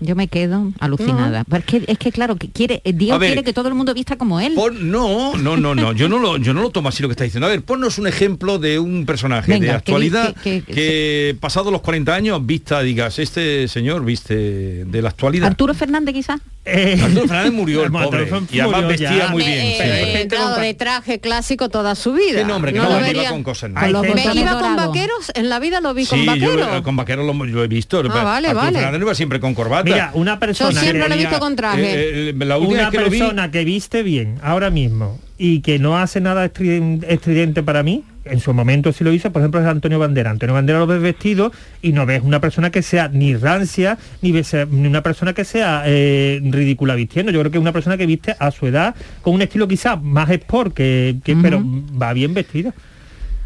Yo 0.00 0.16
me 0.16 0.28
quedo 0.28 0.72
alucinada. 0.80 1.44
Porque 1.48 1.84
es 1.86 1.98
que 1.98 2.10
claro, 2.10 2.36
que 2.36 2.48
quiere, 2.50 2.80
eh, 2.84 2.92
Diego 2.92 3.14
A 3.16 3.18
ver. 3.18 3.28
quiere 3.30 3.44
que 3.44 3.52
todo 3.52 3.68
el 3.68 3.74
mundo 3.74 3.92
vista 3.94 4.16
como 4.16 4.40
él. 4.40 4.54
Pon- 4.54 4.90
no, 4.90 5.34
no, 5.36 5.56
no, 5.56 5.74
no. 5.74 5.92
Yo 5.92 6.08
no 6.08 6.18
lo, 6.18 6.38
yo 6.38 6.54
no 6.54 6.62
lo 6.62 6.70
tomo 6.70 6.88
así 6.88 7.02
lo 7.02 7.08
que 7.08 7.12
está 7.12 7.24
diciendo. 7.24 7.46
A 7.46 7.50
ver, 7.50 7.62
ponnos 7.62 7.98
un 7.98 8.06
ejemplo 8.06 8.58
de 8.58 8.78
un 8.78 9.04
personaje 9.06 9.52
Venga, 9.52 9.64
de 9.64 9.70
que 9.70 9.76
actualidad 9.76 10.34
que, 10.42 10.62
que- 10.62 10.72
que- 10.74 11.36
pasado 11.38 11.70
los 11.70 11.82
40 11.82 12.14
años 12.14 12.44
vista, 12.46 12.80
digas, 12.82 13.18
este 13.18 13.68
señor 13.68 14.04
viste 14.04 14.84
de 14.86 15.02
la 15.02 15.10
actualidad. 15.10 15.48
Arturo 15.48 15.74
Fernández 15.74 16.14
quizás. 16.14 16.40
Arturo 16.66 17.22
Fernández 17.26 17.52
murió 17.52 17.84
el 17.84 17.90
pobre 17.92 18.28
y 18.52 18.60
además 18.60 18.82
murió 18.82 18.96
ya. 18.96 19.10
vestía 19.10 19.28
muy 19.28 19.42
Eh, 19.42 19.46
bien. 19.46 19.58
eh, 19.66 19.76
sí. 19.76 20.18
eh, 20.22 20.26
claro, 20.28 20.54
con- 20.54 20.62
de 20.62 20.74
traje 20.74 21.18
clásico 21.20 21.68
toda 21.68 21.94
su 21.94 22.12
vida. 22.12 22.38
Qué 22.40 22.44
nombre, 22.44 22.72
que 22.72 22.78
no 22.78 22.84
no, 22.84 22.90
lo 22.90 22.94
no 22.96 23.00
iba 23.06 23.12
vería. 23.12 23.30
con 23.30 23.42
cosas 23.42 23.70
nuevas. 23.70 24.06
gente- 24.06 24.28
¿Me 24.34 24.40
iba 24.40 24.60
con 24.60 24.76
vaqueros? 24.76 25.32
En 25.34 25.48
la 25.48 25.58
vida 25.58 25.80
lo 25.80 25.94
vi 25.94 26.06
con 26.06 26.18
Sí, 26.18 26.24
yo 26.24 26.32
vaqueros. 26.32 26.82
con 26.82 26.96
vaqueros 26.96 27.26
lo, 27.26 27.32
lo 27.44 27.64
he 27.64 27.68
visto. 27.68 27.98
Ah, 28.00 28.02
vale, 28.24 28.48
Arturo 28.48 28.54
vale. 28.64 28.76
Fernández 28.78 29.00
no 29.00 29.06
iba 29.06 29.14
siempre 29.14 29.40
con 29.40 29.54
corbata. 29.54 29.89
Mira, 29.94 30.10
una 30.14 30.34
Yo 30.34 30.40
persona... 30.40 30.80
siempre 30.80 31.08
lo 31.08 31.14
he 31.14 31.18
visto 31.18 31.38
con 31.38 31.56
traje. 31.56 31.82
eh, 31.94 32.28
eh, 32.30 32.34
la 32.44 32.58
una 32.58 32.90
que 32.90 32.98
vi- 32.98 33.18
persona 33.18 33.50
que 33.50 33.64
viste 33.64 34.02
bien 34.02 34.36
ahora 34.42 34.70
mismo 34.70 35.18
y 35.38 35.60
que 35.60 35.78
no 35.78 35.98
hace 35.98 36.20
nada 36.20 36.44
estriden- 36.46 37.04
estridente 37.08 37.62
para 37.62 37.82
mí, 37.82 38.04
en 38.26 38.38
su 38.40 38.52
momento 38.52 38.92
sí 38.92 39.02
lo 39.02 39.12
hizo, 39.12 39.32
por 39.32 39.40
ejemplo, 39.40 39.60
es 39.60 39.66
Antonio 39.66 39.98
Bandera. 39.98 40.30
Antonio 40.30 40.54
Bandera 40.54 40.78
lo 40.80 40.86
ves 40.86 41.00
vestido 41.00 41.50
y 41.80 41.92
no 41.92 42.04
ves 42.04 42.20
una 42.22 42.38
persona 42.40 42.70
que 42.70 42.82
sea 42.82 43.08
ni 43.08 43.34
rancia, 43.34 43.96
ni, 44.20 44.30
ves- 44.32 44.54
ni 44.70 44.86
una 44.86 45.02
persona 45.02 45.32
que 45.32 45.44
sea 45.46 45.82
eh, 45.86 46.40
ridícula 46.44 46.94
vistiendo. 46.94 47.32
Yo 47.32 47.40
creo 47.40 47.50
que 47.50 47.56
es 47.58 47.62
una 47.62 47.72
persona 47.72 47.96
que 47.96 48.04
viste 48.06 48.36
a 48.38 48.50
su 48.50 48.66
edad 48.66 48.94
con 49.22 49.34
un 49.34 49.42
estilo 49.42 49.66
quizás 49.66 50.00
más 50.02 50.28
sport, 50.30 50.74
que, 50.74 51.16
que- 51.24 51.34
pero 51.36 51.62
va 52.00 52.12
bien 52.12 52.34
vestido. 52.34 52.74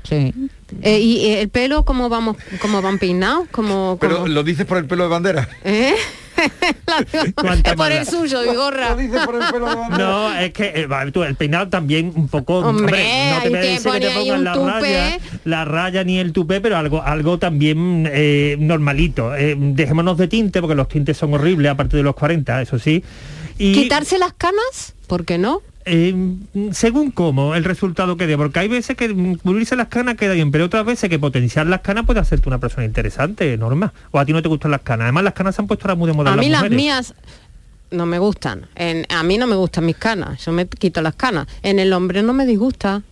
Sí. 0.02 0.34
Eh, 0.82 0.98
¿Y 0.98 1.26
el 1.30 1.48
pelo 1.48 1.84
cómo 1.84 2.08
vamos, 2.08 2.36
cómo 2.60 2.82
van 2.82 2.98
peinados? 2.98 3.48
Como, 3.50 3.96
Pero 4.00 4.26
lo 4.26 4.42
dices 4.42 4.66
por 4.66 4.76
el 4.78 4.84
pelo 4.86 5.04
de 5.04 5.08
bandera. 5.08 5.48
¿Eh? 5.64 5.94
Es 7.64 7.74
por 7.74 7.92
el 7.92 8.06
suyo, 8.06 8.42
Vigorra. 8.42 8.96
El. 8.98 9.98
No, 9.98 10.34
es 10.36 10.52
que 10.52 10.72
eh, 10.74 10.86
va, 10.86 11.10
tú, 11.10 11.22
el 11.22 11.34
peinado 11.34 11.68
también 11.68 12.12
un 12.14 12.28
poco... 12.28 12.58
Hombre, 12.58 13.30
no 13.34 13.42
te 13.42 13.50
que 13.50 13.78
que 13.82 14.38
la 14.38 14.52
tupé. 14.52 14.70
raya, 14.70 15.18
la 15.44 15.64
raya 15.64 16.04
ni 16.04 16.18
el 16.18 16.32
tupé, 16.32 16.60
pero 16.60 16.76
algo, 16.76 17.02
algo 17.02 17.38
también 17.38 18.08
eh, 18.12 18.56
normalito. 18.58 19.34
Eh, 19.34 19.56
dejémonos 19.58 20.18
de 20.18 20.28
tinte, 20.28 20.60
porque 20.60 20.74
los 20.74 20.88
tintes 20.88 21.16
son 21.16 21.34
horribles 21.34 21.72
a 21.72 21.76
partir 21.76 21.98
de 21.98 22.02
los 22.02 22.14
40, 22.14 22.62
eso 22.62 22.78
sí. 22.78 23.02
Y, 23.58 23.72
¿Quitarse 23.72 24.18
las 24.18 24.32
canas? 24.32 24.94
¿Por 25.06 25.24
qué 25.24 25.38
no? 25.38 25.62
Eh, 25.86 26.14
según 26.72 27.10
cómo 27.10 27.54
el 27.54 27.64
resultado 27.64 28.16
que 28.16 28.26
dé, 28.26 28.36
porque 28.36 28.58
hay 28.60 28.68
veces 28.68 28.96
que 28.96 29.08
cubrirse 29.42 29.76
las 29.76 29.88
canas 29.88 30.16
queda 30.16 30.32
bien, 30.34 30.50
pero 30.50 30.64
otras 30.66 30.84
veces 30.84 31.10
que 31.10 31.18
potenciar 31.18 31.66
las 31.66 31.80
canas 31.80 32.06
puede 32.06 32.20
hacerte 32.20 32.48
una 32.48 32.58
persona 32.58 32.84
interesante, 32.84 33.56
Norma. 33.56 33.92
O 34.10 34.18
a 34.18 34.24
ti 34.24 34.32
no 34.32 34.42
te 34.42 34.48
gustan 34.48 34.70
las 34.70 34.80
canas. 34.82 35.04
Además 35.04 35.24
las 35.24 35.34
canas 35.34 35.54
se 35.54 35.62
han 35.62 35.68
puesto 35.68 35.84
ahora 35.86 35.94
muy 35.96 36.06
de 36.08 36.12
moda 36.14 36.32
A 36.32 36.36
mí 36.36 36.48
las 36.48 36.70
mías 36.70 37.14
no 37.90 38.06
me 38.06 38.18
gustan. 38.18 38.66
En- 38.74 39.06
a 39.08 39.22
mí 39.22 39.38
no 39.38 39.46
me 39.46 39.56
gustan 39.56 39.86
mis 39.86 39.96
canas. 39.96 40.44
Yo 40.44 40.52
me 40.52 40.66
quito 40.66 41.00
las 41.02 41.14
canas. 41.14 41.46
En 41.62 41.78
el 41.78 41.92
hombre 41.92 42.22
no 42.22 42.32
me 42.32 42.46
disgusta. 42.46 43.02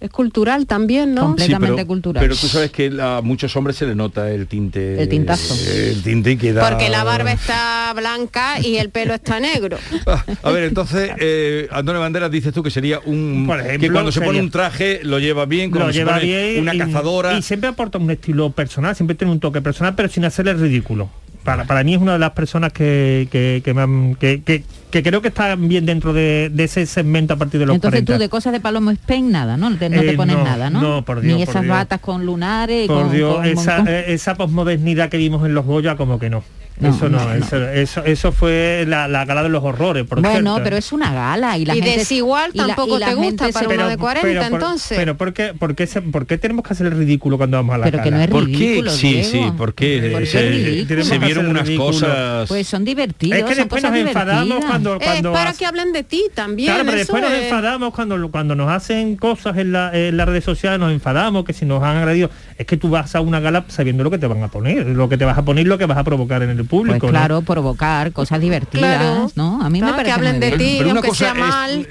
Es 0.00 0.08
cultural 0.10 0.66
también, 0.66 1.14
¿no? 1.14 1.22
Completamente 1.22 1.84
cultural. 1.84 2.22
Pero 2.22 2.34
tú 2.34 2.46
sabes 2.48 2.70
que 2.70 2.90
a 3.00 3.20
muchos 3.22 3.54
hombres 3.54 3.76
se 3.76 3.84
le 3.86 3.94
nota 3.94 4.30
el 4.30 4.46
tinte. 4.46 5.02
El 5.02 5.08
tintazo. 5.10 5.54
El 5.70 6.02
tinte 6.02 6.38
que 6.38 6.54
da. 6.54 6.66
Porque 6.70 6.88
la 6.88 7.04
barba 7.04 7.32
está 7.32 7.92
blanca 7.94 8.60
y 8.60 8.76
el 8.78 8.88
pelo 8.90 9.12
está 9.14 9.38
negro. 9.40 9.76
Ah, 10.06 10.24
A 10.42 10.50
ver, 10.50 10.64
entonces, 10.64 11.10
eh, 11.18 11.68
Antonio 11.70 12.00
Banderas 12.00 12.30
dices 12.30 12.52
tú 12.54 12.62
que 12.62 12.70
sería 12.70 13.00
un... 13.04 13.44
Por 13.46 13.60
ejemplo, 13.60 13.80
que 13.88 13.92
cuando 13.92 14.10
se 14.10 14.20
pone 14.20 14.30
sería- 14.30 14.42
un 14.42 14.50
traje 14.50 15.00
lo 15.02 15.18
lleva 15.18 15.44
bien, 15.44 15.70
lo 15.70 15.90
lleva 15.90 16.14
pone 16.14 16.24
bien 16.24 16.60
una 16.62 16.74
y- 16.74 16.78
cazadora... 16.78 17.36
y 17.38 17.42
siempre 17.42 17.68
aporta 17.68 17.98
un 17.98 18.10
estilo 18.10 18.50
personal 18.52 18.96
siempre 18.96 19.14
tiene 19.14 19.32
un 19.32 19.40
toque 19.40 19.60
personal 19.60 19.94
pero 19.94 20.08
sin 20.08 20.24
hacerle 20.24 20.54
ridículo 20.54 21.10
para, 21.44 21.64
para 21.64 21.82
mí 21.84 21.94
es 21.94 22.00
una 22.00 22.14
de 22.14 22.18
las 22.18 22.30
personas 22.32 22.72
que, 22.72 23.28
que, 23.30 23.62
que 23.64 23.74
me 23.74 23.82
han- 23.82 24.14
que- 24.16 24.42
que- 24.42 24.62
que 24.90 25.02
creo 25.04 25.22
que 25.22 25.28
está 25.28 25.54
bien 25.54 25.86
dentro 25.86 26.12
de, 26.12 26.50
de 26.52 26.64
ese 26.64 26.84
segmento 26.84 27.34
a 27.34 27.36
partir 27.36 27.60
de 27.60 27.66
los 27.66 27.74
Entonces 27.76 28.00
40 28.00 28.12
tú 28.14 28.18
de 28.18 28.28
cosas 28.28 28.52
de 28.52 28.58
Palomo 28.60 28.90
Spain 28.90 29.30
nada, 29.30 29.56
¿no? 29.56 29.68
Te- 29.76 29.88
no 29.88 30.00
te 30.00 30.10
Eh, 30.10 30.16
pones 30.16 30.36
no, 30.36 30.44
nada, 30.44 30.68
¿no? 30.68 30.80
no, 30.82 31.04
por 31.04 31.20
Dios, 31.20 31.38
Ni 31.38 31.44
por 31.44 31.50
esas 31.52 31.62
Dios. 31.62 31.74
batas 31.76 32.00
con 32.00 32.26
lunares. 32.26 32.88
por 32.88 33.02
con, 33.04 33.12
Dios 33.12 33.36
con- 33.36 33.46
esa, 33.46 33.76
con- 33.76 33.88
eh, 33.88 34.04
esa 34.08 34.34
posmodernidad 34.34 35.08
que 35.08 35.16
vimos 35.16 35.46
en 35.46 35.54
los 35.54 35.64
Goya 35.64 35.96
como 35.96 36.18
que 36.18 36.28
no, 36.28 36.42
No, 36.80 36.88
eso 36.90 37.08
no, 37.08 37.18
no, 37.18 37.34
no. 37.34 37.68
Eso, 37.70 38.04
eso 38.04 38.32
fue 38.32 38.84
la, 38.86 39.06
la 39.08 39.24
gala 39.24 39.42
de 39.42 39.48
los 39.48 39.62
horrores 39.62 40.04
por 40.06 40.20
Bueno, 40.20 40.52
cierto. 40.54 40.64
pero 40.64 40.76
es 40.76 40.92
una 40.92 41.12
gala 41.12 41.58
y 41.58 41.64
la 41.64 41.74
Y 41.76 41.82
gente 41.82 41.98
desigual 41.98 42.50
y 42.54 42.58
la- 42.58 42.66
tampoco 42.68 42.96
y 42.96 43.00
la 43.00 43.08
te 43.08 43.14
gusta 43.14 43.48
para 43.50 43.68
se- 43.68 43.74
uno 43.74 43.88
de 43.88 43.96
40 43.96 44.48
por- 44.48 44.52
entonces. 44.60 44.98
pero 44.98 45.16
¿por 45.16 45.32
qué, 45.32 45.54
por, 45.54 45.74
qué 45.74 45.86
se- 45.86 46.02
por 46.02 46.26
qué 46.26 46.38
tenemos 46.38 46.64
que 46.66 46.72
hacer 46.72 46.86
el 46.86 46.92
ridículo 46.98 47.36
cuando 47.36 47.56
vamos 47.58 47.74
a 47.74 47.78
la 47.78 47.84
Pero 47.84 47.98
que 48.02 48.10
gala? 48.10 48.16
no 48.16 48.22
es 48.24 48.30
¿Por 48.30 48.46
qué? 48.46 48.82
Sí, 48.90 49.12
Diego. 49.12 49.28
sí, 49.30 49.52
porque 49.56 50.08
¿Por 50.12 50.20
qué 50.20 50.26
se, 50.26 51.10
que 51.10 51.18
vieron 51.18 51.48
unas 51.48 51.66
ridículo. 51.66 51.90
cosas... 51.92 52.48
Pues 52.48 52.66
son 52.66 52.84
divertidos. 52.84 53.38
Es 53.38 53.44
que 53.44 53.54
después 53.54 53.82
nos 53.82 53.94
enfadamos 53.96 54.44
divertidas. 54.46 54.70
cuando, 54.70 54.94
Eh, 54.96 55.00
cuando 55.02 55.32
para 55.32 55.52
que 55.52 55.66
hablen 55.66 55.92
de 55.92 56.02
ti 56.02 56.24
también. 56.34 56.68
Claro, 56.72 56.84
pero 56.86 56.98
después 56.98 57.22
nos 57.22 57.32
enfadamos 57.32 57.94
cuando, 57.94 58.30
cuando 58.30 58.54
nos 58.54 58.70
hacen 58.70 59.16
cosas 59.16 59.56
en, 59.58 59.72
la- 59.72 59.90
en 59.96 60.16
las 60.16 60.26
redes 60.28 60.44
sociales, 60.44 60.78
nos 60.80 60.92
enfadamos, 60.92 61.44
que 61.44 61.52
si 61.52 61.64
nos 61.66 61.82
han 61.82 61.96
agredido. 61.98 62.30
Es 62.58 62.66
que 62.66 62.76
tú 62.76 62.90
vas 62.90 63.14
a 63.14 63.20
una 63.20 63.40
gala 63.40 63.64
sabiendo 63.68 64.04
lo 64.04 64.10
que 64.10 64.18
te 64.18 64.26
van 64.26 64.42
a 64.42 64.48
poner, 64.48 64.86
lo 64.86 65.08
que 65.08 65.16
te 65.16 65.24
vas 65.24 65.38
a 65.38 65.44
poner, 65.44 65.66
lo 65.66 65.78
que 65.78 65.86
vas 65.86 65.98
a 65.98 66.04
provocar 66.04 66.42
en 66.42 66.50
el 66.50 66.64
público. 66.70 66.98
Pues 67.00 67.12
¿no? 67.12 67.18
claro, 67.18 67.42
provocar 67.42 68.12
cosas 68.12 68.40
divertidas, 68.40 68.96
Claro. 68.98 69.30
¿no? 69.34 69.60
A 69.62 69.68
mí 69.68 69.80
Claro, 69.80 69.92
me 69.92 69.96
parece 69.98 70.14
que 70.14 70.18
hablen 70.28 70.38
muy 70.40 70.50
de 70.50 70.56
ti, 70.56 70.74
Pero 70.78 70.90
una 70.90 70.98
aunque 71.00 71.08
cosa 71.08 71.24
sea 71.24 71.32
es 71.32 71.38
mal. 71.38 71.86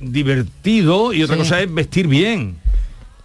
divertido 0.00 1.12
y 1.12 1.22
otra 1.22 1.36
Sí. 1.36 1.42
cosa 1.42 1.60
es 1.60 1.72
vestir 1.74 2.06
bien. 2.06 2.56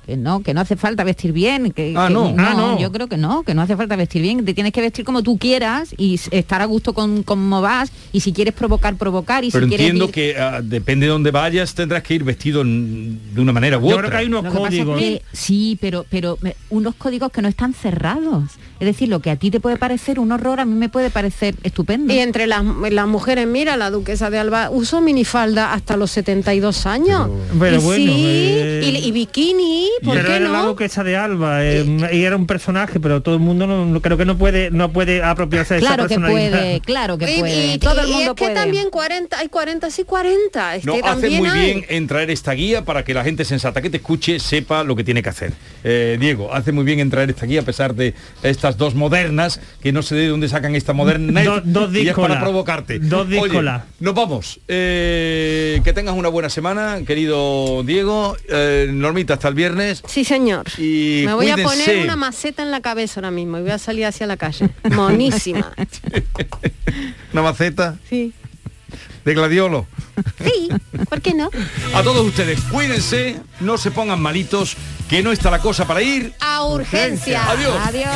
que 0.03 0.17
no, 0.17 0.41
que 0.41 0.53
no 0.55 0.61
hace 0.61 0.75
falta 0.75 1.03
vestir 1.05 1.31
bien, 1.31 1.71
que, 1.71 1.93
Ah, 1.95 2.07
que 2.07 2.13
no. 2.13 2.33
Ah, 2.37 2.53
no. 2.57 2.77
yo 2.79 2.91
creo 2.91 3.07
que 3.07 3.17
no, 3.17 3.43
que 3.43 3.53
no 3.53 3.61
hace 3.61 3.77
falta 3.77 3.95
vestir 3.95 4.21
bien, 4.23 4.43
te 4.43 4.53
tienes 4.55 4.73
que 4.73 4.81
vestir 4.81 5.05
como 5.05 5.21
tú 5.21 5.37
quieras 5.37 5.93
y 5.95 6.19
estar 6.31 6.59
a 6.61 6.65
gusto 6.65 6.93
con 6.93 7.21
cómo 7.23 7.61
vas 7.61 7.91
y 8.11 8.19
si 8.19 8.33
quieres 8.33 8.53
provocar, 8.55 8.95
provocar 8.95 9.45
y 9.45 9.51
Pero 9.51 9.65
si 9.65 9.69
quieres 9.69 9.85
entiendo 9.85 10.07
ir- 10.09 10.11
que 10.11 10.35
ah, 10.37 10.59
depende 10.61 11.05
de 11.05 11.11
dónde 11.11 11.29
vayas, 11.31 11.73
tendrás 11.75 12.01
que 12.03 12.15
ir 12.15 12.23
vestido 12.25 12.63
de 12.65 13.39
una 13.41 13.53
manera 13.53 13.77
u 13.77 13.81
Yo 13.81 13.87
otra. 13.89 13.99
creo 13.99 14.11
que 14.11 14.17
hay 14.17 14.25
unos 14.25 14.43
Lo 14.43 14.51
que 14.51 14.57
pasa 14.57 14.67
es 14.69 14.79
códigos. 14.85 14.99
que- 14.99 15.21
sí, 15.33 15.77
pero, 15.79 16.05
pero 16.09 16.37
me- 16.41 16.55
unos 16.71 16.95
códigos 16.95 17.31
que 17.31 17.41
no 17.43 17.47
están 17.47 17.73
cerrados. 17.73 18.45
Es 18.81 18.85
decir, 18.87 19.07
lo 19.09 19.19
que 19.21 19.29
a 19.29 19.35
ti 19.35 19.51
te 19.51 19.59
puede 19.59 19.77
parecer 19.77 20.19
un 20.19 20.31
horror, 20.31 20.59
a 20.59 20.65
mí 20.65 20.73
me 20.73 20.89
puede 20.89 21.11
parecer 21.11 21.55
estupendo. 21.63 22.11
Y 22.11 22.17
entre 22.19 22.47
las, 22.47 22.63
las 22.89 23.07
mujeres, 23.07 23.45
mira, 23.47 23.77
la 23.77 23.91
duquesa 23.91 24.29
de 24.31 24.39
Alba 24.39 24.69
usó 24.71 25.01
minifalda 25.01 25.71
hasta 25.71 25.95
los 25.97 26.09
72 26.11 26.87
años. 26.87 27.29
Pero 27.59 27.75
y 27.77 27.79
bueno, 27.79 28.13
sí, 28.13 28.23
eh, 28.27 28.81
y, 29.03 29.07
y 29.07 29.11
bikini, 29.11 29.87
¿por 30.03 30.15
pero 30.15 30.27
qué 30.27 30.35
era 30.37 30.49
la 30.49 30.61
no? 30.63 30.67
duquesa 30.69 31.03
de 31.03 31.15
Alba 31.15 31.63
eh, 31.63 31.85
y 32.11 32.23
era 32.23 32.35
un 32.35 32.47
personaje 32.47 32.99
pero 32.99 33.21
todo 33.21 33.35
el 33.35 33.41
mundo 33.41 33.67
no, 33.67 33.85
no- 33.85 34.01
creo 34.01 34.17
que 34.17 34.25
no 34.25 34.37
puede 34.37 34.71
no 34.71 34.91
puede 34.91 35.21
apropiarse 35.23 35.75
de 35.75 35.79
Claro 35.81 36.05
esa 36.05 36.15
que 36.15 36.15
personalidad 36.21 36.59
puede, 36.59 36.79
claro 36.81 37.17
que 37.19 37.25
puede. 37.39 37.73
y- 37.75 37.77
Todo 37.77 38.01
el 38.01 38.07
y 38.09 38.11
mundo 38.13 38.31
es 38.31 38.35
que 38.35 38.43
puede. 38.45 38.55
también 38.55 38.89
40, 38.89 39.37
hay 39.39 39.47
40 39.47 39.87
y 39.95 40.03
40. 40.03 40.75
Es 40.77 40.85
No, 40.85 40.93
que 40.93 40.99
hace 41.01 41.09
también 41.09 41.37
muy 41.37 41.49
hay. 41.49 41.65
bien 41.65 41.85
en 41.87 42.07
traer 42.07 42.31
esta 42.31 42.53
guía 42.53 42.83
para 42.83 43.03
que 43.03 43.13
la 43.13 43.23
gente 43.23 43.45
sensata 43.45 43.79
que 43.81 43.91
te 43.91 43.97
escuche 43.97 44.39
sepa 44.39 44.83
lo 44.83 44.95
que 44.95 45.03
tiene 45.03 45.21
que 45.21 45.29
hacer. 45.29 45.53
Eh, 45.83 46.17
Diego, 46.19 46.51
hace 46.51 46.71
muy 46.71 46.83
bien 46.83 46.99
en 46.99 47.11
traer 47.11 47.29
esta 47.29 47.45
guía 47.45 47.61
a 47.61 47.63
pesar 47.63 47.93
de 47.93 48.15
estas 48.71 48.77
dos 48.77 48.95
modernas, 48.95 49.59
que 49.81 49.91
no 49.91 50.01
sé 50.01 50.15
de 50.15 50.27
dónde 50.27 50.47
sacan 50.49 50.75
esta 50.75 50.93
moderna 50.93 51.43
Do- 51.43 51.61
dos 51.63 51.93
y 51.93 51.99
es 51.99 52.03
díscolas. 52.05 52.29
para 52.29 52.41
provocarte. 52.41 52.99
Dos 52.99 53.27
Oye, 53.27 53.41
díscolas. 53.41 53.83
nos 53.99 54.13
vamos. 54.15 54.59
Eh, 54.67 55.81
que 55.83 55.93
tengas 55.93 56.15
una 56.15 56.29
buena 56.29 56.49
semana, 56.49 56.99
querido 57.05 57.83
Diego. 57.83 58.37
Eh, 58.49 58.87
Normita, 58.91 59.33
hasta 59.35 59.47
el 59.47 59.55
viernes. 59.55 60.01
Sí, 60.07 60.23
señor. 60.23 60.65
Y 60.77 61.23
Me 61.25 61.33
voy 61.33 61.49
a 61.49 61.57
poner 61.57 62.03
una 62.03 62.15
maceta 62.15 62.63
en 62.63 62.71
la 62.71 62.81
cabeza 62.81 63.19
ahora 63.19 63.31
mismo 63.31 63.57
y 63.57 63.61
voy 63.61 63.71
a 63.71 63.77
salir 63.77 64.05
hacia 64.05 64.27
la 64.27 64.37
calle. 64.37 64.69
Monísima. 64.91 65.71
Una 67.33 67.41
maceta 67.41 67.97
Sí. 68.09 68.33
De 69.25 69.33
gladiolo. 69.33 69.87
Sí, 70.43 70.69
¿por 71.09 71.21
qué 71.21 71.33
no? 71.33 71.49
A 71.93 72.03
todos 72.03 72.25
ustedes, 72.25 72.59
cuídense, 72.71 73.39
no 73.59 73.77
se 73.77 73.91
pongan 73.91 74.21
malitos, 74.21 74.75
que 75.09 75.23
no 75.23 75.31
está 75.31 75.51
la 75.51 75.59
cosa 75.59 75.85
para 75.87 76.01
ir. 76.01 76.33
A 76.39 76.63
urgencia. 76.63 77.49
Adiós. 77.49 77.75
Adiós. 77.85 78.15